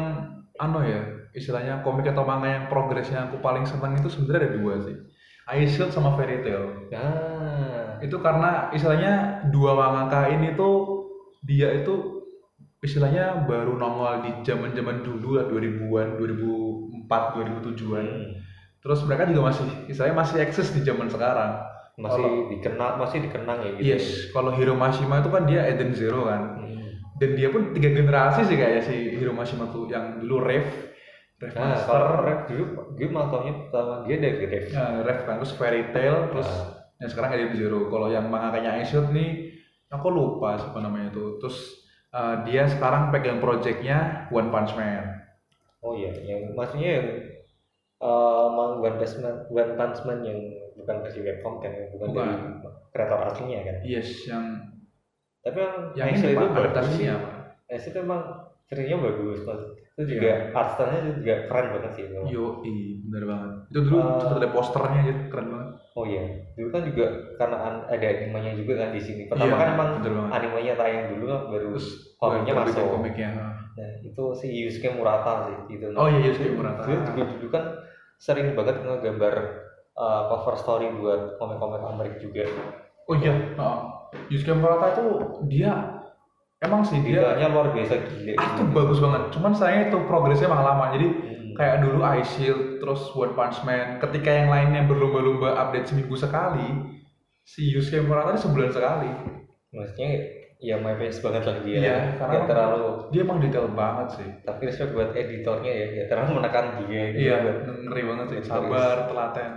ano 0.60 0.80
ya, 0.86 1.02
istilahnya 1.36 1.84
komik 1.86 2.08
atau 2.10 2.24
manga 2.26 2.48
yang 2.50 2.66
progresnya 2.72 3.28
aku 3.30 3.38
paling 3.44 3.66
senang 3.68 3.98
itu 4.00 4.08
sebenarnya 4.08 4.40
ada 4.48 4.52
dua 4.58 4.74
sih. 4.86 4.96
Ice 5.60 5.76
Shield 5.76 5.92
sama 5.92 6.16
Fairy 6.16 6.40
Tail. 6.40 6.88
nah 6.92 8.00
Itu 8.04 8.20
karena 8.20 8.72
istilahnya 8.76 9.44
dua 9.52 9.76
mangaka 9.76 10.28
ini 10.32 10.56
tuh 10.60 11.08
dia 11.44 11.72
itu 11.76 12.24
istilahnya 12.84 13.48
baru 13.48 13.80
nongol 13.80 14.14
di 14.28 14.32
zaman-zaman 14.44 15.04
dulu 15.08 15.40
lah 15.40 15.46
2000-an, 15.48 16.20
2004, 16.20 17.22
2007-an. 17.36 18.08
hmm, 18.08 18.28
Terus 18.84 19.00
mereka 19.08 19.24
juga 19.32 19.42
masih 19.52 19.68
istilahnya 19.88 20.18
masih 20.20 20.38
eksis 20.44 20.70
di 20.76 20.82
zaman 20.84 21.08
sekarang. 21.08 21.64
Masih 21.94 22.26
Kalau- 22.26 22.50
dikenal 22.50 22.90
masih 22.98 23.18
dikenang 23.22 23.60
ya 23.60 23.70
gitu 23.76 23.86
Yes, 23.86 24.06
kalau 24.30 24.52
Hiro 24.52 24.74
Mashima 24.74 25.22
itu 25.22 25.30
kan 25.30 25.44
dia 25.46 25.62
Eden 25.64 25.94
Zero 25.94 26.26
kan. 26.26 26.42
Hmm. 26.60 26.90
Dan 27.22 27.38
dia 27.38 27.48
pun 27.48 27.70
tiga 27.72 27.90
generasi 27.90 28.42
sih 28.44 28.58
kayaknya 28.58 28.82
si 28.82 28.96
Hiro 29.14 29.30
Mashima 29.32 29.70
tuh 29.70 29.86
yang 29.86 30.18
dulu 30.18 30.42
Rave, 30.42 30.66
Rave 31.38 31.54
nah 31.54 31.78
Master, 31.78 31.94
kalau 31.94 32.10
rap 32.20 32.40
dulu 32.50 32.64
gue 32.94 33.08
malah 33.08 33.30
taunya 33.30 33.54
pertama 33.54 33.94
dia 34.04 34.18
dari 34.18 34.42
Ya, 34.68 34.86
Ref 35.02 35.20
kan 35.24 35.38
terus 35.38 35.54
Fairy 35.54 35.94
Tail 35.94 36.34
terus 36.34 36.50
Nah. 36.50 36.82
yang 36.98 37.10
sekarang 37.10 37.30
Eden 37.36 37.54
Zero. 37.54 37.80
Kalau 37.88 38.08
yang 38.08 38.26
mangakanya 38.26 38.80
Aishut 38.80 39.12
nih 39.12 39.54
aku 39.88 40.10
lupa 40.10 40.58
siapa 40.58 40.80
namanya 40.80 41.14
itu. 41.14 41.38
Terus 41.38 41.58
uh, 42.10 42.42
dia 42.42 42.66
sekarang 42.66 43.14
pegang 43.14 43.38
projectnya 43.38 44.26
One 44.30 44.50
Punch 44.50 44.74
Man. 44.74 45.22
oh 45.80 45.94
iya 45.94 46.16
yang 46.16 46.56
maksudnya 46.56 46.90
yang 46.96 47.08
eh 48.00 48.46
mang 48.50 48.80
One 48.80 48.98
Punch 48.98 49.20
Man 49.20 49.36
One 49.48 49.74
Punch 49.76 50.00
Man 50.04 50.20
yang 50.24 50.40
bukan 50.76 50.96
versi 51.02 51.20
webcom 51.20 51.54
kan 51.60 51.72
bukan, 51.90 52.08
Bukan. 52.10 52.26
dari 52.26 52.36
kreator 52.90 53.20
aslinya 53.26 53.60
kan 53.62 53.76
Yes, 53.84 54.10
yang 54.26 54.46
tapi 55.40 55.60
yang 55.60 55.74
yang 55.94 56.08
ini 56.10 56.24
itu 56.24 56.34
Pak, 56.34 56.48
bagus 56.48 56.56
sih 56.56 56.62
adaptasinya 56.64 57.14
apa? 57.14 57.30
Axel 57.68 57.90
itu 57.90 58.00
emang 58.00 58.22
ceritanya 58.64 58.98
bagus 59.02 59.40
Mas. 59.44 59.62
itu 59.94 60.02
juga 60.10 60.32
art 60.52 60.70
style-nya 60.74 61.00
juga 61.14 61.34
keren 61.46 61.68
banget 61.70 61.92
sih 61.94 62.04
itu 62.04 62.18
Yo, 62.26 62.46
bener 63.06 63.24
banget. 63.28 63.52
Itu 63.70 63.80
dulu 63.84 63.96
Uh, 63.96 64.18
sempat 64.18 64.38
ada 64.40 64.50
posternya 64.50 65.02
gitu, 65.06 65.22
keren 65.30 65.48
banget. 65.48 65.70
oh 65.94 66.04
iya 66.04 66.24
dulu 66.54 66.68
kan 66.70 66.82
juga 66.90 67.06
karena 67.36 67.58
ada 67.86 68.06
animenya 68.08 68.52
juga 68.56 68.74
kan 68.76 68.90
di 68.90 68.98
sini 68.98 69.30
pertama 69.30 69.54
Iya, 69.54 69.60
kan 69.60 69.70
emang 69.72 69.90
animenya 70.32 70.74
tayang 70.74 71.06
dulu 71.14 71.26
kan 71.28 71.42
baru 71.48 71.68
Terus 71.78 71.88
komiknya 72.16 72.54
baru 72.56 72.66
masuk 72.66 72.86
komiknya. 72.90 73.30
nah 73.74 73.90
itu 74.02 74.24
si 74.34 74.48
Yusuke 74.56 74.90
Murata 74.90 75.34
sih 75.46 75.58
gitu 75.70 75.94
Oh 75.94 76.08
iya, 76.08 76.20
Yusuke 76.26 76.50
Murata. 76.54 76.82
dia 76.86 76.98
juga 77.04 77.24
dulu 77.30 77.48
kan 77.52 77.64
sering 78.18 78.48
banget 78.54 78.76
ngegambar 78.82 79.34
uh, 79.94 80.22
cover 80.28 80.56
story 80.56 80.88
buat 80.94 81.38
komik-komik 81.38 81.82
Amerika 81.82 82.18
juga 82.18 82.44
Oh 83.04 83.14
iya, 83.14 83.36
heeh. 83.36 83.80
Yusuke 84.30 84.54
Murata 84.54 84.92
itu 84.92 85.06
dia 85.46 86.00
emang 86.58 86.80
sih 86.82 87.02
dia 87.02 87.36
luar 87.46 87.70
biasa 87.70 88.00
gile 88.06 88.34
ah 88.34 88.48
itu 88.50 88.64
bagus 88.70 88.98
banget. 88.98 89.28
Cuman 89.30 89.52
sayangnya 89.52 89.90
itu 89.90 89.98
progresnya 90.04 90.48
emang 90.48 90.64
lama. 90.64 90.86
Jadi 90.92 91.08
Hmm. 91.12 91.52
kayak 91.54 91.78
dulu 91.82 92.00
Ice 92.16 92.34
Shield 92.34 92.80
terus 92.80 93.12
One 93.12 93.34
Punch 93.34 93.62
Man 93.62 94.00
ketika 94.00 94.26
yang 94.28 94.48
lainnya 94.48 94.84
berlomba-lomba 94.84 95.54
update 95.54 95.86
seminggu 95.86 96.16
sekali 96.16 96.66
si 97.42 97.68
Yusuke 97.68 98.02
Murata 98.02 98.32
ini 98.32 98.40
sebulan 98.40 98.72
sekali 98.72 99.10
maksudnya 99.70 100.10
ya 100.58 100.80
my 100.80 100.96
face 100.96 101.20
banget 101.20 101.44
lah 101.44 101.58
dia 101.60 101.78
Iya, 101.78 101.98
karena- 102.16 102.48
terlalu 102.48 102.86
dia 103.12 103.22
emang 103.22 103.38
detail 103.38 103.68
banget 103.68 104.08
sih 104.16 104.30
tapi 104.42 104.66
respect 104.66 104.94
buat 104.94 105.12
editornya 105.12 105.70
ya 105.70 105.88
ya 105.94 106.04
terlalu 106.08 106.40
menekan 106.40 106.66
dia 106.82 107.04
gitu 107.12 107.20
iya 107.20 107.36
ngeri 107.84 108.02
banget 108.02 108.26
sih 108.32 108.40
sabar 108.48 108.96
telaten 109.06 109.52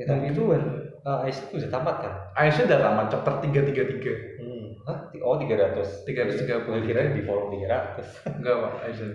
ya, 0.00 0.04
tapi 0.08 0.32
itu 0.32 0.42
kan 0.48 0.62
uh, 1.04 1.20
itu 1.28 1.60
udah 1.60 1.70
tamat 1.70 1.96
kan? 2.00 2.12
Ice 2.48 2.52
Shield 2.56 2.68
udah 2.72 2.80
tamat 2.80 3.06
chapter 3.12 3.34
333 3.44 4.40
hmm. 4.40 4.64
Hah? 4.88 4.96
oh 5.20 5.36
300 5.36 6.08
333. 6.08 6.64
Gue 6.64 6.78
kira 6.88 7.12
di 7.12 7.20
volume 7.20 7.60
300 7.68 8.40
enggak 8.40 8.54
pak 8.56 8.72
Shield 8.96 9.14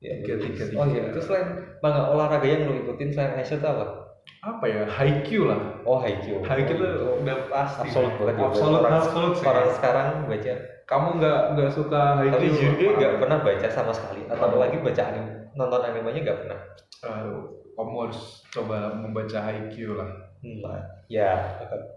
ya, 0.00 0.12
Tiga, 0.20 0.34
bagus. 0.40 0.44
tiga, 0.48 0.64
oh 0.80 0.84
tiga. 0.88 0.96
iya. 0.96 1.02
Itu 1.12 1.20
selain 1.24 1.48
manga 1.80 2.02
olahraga 2.12 2.46
yang 2.48 2.68
lo 2.68 2.74
ikutin 2.84 3.08
selain 3.12 3.32
Ice 3.40 3.56
itu 3.56 3.64
apa? 3.64 4.12
Apa 4.40 4.64
ya? 4.68 4.84
Haikyuu 4.88 5.44
lah. 5.48 5.60
Oh 5.84 6.00
oh, 6.00 6.04
tuh 6.04 6.72
itu 6.76 7.08
udah 7.24 7.36
pasti. 7.52 7.88
Absolut 7.88 8.12
banget 8.20 8.34
ya. 8.36 8.44
Absolut 8.48 8.80
orang, 8.80 8.92
absolut 8.96 9.32
sih. 9.36 9.44
orang 9.44 9.68
sekarang 9.76 10.08
baca. 10.28 10.52
Kamu 10.88 11.08
nggak 11.22 11.40
nggak 11.54 11.70
suka 11.70 12.02
tapi 12.18 12.46
jujur 12.50 12.72
gue 12.76 12.88
apa? 12.88 12.98
nggak 12.98 13.12
pernah 13.20 13.38
baca 13.44 13.66
sama 13.68 13.92
sekali. 13.92 14.24
Atau 14.28 14.44
apalagi 14.48 14.76
baca 14.80 15.02
anime 15.04 15.39
nonton 15.54 15.82
animenya 15.82 16.20
nggak 16.22 16.38
pernah? 16.44 16.60
Aduh, 17.00 17.42
kamu 17.72 17.96
harus 18.04 18.20
coba 18.50 18.92
membaca 18.94 19.38
Haikyuu 19.40 19.96
lah. 19.96 20.10
Hmm. 20.40 20.64
ya 21.06 21.36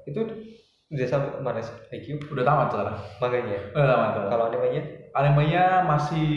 itu 0.04 0.20
udah 0.90 1.08
sampai 1.08 1.40
mana 1.40 1.60
sih? 1.60 1.72
Haikyuu 1.90 2.20
udah 2.30 2.44
tamat 2.44 2.68
sekarang? 2.72 2.98
Manganya? 3.20 3.60
Udah 3.72 3.88
tamat 3.88 4.10
kalau 4.28 4.46
animenya? 4.52 4.82
Animenya 5.14 5.64
masih 5.86 6.30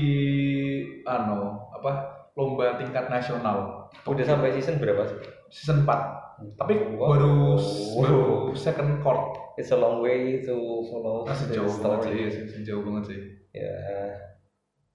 ano 1.03 1.67
apa 1.73 1.93
lomba 2.35 2.77
tingkat 2.77 3.09
nasional. 3.09 3.89
Udah 4.05 4.25
sampai 4.25 4.53
season 4.53 4.79
berapa 4.79 5.07
sih? 5.07 5.19
season 5.47 5.87
4 5.87 6.59
tapi 6.59 6.75
Wow. 6.99 7.17
baru 7.17 7.35
baru 7.97 8.23
second 8.53 9.01
court 9.01 9.39
It's 9.57 9.73
a 9.73 9.79
long 9.79 10.05
way 10.05 10.45
to 10.45 10.53
follow 10.85 11.25
masih 11.25 11.49
jauh 11.49 11.71
banget 11.81 11.97
sih 11.97 12.12
story. 12.12 12.21
iya 12.21 12.29
sih, 12.29 12.61
jauh 12.61 12.83
banget 12.85 13.05
sih. 13.09 13.21
Ya, 13.57 13.73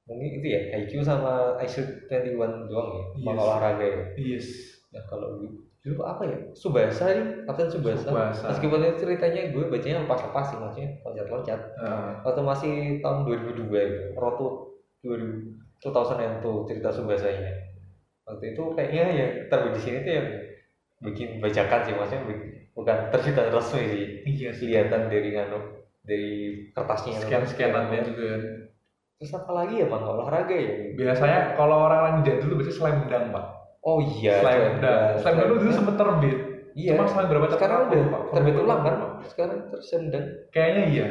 mungkin 0.04 0.30
itu 0.38 0.48
ya 0.50 0.62
IQ 0.78 0.92
sama 1.02 1.56
IQ 1.58 1.76
21 2.10 2.68
doang 2.68 2.90
ya, 2.92 3.04
Yes. 3.16 3.26
yes. 3.26 3.38
olahraga 3.38 3.86
ya. 3.86 4.04
yes 4.18 4.48
Nah 4.92 5.04
kalau 5.08 5.40
dulu 5.40 5.50
dulu 5.82 6.02
apa 6.04 6.24
ya? 6.26 6.38
Subasa 6.54 7.10
nih, 7.10 7.42
Kapten 7.44 7.66
Subasa. 7.66 8.06
Tsubasa. 8.06 8.46
Meskipun 8.54 8.84
itu 8.84 8.98
ceritanya 9.02 9.42
gue 9.50 9.64
bacanya 9.66 10.06
lepas-lepas 10.06 10.46
sih, 10.46 10.58
maksudnya 10.60 10.90
loncat-loncat. 11.02 11.60
Eh, 11.74 12.12
Waktu 12.22 12.42
masih 12.44 12.74
tahun 13.00 13.18
2002 13.26 13.66
itu, 13.82 14.02
Roto 14.14 14.48
2000 15.02 15.58
2002 15.82 16.70
cerita 16.70 16.90
Subasanya. 16.94 17.52
Waktu 18.22 18.54
itu 18.54 18.64
kayaknya 18.78 19.06
yang 19.10 19.32
terbit 19.50 19.74
di 19.74 19.82
sini 19.82 19.98
tuh 20.06 20.14
yang 20.14 20.28
bikin 21.02 21.30
bajakan 21.40 21.80
sih, 21.82 21.94
maksudnya 21.98 22.22
bukan 22.72 22.98
terbitan 23.10 23.48
resmi 23.50 23.84
sih. 23.88 24.06
iya 24.28 24.50
sih 24.54 24.70
Kelihatan 24.70 25.10
dari 25.10 25.30
nganu 25.34 25.60
dari 26.04 26.32
kertasnya. 26.70 27.18
sekian 27.18 27.42
sekianannya 27.42 28.00
juga. 28.06 28.30
Terus 29.22 29.38
apa 29.38 29.52
lagi 29.54 29.78
ya 29.78 29.86
bang 29.86 30.02
olahraga 30.02 30.50
ya? 30.50 30.74
biasanya 30.98 31.54
kalau 31.54 31.86
orang-orang 31.86 32.26
jadul 32.26 32.58
biasanya 32.58 32.74
slam 32.76 32.98
dunk 33.06 33.30
pak 33.30 33.46
Oh 33.82 34.02
iya. 34.02 34.42
slam 34.42 34.82
dunk 34.82 35.22
slam 35.22 35.34
dunk 35.38 35.48
dulu 35.62 35.72
sempet 35.72 35.96
terbit 35.96 36.38
Iya. 36.72 36.96
cuma 36.96 37.06
slam 37.06 37.30
berapa 37.30 37.48
sekarang 37.52 37.80
udah 37.88 38.00
lupa. 38.02 38.18
terbit 38.34 38.56
ulang 38.58 38.82
kan? 38.82 38.96
Sekarang 39.22 39.70
terus 39.70 39.88
dan 39.92 40.24
kayaknya 40.50 40.84
iya 40.88 41.08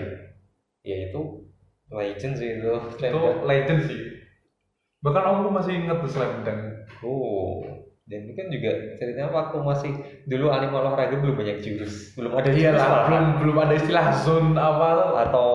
ya 0.82 0.96
itu 1.06 1.20
legend 1.86 2.34
sih 2.34 2.48
itu. 2.58 2.72
Slam 2.96 3.10
itu 3.14 3.20
dunk. 3.22 3.38
legend 3.46 3.80
sih 3.86 4.00
bahkan 5.00 5.24
aku 5.24 5.48
masih 5.48 5.72
inget 5.78 5.96
tuh 5.96 6.10
slam 6.10 6.42
dunk 6.42 6.60
Oh. 7.00 7.62
Dan 8.04 8.26
itu 8.26 8.34
kan 8.34 8.50
juga 8.50 8.70
ceritanya 8.98 9.30
waktu 9.30 9.56
masih 9.62 9.92
dulu 10.26 10.50
anime 10.50 10.74
olahraga 10.74 11.14
belum 11.14 11.38
banyak 11.38 11.62
jurus, 11.62 12.10
belum 12.18 12.34
ada 12.34 12.50
iya 12.50 12.74
jurus 12.74 12.82
lah 12.82 12.90
malah. 12.90 13.04
belum 13.06 13.24
belum 13.38 13.56
ada 13.62 13.74
istilah 13.78 14.06
zone 14.26 14.58
apa 14.58 14.88
atau 15.30 15.48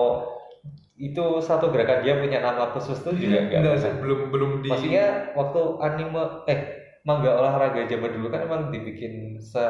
itu 0.96 1.24
satu 1.44 1.68
gerakan 1.68 2.00
dia 2.04 2.16
punya 2.16 2.40
nama 2.40 2.72
khusus 2.72 2.96
tuh 3.04 3.12
juga 3.12 3.44
enggak. 3.46 3.60
enggak 3.60 3.76
sih 3.84 3.92
belum 4.00 4.20
belum 4.32 4.50
di 4.64 4.68
Maksudnya 4.72 5.06
waktu 5.36 5.60
anime 5.84 6.22
eh 6.48 6.60
manga 7.04 7.30
olahraga 7.36 7.84
zaman 7.86 8.10
dulu 8.16 8.26
kan 8.32 8.40
emang 8.48 8.62
dibikin 8.72 9.36
se 9.38 9.60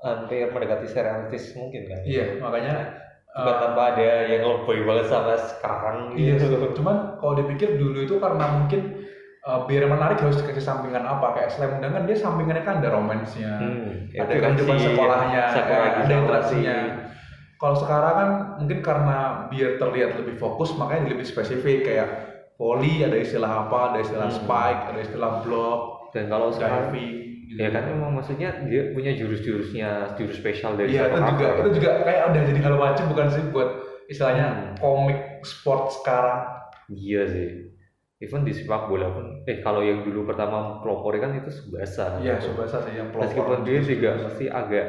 hampir 0.00 0.48
mendekati 0.48 0.86
serialitis 0.88 1.52
mungkin 1.56 1.82
kan. 1.88 2.00
iya 2.08 2.24
makanya 2.40 2.74
Bukan 3.30 3.46
eh, 3.46 3.58
tanpa 3.62 3.82
ada 3.94 4.08
yang 4.26 4.42
lebih 4.42 4.82
banget 4.90 5.06
sama 5.06 5.38
sekarang 5.38 5.96
Iya 6.18 6.34
gitu. 6.34 6.56
Cuman 6.82 6.96
kalau 7.22 7.34
dipikir 7.38 7.78
dulu 7.78 8.02
itu 8.02 8.18
karena 8.18 8.44
mungkin 8.58 9.06
uh, 9.46 9.60
biar 9.70 9.86
menarik 9.86 10.18
harus 10.18 10.42
dikasih 10.42 10.64
sampingan 10.66 11.06
apa 11.06 11.38
kayak 11.38 11.50
slam 11.54 11.78
dunk 11.78 11.94
kan 11.94 12.04
dia 12.10 12.16
sampingannya 12.18 12.64
kan 12.66 12.82
ada 12.82 12.90
romansnya, 12.90 13.54
Hmm, 13.54 14.10
ada 14.18 14.34
kan 14.34 14.50
kehidupan 14.58 14.78
sekolahnya, 14.82 15.44
ada 15.46 15.76
interaksinya. 16.10 16.78
Kalau 17.60 17.76
sekarang 17.76 18.14
kan 18.16 18.30
mungkin 18.56 18.80
karena 18.80 19.18
biar 19.46 19.76
terlihat 19.76 20.16
lebih 20.16 20.40
fokus 20.40 20.72
makanya 20.74 21.12
lebih 21.12 21.28
spesifik 21.28 21.84
kayak 21.84 22.08
volley 22.56 23.04
ada 23.04 23.14
istilah 23.14 23.68
apa, 23.68 23.92
ada 23.92 23.98
istilah 24.00 24.28
Hmm. 24.28 24.38
spike, 24.40 24.80
ada 24.88 25.00
istilah 25.00 25.30
block, 25.44 25.80
Dan 26.10 26.26
kalau 26.26 26.48
sekarang 26.50 26.88
gitu. 26.90 27.54
ya 27.54 27.68
kan 27.68 27.84
memang 27.86 28.16
maksudnya 28.16 28.64
dia 28.64 28.90
punya 28.90 29.12
jurus-jurusnya, 29.12 30.16
jurus 30.16 30.36
spesial 30.36 30.74
dari 30.74 30.90
Iya 30.90 31.06
itu 31.06 31.20
juga 31.20 31.36
karakter. 31.46 31.60
itu 31.60 31.70
juga 31.76 31.90
kayak 32.02 32.22
udah 32.26 32.42
jadi 32.48 32.60
hal 32.60 32.74
wajib 32.76 33.04
bukan 33.06 33.26
sih 33.28 33.42
buat 33.48 33.70
istilahnya 34.06 34.46
Hmm. 34.48 34.74
komik 34.76 35.18
sport 35.42 35.92
sekarang. 35.92 36.40
Iya 36.88 37.22
sih. 37.28 37.48
Even 38.20 38.44
di 38.44 38.52
sepak 38.52 38.84
bola 38.86 39.08
pun, 39.10 39.44
eh 39.44 39.60
kalau 39.60 39.80
yang 39.80 40.00
dulu 40.00 40.24
pertama 40.26 40.80
pelopor 40.80 41.16
kan 41.16 41.32
itu 41.34 41.48
Subasa. 41.48 42.20
Iya, 42.20 42.36
gitu. 42.36 42.52
Subasa 42.52 42.84
sih 42.84 42.92
yang 42.94 43.08
pelopor. 43.08 43.24
Meskipun 43.28 43.58
dia 43.64 43.80
juga 43.80 44.10
mesti 44.18 44.44
agak 44.46 44.86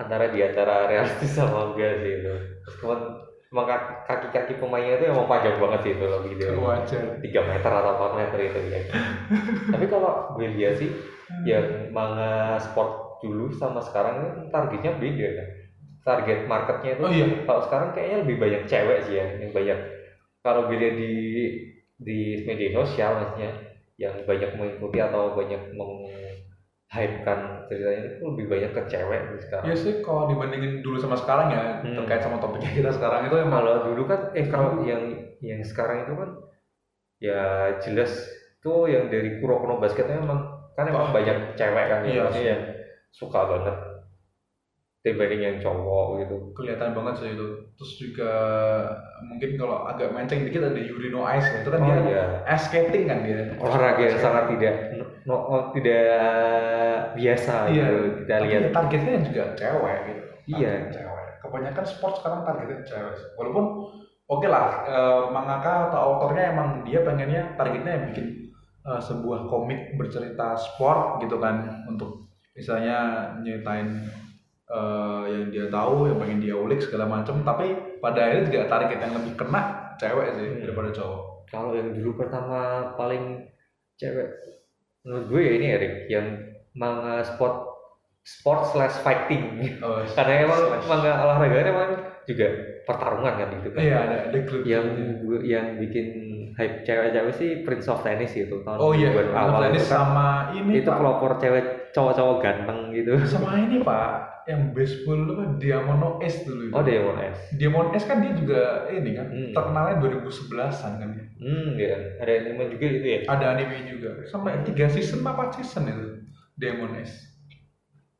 antara 0.00 0.32
di 0.32 0.40
antara 0.40 0.88
realistis 0.88 1.36
sama 1.36 1.72
enggak 1.72 2.00
sih 2.00 2.12
itu. 2.24 2.34
Meskipun 2.64 2.98
emang 3.50 3.66
kaki- 3.66 3.98
kaki-kaki 4.06 4.52
pemainnya 4.56 4.94
itu 4.96 5.04
emang 5.10 5.26
panjang 5.28 5.56
banget 5.58 5.80
sih 5.84 5.92
itu 5.98 6.04
loh 6.06 6.20
gitu. 6.24 6.44
wajar. 6.62 7.02
3 7.20 7.42
meter 7.50 7.70
atau 7.70 7.92
4 7.98 8.18
meter 8.18 8.38
itu 8.40 8.58
ya. 8.70 8.80
Tapi 9.74 9.84
kalau 9.90 10.34
gue 10.38 10.48
lihat 10.56 10.74
sih 10.80 10.90
yang 11.44 11.90
manga 11.90 12.56
sport 12.58 13.20
dulu 13.20 13.52
sama 13.52 13.84
sekarang 13.84 14.24
itu 14.24 14.40
targetnya 14.48 14.96
beda 14.96 15.28
kan. 15.36 15.48
Target 16.00 16.38
marketnya 16.48 16.90
itu 16.96 17.02
Oh 17.04 17.12
iya. 17.12 17.26
kalau 17.44 17.60
sekarang 17.68 17.88
kayaknya 17.92 18.16
lebih 18.24 18.36
banyak 18.40 18.62
cewek 18.64 18.98
sih 19.04 19.14
ya 19.20 19.26
yang 19.36 19.52
banyak 19.52 19.78
kalau 20.40 20.72
gue 20.72 20.80
lihat 20.80 20.96
di 20.96 21.12
di 22.00 22.18
media 22.48 22.72
sosial 22.72 23.20
maksudnya 23.20 23.52
yang 24.00 24.16
banyak 24.24 24.56
mengikuti 24.56 24.96
atau 24.96 25.36
banyak 25.36 25.76
menghypekan 26.90 27.38
ceritanya 27.70 28.02
itu 28.10 28.22
lebih 28.34 28.46
banyak 28.50 28.70
ke 28.74 28.82
cewek 28.90 29.20
sih 29.30 29.40
sekarang. 29.46 29.64
Iya 29.70 29.76
sih 29.78 29.92
kalau 30.02 30.22
dibandingin 30.26 30.82
dulu 30.82 30.98
sama 30.98 31.14
sekarang 31.14 31.48
ya 31.54 31.62
Hmm. 31.86 31.96
terkait 32.02 32.22
sama 32.26 32.42
topiknya 32.42 32.70
kita 32.74 32.90
sekarang 32.98 33.30
itu 33.30 33.36
emang 33.38 33.62
Kalau 33.62 33.86
dulu 33.86 34.02
kan 34.10 34.20
eh 34.34 34.46
kalau 34.50 34.82
yang 34.82 35.02
yang 35.38 35.62
sekarang 35.62 36.02
itu 36.02 36.12
kan 36.18 36.30
ya 37.22 37.40
jelas 37.86 38.10
tuh 38.58 38.90
yang 38.90 39.06
dari 39.06 39.38
Kuroko 39.38 39.70
no 39.70 39.76
Basket 39.78 40.06
emang 40.10 40.50
kan 40.74 40.84
emang 40.90 41.10
Oh. 41.10 41.14
banyak 41.14 41.54
cewek 41.54 41.84
kan 41.86 42.00
Iya 42.02 42.26
ya 42.34 42.42
yang 42.42 42.62
suka 43.14 43.40
banget 43.46 43.74
dibanding 45.00 45.40
yang 45.40 45.56
cowok 45.56 46.20
gitu. 46.20 46.36
kelihatan 46.52 46.92
banget 46.92 47.14
sih 47.16 47.28
itu. 47.32 47.46
Terus 47.72 47.92
juga 47.96 48.32
mungkin 49.24 49.56
kalau 49.56 49.88
agak 49.88 50.12
menceng 50.12 50.44
dikit 50.44 50.60
ada 50.62 50.76
Yuri 50.76 51.08
no 51.08 51.24
Ice 51.24 51.48
itu 51.56 51.68
kan 51.68 51.80
Oh 51.80 51.88
dia 51.88 51.96
iya. 52.04 52.24
ice 52.46 52.68
skating 52.68 53.08
kan 53.08 53.24
dia. 53.24 53.48
olahraga 53.56 54.02
yang 54.02 54.20
sangat 54.20 54.44
tidak 54.52 54.74
no, 54.92 55.04
no- 55.24 55.72
tidak 55.72 56.04
biasa 57.16 57.54
Iya. 57.66 57.80
gitu 57.80 57.96
kita 58.20 58.34
Tapi 58.34 58.44
lihat 58.46 58.60
ya 58.60 58.70
targetnya 58.70 59.14
juga 59.24 59.44
cewek 59.56 59.98
gitu. 60.04 60.22
Iya. 60.52 60.70
Targetnya 60.70 60.92
Cewek. 60.92 61.26
Kebanyakan 61.40 61.84
sport 61.88 62.14
sekarang 62.20 62.40
targetnya 62.44 62.78
cewek. 62.84 63.14
Walaupun 63.34 63.64
oke 64.28 64.46
lah 64.46 64.66
eh, 64.84 65.22
mangaka 65.32 65.88
atau 65.88 66.00
autornya 66.12 66.52
emang 66.52 66.68
dia 66.84 67.00
pengennya 67.00 67.56
targetnya 67.56 67.92
yang 67.96 68.04
bikin 68.12 68.26
eh, 68.84 69.00
sebuah 69.00 69.48
komik 69.48 69.96
bercerita 69.96 70.52
sport 70.54 71.24
gitu 71.24 71.40
kan 71.40 71.88
untuk 71.88 72.28
misalnya 72.52 72.96
nyeritain 73.40 74.04
eh, 74.70 75.22
yang 75.28 75.44
dia 75.48 75.66
tahu, 75.66 76.06
yang 76.06 76.18
pengen 76.18 76.38
dia 76.38 76.54
ulik 76.54 76.78
segala 76.78 77.04
macam. 77.04 77.42
Tapi 77.42 77.66
pada 77.98 78.18
akhirnya 78.22 78.46
juga 78.46 78.60
target 78.68 78.98
yang 78.98 79.14
lebih 79.14 79.34
kena 79.34 79.62
cewek 79.96 80.26
sih 80.32 80.46
Hmm. 80.48 80.60
daripada 80.62 80.90
cowok. 80.90 81.22
kalau 81.46 81.74
yang 81.74 81.90
dulu 81.90 82.14
pertama 82.16 82.60
paling 82.94 83.42
cewek 83.96 84.30
menurut 85.02 85.26
gue 85.26 85.40
ya 85.40 85.52
ini 85.52 85.66
Erik 85.68 85.94
yang 86.06 86.26
manga 86.72 87.20
sport 87.20 87.66
sport 88.22 88.70
slash 88.70 89.02
fighting 89.02 89.58
Oh, 89.80 89.98
karena 90.14 90.46
emang 90.46 90.60
slash. 90.62 90.86
manga 90.86 91.12
olahraga 91.18 91.58
emang 91.66 91.90
juga 92.22 92.46
pertarungan 92.86 93.34
kan 93.34 93.48
gitu 93.58 93.68
kan 93.68 93.80
Iya 93.82 93.96
ada 93.98 94.16
ada 94.30 94.38
klub 94.46 94.62
yang 94.62 94.86
gue 95.18 95.38
yang 95.42 95.66
bikin 95.76 96.06
hype 96.54 96.86
cewek-cewek 96.86 97.34
sih 97.34 97.50
Prince 97.60 97.90
of 97.90 97.98
Tennis 98.00 98.30
itu 98.32 98.62
tahun 98.62 98.78
Oh 98.78 98.94
iya, 98.94 99.10
2000-an 99.10 99.34
awal 99.34 99.60
Tenis 99.66 99.82
itu 99.82 99.90
kan 99.90 99.98
sama 100.06 100.28
ini 100.54 100.72
itu 100.78 100.90
pelopor 100.92 101.30
cewek 101.34 101.66
cowok-cowok 101.90 102.36
ganteng 102.38 102.94
gitu 102.94 103.18
sama 103.26 103.58
ini 103.58 103.82
Pak 103.82 104.29
yang 104.50 104.62
baseball 104.76 105.20
apa 105.32 105.44
Diamono 105.60 106.08
S 106.20 106.34
dulu 106.46 106.62
itu. 106.68 106.74
oh 106.76 106.82
Demon 106.82 107.16
S 107.22 107.38
Diamond 107.54 107.88
S 107.94 108.04
kan 108.10 108.18
dia 108.22 108.32
juga 108.34 108.60
ini 108.90 109.10
kan 109.18 109.26
Hmm. 109.30 109.52
terkenalnya 109.56 109.94
2011an 110.02 110.92
kan 111.00 111.08
dia. 111.14 111.24
hmm 111.40 111.68
ya 111.78 111.96
ada 112.22 112.32
anime 112.38 112.64
juga 112.74 112.86
itu 112.90 113.06
ya 113.06 113.18
Ada 113.26 113.44
anime 113.54 113.76
juga. 113.86 114.10
Sampai 114.28 114.60
tiga 114.66 114.86
season 114.90 115.22
apa 115.24 115.54
season 115.54 115.84
itu 115.88 116.06
Diamond 116.60 116.94
S. 117.00 117.12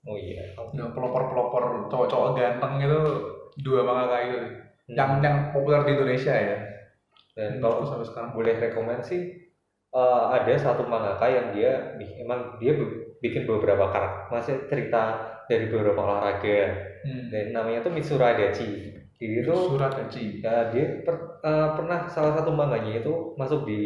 oh 0.07 0.17
iya 0.17 0.43
Ya, 0.73 0.87
pelopor-pelopor 0.95 1.91
cowok-cowok 1.91 2.29
ganteng 2.39 2.75
itu 2.81 3.01
dua 3.61 3.81
mangaka 3.85 4.17
itu. 4.25 4.39
Hmm. 4.89 4.97
Yang 4.97 5.11
yang 5.27 5.37
populer 5.53 5.81
di 5.87 5.91
Indonesia 5.97 6.35
ya. 6.35 6.59
dan 7.39 7.57
Hmm, 7.57 7.63
kalau 7.63 7.87
sampai 7.87 8.07
sekarang. 8.11 8.31
boleh 8.37 8.55
rekomend 8.59 9.03
sih 9.07 9.21
eh, 9.95 10.25
ada 10.37 10.53
satu 10.59 10.83
mangaka 10.87 11.27
yang 11.31 11.47
dia 11.57 11.95
emang 12.21 12.59
dia 12.63 12.75
bi- 12.77 13.17
bikin 13.23 13.47
beberapa 13.47 13.87
karakter 13.91 14.29
masih 14.35 14.55
cerita 14.71 15.03
dari 15.51 15.67
beberapa 15.67 16.01
olahraga. 16.01 16.61
Hmm. 17.01 17.33
dan 17.33 17.57
namanya 17.57 17.81
tuh 17.89 17.93
Mitsura 17.97 18.37
Adachi 18.37 18.93
dia 19.21 19.45
itu 19.45 19.53
Haji. 19.77 20.41
ya 20.41 20.73
dia 20.73 21.05
per- 21.05 21.41
eh, 21.45 21.69
pernah 21.77 22.09
salah 22.09 22.33
satu 22.41 22.53
manganya 22.57 23.05
itu 23.05 23.37
masuk 23.37 23.69
di 23.69 23.81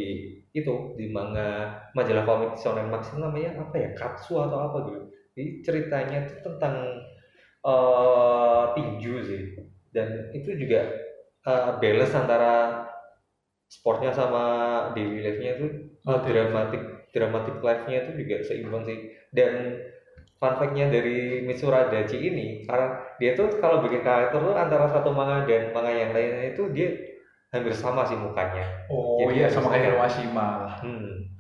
itu 0.55 0.95
di 0.95 1.11
manga 1.11 1.75
majalah 1.99 2.23
komik 2.23 2.55
Shonen 2.55 2.87
Max 2.87 3.11
namanya 3.19 3.59
apa 3.59 3.75
ya? 3.75 3.91
Katsu 3.99 4.39
atau 4.39 4.59
apa 4.63 4.77
gitu. 4.87 5.01
Jadi 5.35 5.45
ceritanya 5.67 6.19
itu 6.31 6.35
tentang 6.47 6.75
eh 7.67 8.65
tinju 8.79 9.15
sih. 9.27 9.43
Dan 9.91 10.31
itu 10.35 10.51
juga 10.55 10.81
eh, 11.47 11.71
balance 11.83 12.15
antara 12.15 12.87
sportnya 13.69 14.11
sama 14.15 14.45
daily 14.95 15.19
life-nya 15.25 15.53
itu 15.59 15.67
Oh, 16.05 16.21
dramatik 16.21 17.09
dramatic 17.17 17.65
life-nya 17.65 17.97
itu 18.05 18.11
juga 18.23 18.37
seimbang 18.45 18.85
sih. 18.85 18.99
Dan 19.33 19.81
fun 20.45 20.61
fact-nya 20.61 20.93
dari 20.93 21.41
Mitsura 21.41 21.89
Adachi 21.89 22.21
ini 22.21 22.47
karena 22.69 22.93
dia 23.17 23.33
tuh 23.33 23.49
kalau 23.57 23.81
bikin 23.81 24.05
karakter 24.05 24.37
tuh 24.37 24.53
antara 24.53 24.85
satu 24.87 25.09
manga 25.09 25.49
dan 25.49 25.73
manga 25.73 25.89
yang 25.89 26.13
lainnya 26.13 26.53
itu 26.53 26.69
dia 26.69 26.93
hampir 27.49 27.73
sama 27.73 28.05
sih 28.05 28.13
mukanya 28.15 28.85
Oh 28.93 29.17
Jadi 29.25 29.41
iya 29.41 29.49
sama 29.49 29.73
kayak 29.73 29.97
Hiroshima 29.97 30.47
lah. 30.69 30.75
hmm. 30.85 31.33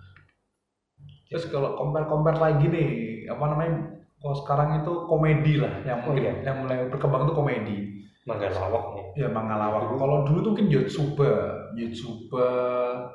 Terus 1.29 1.51
kalau 1.51 1.75
compare 1.75 2.07
compare 2.07 2.39
lagi 2.39 2.65
nih, 2.65 2.89
apa 3.27 3.45
namanya? 3.45 3.75
Kalau 4.17 4.37
sekarang 4.39 4.69
itu 4.81 4.93
komedi 5.05 5.59
lah 5.59 5.83
yang 5.83 6.01
Oh, 6.01 6.15
mungkin 6.15 6.23
iya. 6.25 6.35
yang 6.47 6.57
mulai 6.63 6.89
berkembang 6.89 7.27
itu 7.27 7.35
komedi. 7.35 7.77
mangga 8.25 8.49
lawak 8.49 8.85
nih 8.97 9.05
Ya 9.21 9.29
manga 9.29 9.53
lawak. 9.53 9.85
Kalau 10.01 10.25
dulu 10.25 10.39
tuh 10.41 10.51
mungkin 10.57 10.73
Yotsuba, 10.73 11.33
Yotsuba, 11.77 12.49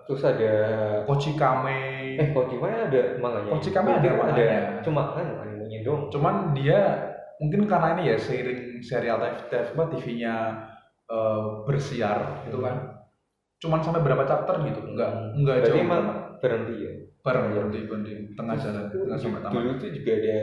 terus 0.06 0.22
ada 0.22 0.54
Kochikame. 1.10 2.14
eh 2.14 2.28
gimana 2.30 2.86
ada 2.86 3.02
manganya 3.18 3.50
Kochi 3.50 3.72
Kame 3.72 3.90
ada 3.90 4.06
ada 4.06 4.12
manganya. 4.20 4.84
cuma 4.84 5.16
kan 5.16 5.26
dong 5.90 6.02
Cuman 6.14 6.54
dia 6.54 6.80
mungkin 7.42 7.66
karena 7.66 7.98
ini 7.98 8.14
ya 8.14 8.18
seiring 8.22 8.84
serial 8.86 9.18
TV, 9.18 9.74
TV-nya 9.74 10.36
eh, 11.10 11.42
bersiar 11.66 12.46
gitu 12.46 12.62
kan. 12.62 13.02
Cuman 13.60 13.82
sampai 13.84 14.06
berapa 14.06 14.24
chapter 14.24 14.56
gitu, 14.70 14.80
enggak 14.86 15.36
enggak 15.36 15.56
berarti 15.60 15.70
jauh 15.74 15.82
emang 15.84 16.04
berhenti 16.40 16.76
ya? 16.80 16.94
Bareng 17.20 17.52
berhenti 17.52 17.80
berhenti. 17.90 18.12
Tengah 18.40 18.56
jalan 18.56 18.84
tengah 18.88 19.18
sampai 19.20 19.42
tamat. 19.44 19.52
dulu 19.52 19.72
tuh 19.76 19.90
juga 19.92 20.12
ada 20.16 20.38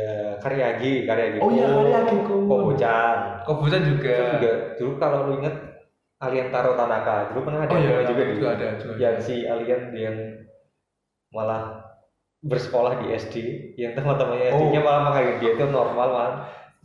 karyagi 0.45 0.93
karyagi 1.09 1.39
Oh 1.41 1.49
iya 1.49 1.67
Karyagi. 1.73 2.17
Kobocan 2.29 3.19
Kobusan 3.47 3.83
juga. 3.89 4.13
itu 4.13 4.25
juga 4.37 4.53
dulu 4.77 4.93
kalau 5.01 5.19
lu 5.31 5.33
inget 5.41 5.57
Alien 6.21 6.49
Taro 6.53 6.73
Tanaka 6.77 7.33
dulu 7.33 7.41
pernah 7.49 7.61
ada 7.65 7.73
Oh 7.73 7.81
iya, 7.81 7.89
juga 8.05 8.05
juga 8.05 8.25
juga 8.37 8.49
ada, 8.57 8.69
juga 8.81 8.93
yang 9.01 9.17
si 9.21 9.35
Alien 9.49 9.83
yang 9.97 10.17
malah 11.33 11.86
bersekolah 12.47 13.03
di 13.03 13.07
SD 13.13 13.37
yang 13.77 13.93
teman-temannya 13.93 14.51
Oh. 14.51 14.59
SD-nya 14.59 14.81
malah 14.83 15.03
pakai 15.13 15.39
dia 15.43 15.51
itu 15.55 15.65
normal 15.69 16.09
malah 16.09 16.33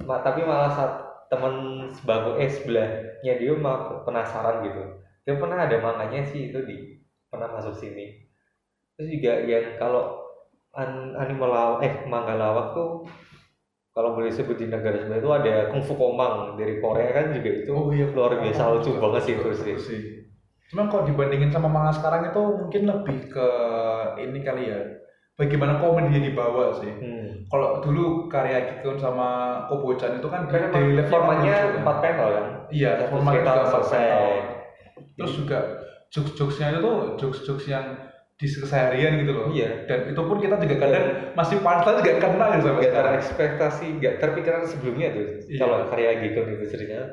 ma- 0.04 0.22
tapi 0.26 0.42
malah 0.44 0.70
saat 0.74 0.94
teman 1.32 1.54
sebangku 1.96 2.36
eh 2.36 2.50
sebelahnya 2.50 3.34
dia 3.40 3.54
malah 3.56 4.04
penasaran 4.04 4.66
gitu 4.68 4.82
dia 5.24 5.34
pernah 5.38 5.64
ada 5.64 5.78
manganya 5.80 6.26
sih 6.28 6.52
itu 6.52 6.60
di 6.66 6.78
pernah 7.30 7.48
masuk 7.54 7.72
sini 7.72 8.20
terus 8.98 9.08
juga 9.08 9.34
yang 9.48 9.80
kalau 9.80 10.20
an 10.76 11.16
anime 11.16 11.48
lawak 11.48 11.80
eh 11.86 11.94
manga 12.08 12.36
lawak 12.36 12.76
tuh 12.76 13.08
kalau 13.92 14.16
boleh 14.16 14.32
sebut 14.32 14.56
di 14.56 14.72
negara 14.72 15.04
sebelah 15.04 15.20
itu 15.20 15.30
ada 15.36 15.54
Kung 15.68 15.84
Fu 15.84 16.00
Komang 16.00 16.56
dari 16.56 16.80
Korea 16.80 17.12
kan 17.12 17.36
juga 17.36 17.50
itu 17.64 17.72
Oh 17.76 17.92
iya, 17.92 18.08
luar 18.08 18.40
biasa 18.40 18.72
lucu 18.72 18.96
banget 18.96 19.22
sih 19.28 19.36
sih 19.36 19.76
sih. 19.78 20.02
Cuman 20.72 20.88
kalau 20.88 21.04
dibandingin 21.04 21.52
sama 21.52 21.68
manga 21.68 21.92
sekarang 21.92 22.32
itu 22.32 22.40
mungkin 22.40 22.84
lebih 22.88 23.18
ke 23.28 23.48
ini 24.24 24.40
kali 24.40 24.72
ya. 24.72 24.80
Bagaimana 25.42 25.82
komedinya 25.82 26.22
dibawa 26.22 26.66
sih. 26.78 26.92
hmm. 26.94 27.50
Kalau 27.50 27.82
dulu 27.82 28.30
karya 28.30 28.64
Kikun 28.70 29.02
sama 29.02 29.60
Kobocan 29.66 30.22
itu 30.22 30.28
kan 30.30 30.46
di 30.46 30.54
emang 30.56 30.94
level 30.94 31.10
formatnya 31.10 31.56
kan. 31.58 31.70
empat 31.82 31.98
panel 32.00 32.28
kan 32.30 32.46
Iya, 32.70 32.92
format 33.10 33.34
juga 33.34 33.52
empat 33.66 33.84
panel. 33.90 34.24
Terus 35.18 35.34
juga 35.36 35.58
jokes-jokesnya 36.14 36.66
itu 36.72 36.80
tuh 36.86 36.96
jokes-jokes 37.18 37.66
yang 37.68 37.86
di 38.38 38.46
keseharian 38.50 39.22
gitu 39.22 39.32
loh. 39.34 39.48
Iya. 39.50 39.86
Dan 39.90 40.00
itu 40.14 40.22
pun 40.22 40.38
kita 40.38 40.56
juga 40.62 40.76
kadang 40.78 41.06
masih 41.34 41.58
punchline 41.62 41.98
juga 42.02 42.14
kena 42.22 42.46
gitu 42.54 42.62
sampai 42.62 42.74
nggak 42.74 42.90
sekarang. 42.90 43.12
terekspektasi 43.18 43.86
nggak 43.98 44.14
terpikirkan 44.22 44.64
sebelumnya 44.70 45.08
tuh 45.14 45.24
Iya. 45.50 45.60
kalau 45.62 45.78
karya 45.90 46.12
gitu 46.26 46.40
itu 46.46 46.66
ceritanya 46.70 47.04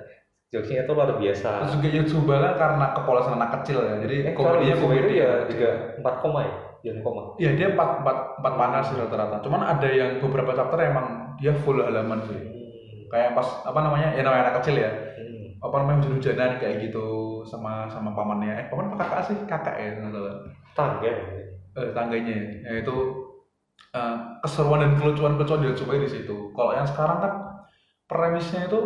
jokesnya 0.49 0.81
itu 0.89 0.93
luar 0.97 1.11
biasa 1.21 1.49
Terus 1.61 1.73
juga 1.77 1.89
Yotsuba 1.93 2.35
kan 2.41 2.53
karena 2.57 2.87
kepolosan 2.97 3.35
anak 3.37 3.51
kecil 3.61 3.79
ya. 3.85 3.95
Jadi 4.05 4.17
eh 4.25 4.33
komedinya 4.33 4.75
di 4.77 4.81
komedi 4.81 5.01
itu 5.05 5.13
ya 5.21 5.31
juga 5.49 5.71
empat 6.01 6.15
koma 6.25 6.41
ya 6.45 6.55
jangan 6.83 7.01
koma 7.03 7.23
Iya 7.39 7.51
dia 7.59 7.69
empat 7.75 8.03
empat 8.03 8.17
empat 8.43 8.55
panel 8.55 8.83
sih 8.87 8.95
rata-rata. 8.99 9.37
Cuman 9.43 9.61
ada 9.67 9.89
yang 9.91 10.23
beberapa 10.23 10.55
chapter 10.55 10.79
emang 10.79 11.35
dia 11.39 11.55
full 11.55 11.79
halaman 11.79 12.23
sih. 12.27 12.39
hmm. 12.39 13.11
Kayak 13.11 13.35
pas 13.39 13.49
apa 13.67 13.79
namanya 13.83 14.09
ya 14.15 14.23
namanya 14.23 14.43
anak 14.51 14.57
kecil 14.63 14.77
ya. 14.79 14.91
Hmm. 14.91 15.59
Apa 15.59 15.75
namanya 15.83 15.97
hujan-hujanan 16.03 16.51
kayak 16.63 16.77
gitu 16.89 17.07
sama 17.47 17.87
sama 17.91 18.15
pamannya. 18.15 18.55
Eh 18.55 18.67
paman 18.71 18.91
apa 18.91 18.97
kakak 19.03 19.21
sih? 19.31 19.37
Kakak 19.47 19.75
ya 19.79 19.89
salah. 20.03 20.37
tangga 20.75 21.13
Eh, 21.79 21.91
tangganya 21.95 22.35
ya. 22.67 22.71
Itu 22.83 22.97
eh, 23.95 24.17
keseruan 24.43 24.83
dan 24.83 24.93
kelucuan-kelucuan 24.99 25.63
dia 25.63 25.79
coba 25.79 25.99
di 25.99 26.11
situ. 26.11 26.37
Kalau 26.55 26.73
yang 26.75 26.87
sekarang 26.87 27.19
kan 27.23 27.33
premisnya 28.09 28.67
itu 28.67 28.81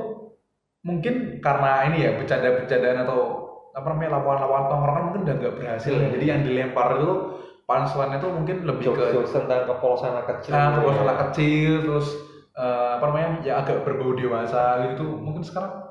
mungkin 0.83 1.39
karena 1.39 1.87
ini 1.89 2.05
ya 2.05 2.11
bercanda-bercandaan 2.19 3.07
atau 3.07 3.21
apa 3.73 3.87
namanya 3.89 4.21
lawan-lawan 4.21 4.69
tongkrongan 4.69 5.05
mungkin 5.09 5.23
udah 5.25 5.35
nggak 5.41 5.55
berhasil 5.57 5.95
ya. 5.95 6.07
Hmm. 6.11 6.15
Jadi 6.19 6.25
yang 6.29 6.41
dilempar 6.45 6.89
itu 7.01 7.13
punchline 7.73 8.21
itu 8.21 8.29
mungkin 8.29 8.57
lebih 8.69 8.93
ke 8.93 9.05
jokes 9.17 9.33
tentang 9.33 9.65
kepolosan 9.65 10.13
anak 10.13 10.27
kecil. 10.37 10.53
Nah 10.53 10.77
kepolosan 10.77 11.05
anak 11.09 11.19
kecil 11.33 11.73
terus 11.89 12.09
eh, 12.53 12.89
apa 13.01 13.05
namanya 13.09 13.29
ya 13.41 13.53
agak 13.65 13.81
berbau 13.89 14.13
dewasa 14.13 14.93
gitu 14.93 15.09
mungkin 15.09 15.41
sekarang 15.41 15.89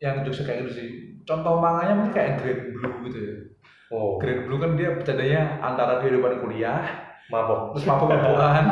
yang 0.00 0.20
jokesnya 0.20 0.44
kayak 0.44 0.58
gitu 0.68 0.72
sih. 0.76 0.88
Contoh 1.24 1.56
manganya 1.56 1.96
mungkin 1.96 2.12
kayak 2.12 2.32
Green 2.44 2.60
Blue 2.76 2.96
gitu 3.08 3.18
ya. 3.18 3.34
Oh. 3.90 4.20
Green 4.20 4.44
Blue 4.44 4.60
kan 4.60 4.76
dia 4.76 4.92
bercandanya 4.92 5.64
antara 5.64 6.04
kehidupan 6.04 6.44
kuliah 6.44 6.99
mabok. 7.30 7.60
Terus 7.78 7.86
mabuk-mabukan 7.86 8.64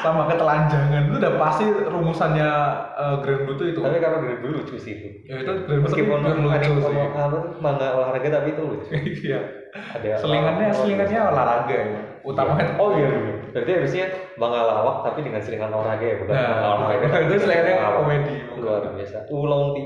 sama 0.00 0.22
ketelanjangan. 0.32 1.02
Itu 1.12 1.16
udah 1.20 1.34
pasti 1.36 1.64
rumusannya 1.68 2.50
eh, 2.96 3.16
Green 3.20 3.40
Blue 3.44 3.56
tuh 3.60 3.66
itu. 3.68 3.80
Tapi 3.84 4.00
kalau 4.00 4.24
dari 4.24 4.36
dulu 4.40 4.52
lucu 4.64 4.76
sih 4.80 4.92
itu. 4.96 5.08
Ya 5.28 5.44
itu 5.44 5.52
Green 5.68 5.84
Blue 5.84 5.86
meskipun 5.86 6.18
lucu 6.24 6.72
sih. 6.80 6.96
apa 6.96 7.22
manga 7.60 7.88
olahraga 7.94 8.28
tapi 8.40 8.56
itu 8.56 8.62
lucu. 8.64 8.88
Iya. 9.22 9.40
Ada 9.72 10.18
selingannya 10.18 10.68
selingannya 10.72 11.20
olahraga 11.20 11.76
ya. 11.76 12.00
Utamanya 12.24 12.80
oh 12.80 12.96
iya 12.96 13.08
bener. 13.12 13.36
Berarti 13.52 13.70
harusnya 13.76 14.04
manga 14.40 14.60
lawak 14.64 14.96
tapi 15.04 15.20
dengan 15.28 15.44
selingan 15.44 15.70
olahraga 15.70 16.04
ya 16.08 16.16
bukan 16.24 16.32
Nah, 16.32 16.80
olahraga 16.80 17.18
itu 17.28 17.34
selingannya 17.44 17.74
komedi 17.78 18.36
luar 18.56 18.82
biasa. 18.96 19.18
Ulong 19.28 19.64
ti. 19.76 19.82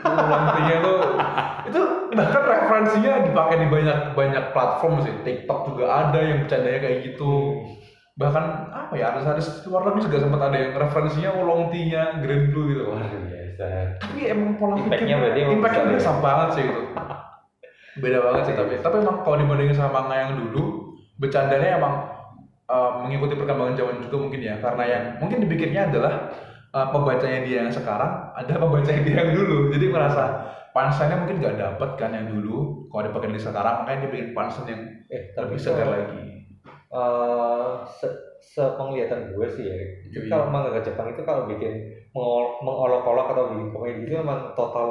Nantinya 0.00 0.76
tuh 0.80 0.98
itu 1.68 1.80
bahkan 2.16 2.42
referensinya 2.48 3.12
dipakai 3.28 3.56
di 3.60 3.66
banyak 3.68 3.98
banyak 4.16 4.44
platform 4.56 5.04
sih. 5.04 5.12
TikTok 5.20 5.76
juga 5.76 5.84
ada 6.08 6.18
yang 6.18 6.48
bercandanya 6.48 6.80
kayak 6.80 6.98
gitu. 7.12 7.60
Bahkan 8.16 8.44
apa 8.72 8.92
ya 8.96 9.12
artis-artis 9.12 9.64
luar 9.68 9.92
negeri 9.92 10.08
juga 10.08 10.18
sempat 10.24 10.40
ada 10.40 10.56
yang 10.56 10.72
referensinya 10.76 11.30
ulong 11.36 11.68
nya 11.72 12.18
Green 12.24 12.48
Blue 12.50 12.66
gitu. 12.72 12.82
Luar 12.88 13.04
biasa. 13.04 13.64
Tapi 14.00 14.20
emang 14.28 14.56
pola 14.56 14.74
pikirnya 14.80 15.16
berarti 15.20 15.40
impactnya 15.44 15.82
besar 15.84 15.92
ya? 15.92 15.96
besar 16.00 16.16
banget 16.24 16.48
sih 16.56 16.64
itu. 16.64 16.82
Beda 18.00 18.18
banget 18.24 18.42
sih 18.48 18.54
tapi 18.56 18.72
tapi 18.80 18.96
emang 19.04 19.16
kalau 19.26 19.36
dibandingin 19.36 19.76
sama 19.76 20.00
manga 20.00 20.16
yang 20.16 20.32
dulu 20.38 20.96
bercandanya 21.20 21.76
emang 21.76 21.94
uh, 22.70 23.02
mengikuti 23.02 23.34
perkembangan 23.34 23.74
zaman 23.74 23.98
juga 24.06 24.16
mungkin 24.22 24.40
ya. 24.40 24.54
Karena 24.62 24.84
yang 24.86 25.04
mungkin 25.18 25.38
dipikirnya 25.42 25.90
adalah 25.90 26.14
uh, 26.70 26.86
pembacanya 26.94 27.42
dia 27.42 27.56
yang 27.66 27.72
sekarang 27.74 28.30
ada 28.32 28.54
pembacanya 28.56 29.02
dia 29.02 29.16
yang 29.20 29.32
dulu. 29.34 29.74
Jadi 29.74 29.86
merasa 29.90 30.24
punchline 30.70 31.18
mungkin 31.18 31.36
nggak 31.42 31.56
dapet 31.58 31.90
kan 31.98 32.14
yang 32.14 32.30
dulu. 32.30 32.86
Kalau 32.86 33.02
dipakai 33.06 33.34
di 33.34 33.42
sekarang 33.42 33.74
makanya 33.82 33.98
dia 34.06 34.10
bikin 34.14 34.28
punchline 34.30 34.70
yang 34.70 34.82
eh 35.10 35.22
tapi 35.34 35.44
lebih 35.50 35.58
segar 35.58 35.88
lagi. 35.90 36.22
eh 36.90 37.70
se 37.86 38.06
sepenglihatan 38.40 39.30
gue 39.30 39.46
sih 39.52 39.62
ya 39.62 39.74
itu 40.10 40.18
Iya. 40.26 40.30
kalau 40.32 40.50
manga 40.50 40.80
Jepang 40.82 41.12
itu 41.12 41.22
kalau 41.22 41.46
bikin 41.46 41.86
mengol- 42.10 42.58
mengolok-olok 42.66 43.26
atau 43.30 43.44
bikin 43.54 43.68
komedi 43.70 44.00
itu 44.02 44.14
memang 44.18 44.56
total 44.58 44.90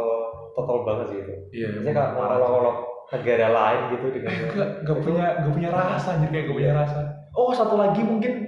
total 0.55 0.88
banget 0.88 1.05
sih 1.11 1.19
itu. 1.19 1.34
Iya 1.51 1.67
biasanya 1.75 1.93
kalau 1.97 2.11
mengolok-olok 2.15 2.77
negara 3.09 3.47
lain 3.49 3.82
gitu 3.91 4.05
dengan 4.15 4.32
gak, 4.53 4.69
gak 4.86 4.97
punya 5.01 5.25
gak 5.41 5.51
punya 5.51 5.69
rasa 5.73 6.09
jadi 6.21 6.30
kayak 6.30 6.45
gak 6.45 6.55
punya 6.55 6.73
rasa 6.77 6.99
oh 7.36 7.51
satu 7.51 7.75
lagi 7.77 8.01
mungkin. 8.05 8.47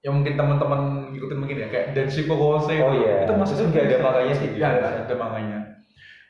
Yang 0.00 0.14
mungkin 0.16 0.34
teman-teman 0.40 0.80
ngikutin 1.12 1.38
mungkin 1.44 1.56
ya 1.60 1.68
kayak 1.68 1.92
Denshi 1.92 2.24
Kokose 2.24 2.72
Oh 2.80 2.96
iya. 2.96 3.28
itu 3.28 3.36
masih 3.36 3.52
Itu 3.60 3.64
nggak 3.68 3.84
ada 3.84 3.96
manganya 4.00 4.32
sih, 4.32 4.48
ya 4.56 4.66
ada, 4.72 5.04
ada 5.04 5.12
manganya 5.12 5.60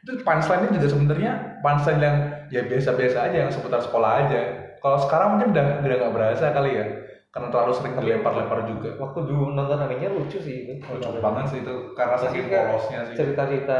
itu 0.00 0.12
punchline-nya 0.24 0.70
juga 0.80 0.88
sebenarnya 0.88 1.32
punchline 1.60 2.00
yang 2.00 2.16
ya 2.48 2.62
biasa-biasa 2.64 3.18
aja 3.28 3.36
yang 3.46 3.50
seputar 3.52 3.84
sekolah 3.84 4.10
aja. 4.26 4.40
Kalau 4.80 4.96
sekarang 4.96 5.36
mungkin 5.36 5.52
udah 5.52 5.84
udah 5.84 5.96
nggak 6.00 6.14
berasa 6.16 6.44
kali 6.56 6.70
ya 6.72 6.86
karena 7.30 7.48
terlalu 7.52 7.72
sering 7.76 7.94
dilempar-lempar 8.00 8.64
juga. 8.64 8.96
Waktu 8.96 9.18
dulu 9.28 9.52
nonton 9.52 9.76
animenya 9.76 10.08
lucu 10.16 10.40
sih 10.40 10.80
itu. 10.80 10.88
Lucu 10.88 11.20
banget 11.20 11.44
sih 11.52 11.58
itu 11.60 11.74
karena 11.92 12.16
saking 12.16 12.48
polosnya 12.48 13.00
sih. 13.12 13.14
cerita-cerita 13.14 13.78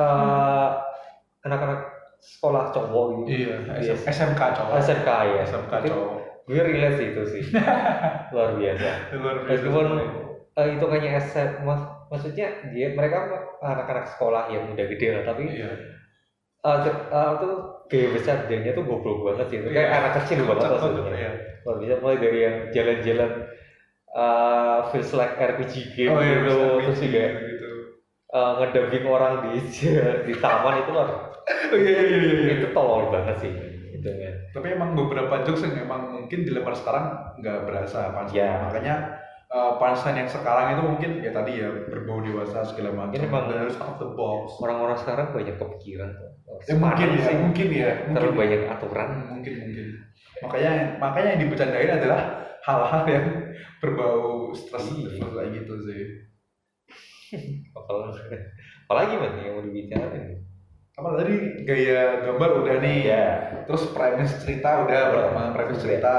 eh, 0.00 0.68
anak-anak 1.44 1.80
sekolah 2.18 2.72
cowok 2.72 3.28
gitu. 3.28 3.52
Iya. 3.52 3.94
SMK 4.00 4.40
cowok. 4.56 4.72
SMK 4.80 5.08
ya 5.28 5.42
SMK 5.44 5.72
cowok 5.92 6.17
gue 6.48 6.58
relate 6.58 6.96
sih 6.96 7.06
itu 7.12 7.22
sih. 7.28 7.42
Luar 8.34 8.56
biasa. 8.56 8.88
Luar 9.14 9.36
biasa 9.44 9.50
meskipun 9.52 9.86
eh, 10.56 10.66
itu 10.74 10.84
kayaknya 10.88 11.10
SM 11.20 11.50
mak 11.62 11.80
maksudnya 12.08 12.46
dia 12.72 12.96
mereka 12.96 13.16
anak-anak 13.60 14.06
sekolah 14.16 14.48
yang 14.48 14.72
udah 14.72 14.86
gede 14.88 15.06
lah 15.12 15.22
tapi 15.28 15.44
iya. 15.52 15.70
cer- 16.64 17.06
eh, 17.08 17.28
itu 17.36 17.48
gaya 17.88 18.06
bercandanya 18.12 18.70
tuh 18.72 18.84
goblok 18.84 19.18
banget 19.24 19.46
sih 19.48 19.56
itu. 19.60 19.68
Kayak 19.70 19.88
Iya. 19.88 19.96
anak 20.00 20.12
kecil 20.20 20.38
banget 20.44 20.66
lah 20.66 20.80
sebenarnya. 20.82 21.20
iya. 21.20 21.32
luar 21.62 21.76
biasa 21.78 21.94
mulai 22.00 22.18
dari 22.18 22.38
yang 22.40 22.56
jalan-jalan 22.72 23.32
eh, 24.16 24.78
feels 24.90 25.10
like 25.12 25.34
RPG 25.36 25.74
game 25.94 26.12
oh 26.12 26.20
iya 26.20 26.36
gitu 26.40 26.56
bisa 26.56 26.84
terus 26.88 26.98
juga 27.04 27.24
gitu. 27.44 27.68
eh, 28.28 28.50
ngedubbing 28.58 29.04
orang 29.06 29.34
di 29.44 29.52
di 30.28 30.34
taman 30.40 30.74
itu 30.80 30.90
luar 30.92 31.08
oh 31.72 31.78
iya 31.78 32.00
iya 32.02 32.18
iya 32.18 32.34
iya. 32.40 32.52
itu 32.60 32.66
tolol 32.72 33.12
banget 33.12 33.36
sih 33.44 33.52
itu 33.94 34.08
kan 34.08 34.27
tapi 34.50 34.66
emang 34.72 34.92
beberapa 34.92 35.42
jokes 35.42 35.62
yang 35.62 35.84
emang 35.84 36.12
mungkin 36.14 36.42
dilempar 36.42 36.72
sekarang 36.72 37.04
nggak 37.38 37.58
berasa 37.64 38.10
punchline 38.10 38.38
Ya. 38.38 38.50
makanya 38.64 38.94
uh, 39.48 39.76
punchline 39.76 40.24
yang 40.24 40.30
sekarang 40.30 40.66
itu 40.72 40.82
mungkin 40.84 41.10
ya 41.20 41.30
tadi 41.30 41.52
ya 41.58 41.68
berbau 41.86 42.18
dewasa 42.18 42.62
segala 42.62 42.90
macam 42.94 43.14
Ini 43.14 43.26
emang- 43.26 43.48
harus 43.48 43.76
out 43.78 43.96
the 43.96 44.08
box 44.08 44.56
orang-orang 44.58 44.96
sekarang 44.96 45.26
banyak 45.30 45.56
kepikiran 45.56 46.10
ya, 46.64 46.74
mungkin 46.74 47.06
ya 47.08 47.20
sih 47.22 47.36
mungkin 47.36 47.66
ya 47.70 47.90
terlalu 48.08 48.32
mungkin 48.34 48.40
banyak 48.40 48.60
aturan 48.68 49.08
Hmm, 49.08 49.26
mungkin 49.36 49.52
mungkin 49.60 49.86
makanya 50.38 50.72
makanya 50.98 51.28
yang 51.34 51.40
dibercandain 51.42 51.92
adalah 51.98 52.20
hal-hal 52.62 53.02
yang 53.06 53.26
berbau 53.78 54.50
stres 54.52 54.86
Iya. 54.90 55.22
kayak 55.24 55.48
gitu 55.54 55.74
sih. 55.82 56.02
Apalagi, 57.76 58.20
apalagi 58.84 59.14
man 59.16 59.32
yang 59.36 59.52
mau 59.52 59.62
dibicarain? 59.62 60.47
Apa 60.98 61.14
tadi 61.14 61.34
gaya 61.62 62.00
gambar 62.26 62.50
udah 62.58 62.76
nih. 62.82 62.98
Ya. 63.04 63.24
Terus 63.64 63.94
premis 63.94 64.34
cerita 64.42 64.82
udah 64.82 64.98
Iya. 64.98 65.10
perkembangan 65.14 65.52
premis 65.54 65.78
cerita. 65.78 66.16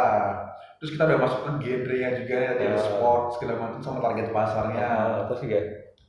Terus 0.80 0.96
kita 0.96 1.04
udah 1.06 1.20
masuk 1.20 1.40
ke 1.44 1.52
genre-nya 1.60 2.10
juga 2.16 2.34
nih 2.34 2.48
tadi 2.50 2.64
ada 2.64 2.72
Ya. 2.72 2.80
sport 2.80 3.24
segala 3.36 3.54
macam 3.60 3.80
sama 3.84 4.00
target 4.00 4.28
pasarnya. 4.32 4.88
Nah, 4.88 5.24
terus 5.28 5.42
juga 5.44 5.60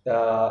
eh, 0.00 0.48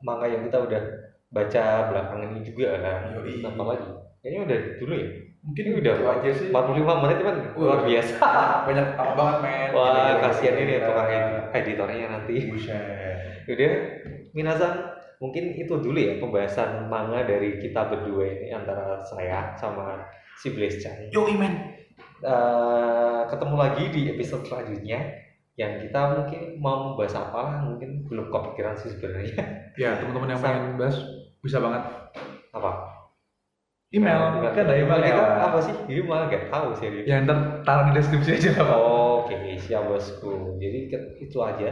manga 0.00 0.26
yang 0.26 0.42
kita 0.42 0.58
udah 0.58 0.82
baca 1.28 1.64
belakangan 1.86 2.28
ini 2.32 2.40
juga 2.42 2.68
kan. 2.80 3.00
Yoi. 3.14 3.44
Apa 3.44 3.62
lagi? 3.62 3.88
Kayaknya 4.18 4.40
udah 4.42 4.60
dulu 4.80 4.94
ya. 4.96 5.08
Mungkin 5.38 5.64
Ini 5.64 5.74
udah 5.78 5.94
aja 6.18 6.30
sih. 6.34 6.48
45 6.50 6.98
menit 6.98 7.18
kan 7.22 7.36
luar 7.54 7.78
Wah. 7.78 7.86
biasa. 7.86 8.16
Banyak 8.68 8.86
apa 8.96 9.12
banget 9.14 9.38
men. 9.44 9.68
Wah, 9.70 10.12
kasihan 10.18 10.56
ini 10.56 10.72
Gila. 10.74 10.86
tukang 10.88 11.08
edit- 11.08 11.48
editornya 11.54 12.06
nanti. 12.10 12.36
Udah, 13.48 13.72
Minasan, 14.28 14.72
mungkin 15.18 15.54
itu 15.58 15.74
dulu 15.78 15.98
ya 15.98 16.18
pembahasan 16.22 16.86
manga 16.86 17.26
dari 17.26 17.58
kita 17.58 17.90
berdua 17.90 18.24
ini 18.26 18.54
antara 18.54 19.02
saya 19.02 19.54
sama 19.58 20.06
si 20.38 20.54
Blaze 20.54 20.78
Chan. 20.78 21.10
Yoi 21.10 21.34
men. 21.34 21.54
Eh, 22.18 23.20
ketemu 23.30 23.54
lagi 23.54 23.84
di 23.94 24.00
episode 24.10 24.46
selanjutnya 24.46 24.98
yang 25.58 25.82
kita 25.82 26.00
mungkin 26.22 26.62
mau 26.62 26.94
membahas 26.94 27.18
apa 27.18 27.38
lah, 27.38 27.56
mungkin 27.66 28.06
belum 28.06 28.30
kepikiran 28.30 28.78
sih 28.78 28.94
sebenarnya. 28.94 29.36
Ya 29.78 29.94
teman-teman 29.94 30.34
yang 30.34 30.42
pengen 30.42 30.74
bahas 30.74 30.98
bisa 31.38 31.62
banget. 31.62 31.82
apa? 32.50 32.70
Email. 33.94 34.42
Email. 34.42 34.50
Kan 34.50 34.66
ada 34.66 34.74
email 34.74 35.00
kita 35.06 35.22
ya. 35.22 35.46
apa 35.46 35.58
sih? 35.62 35.74
Email 35.86 36.26
nggak 36.26 36.50
tahu 36.50 36.68
sih. 36.74 36.88
Ya 37.06 37.22
ntar 37.22 37.62
taruh 37.62 37.90
di 37.90 37.92
deskripsi 37.94 38.42
aja 38.42 38.50
lah 38.58 38.64
Pak. 38.74 38.78
Oke, 38.82 39.36
siap 39.62 39.86
bosku. 39.86 40.58
Jadi 40.58 40.90
itu 41.22 41.38
aja 41.38 41.68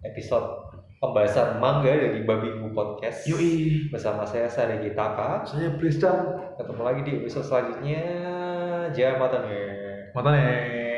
episode 0.00 0.59
pembahasan 1.00 1.56
manga 1.58 1.88
dari 1.88 2.22
Babi 2.28 2.60
Bu 2.60 2.76
Podcast. 2.76 3.24
Yoi. 3.24 3.88
Bersama 3.88 4.28
saya 4.28 4.52
Sari 4.52 4.84
Gitaka. 4.84 5.48
Saya 5.48 5.72
Pristan. 5.80 6.36
Ketemu 6.60 6.82
lagi 6.84 7.00
di 7.08 7.12
episode 7.24 7.48
selanjutnya. 7.48 8.04
Jamatane. 8.92 9.60
Matanya. 10.12 10.89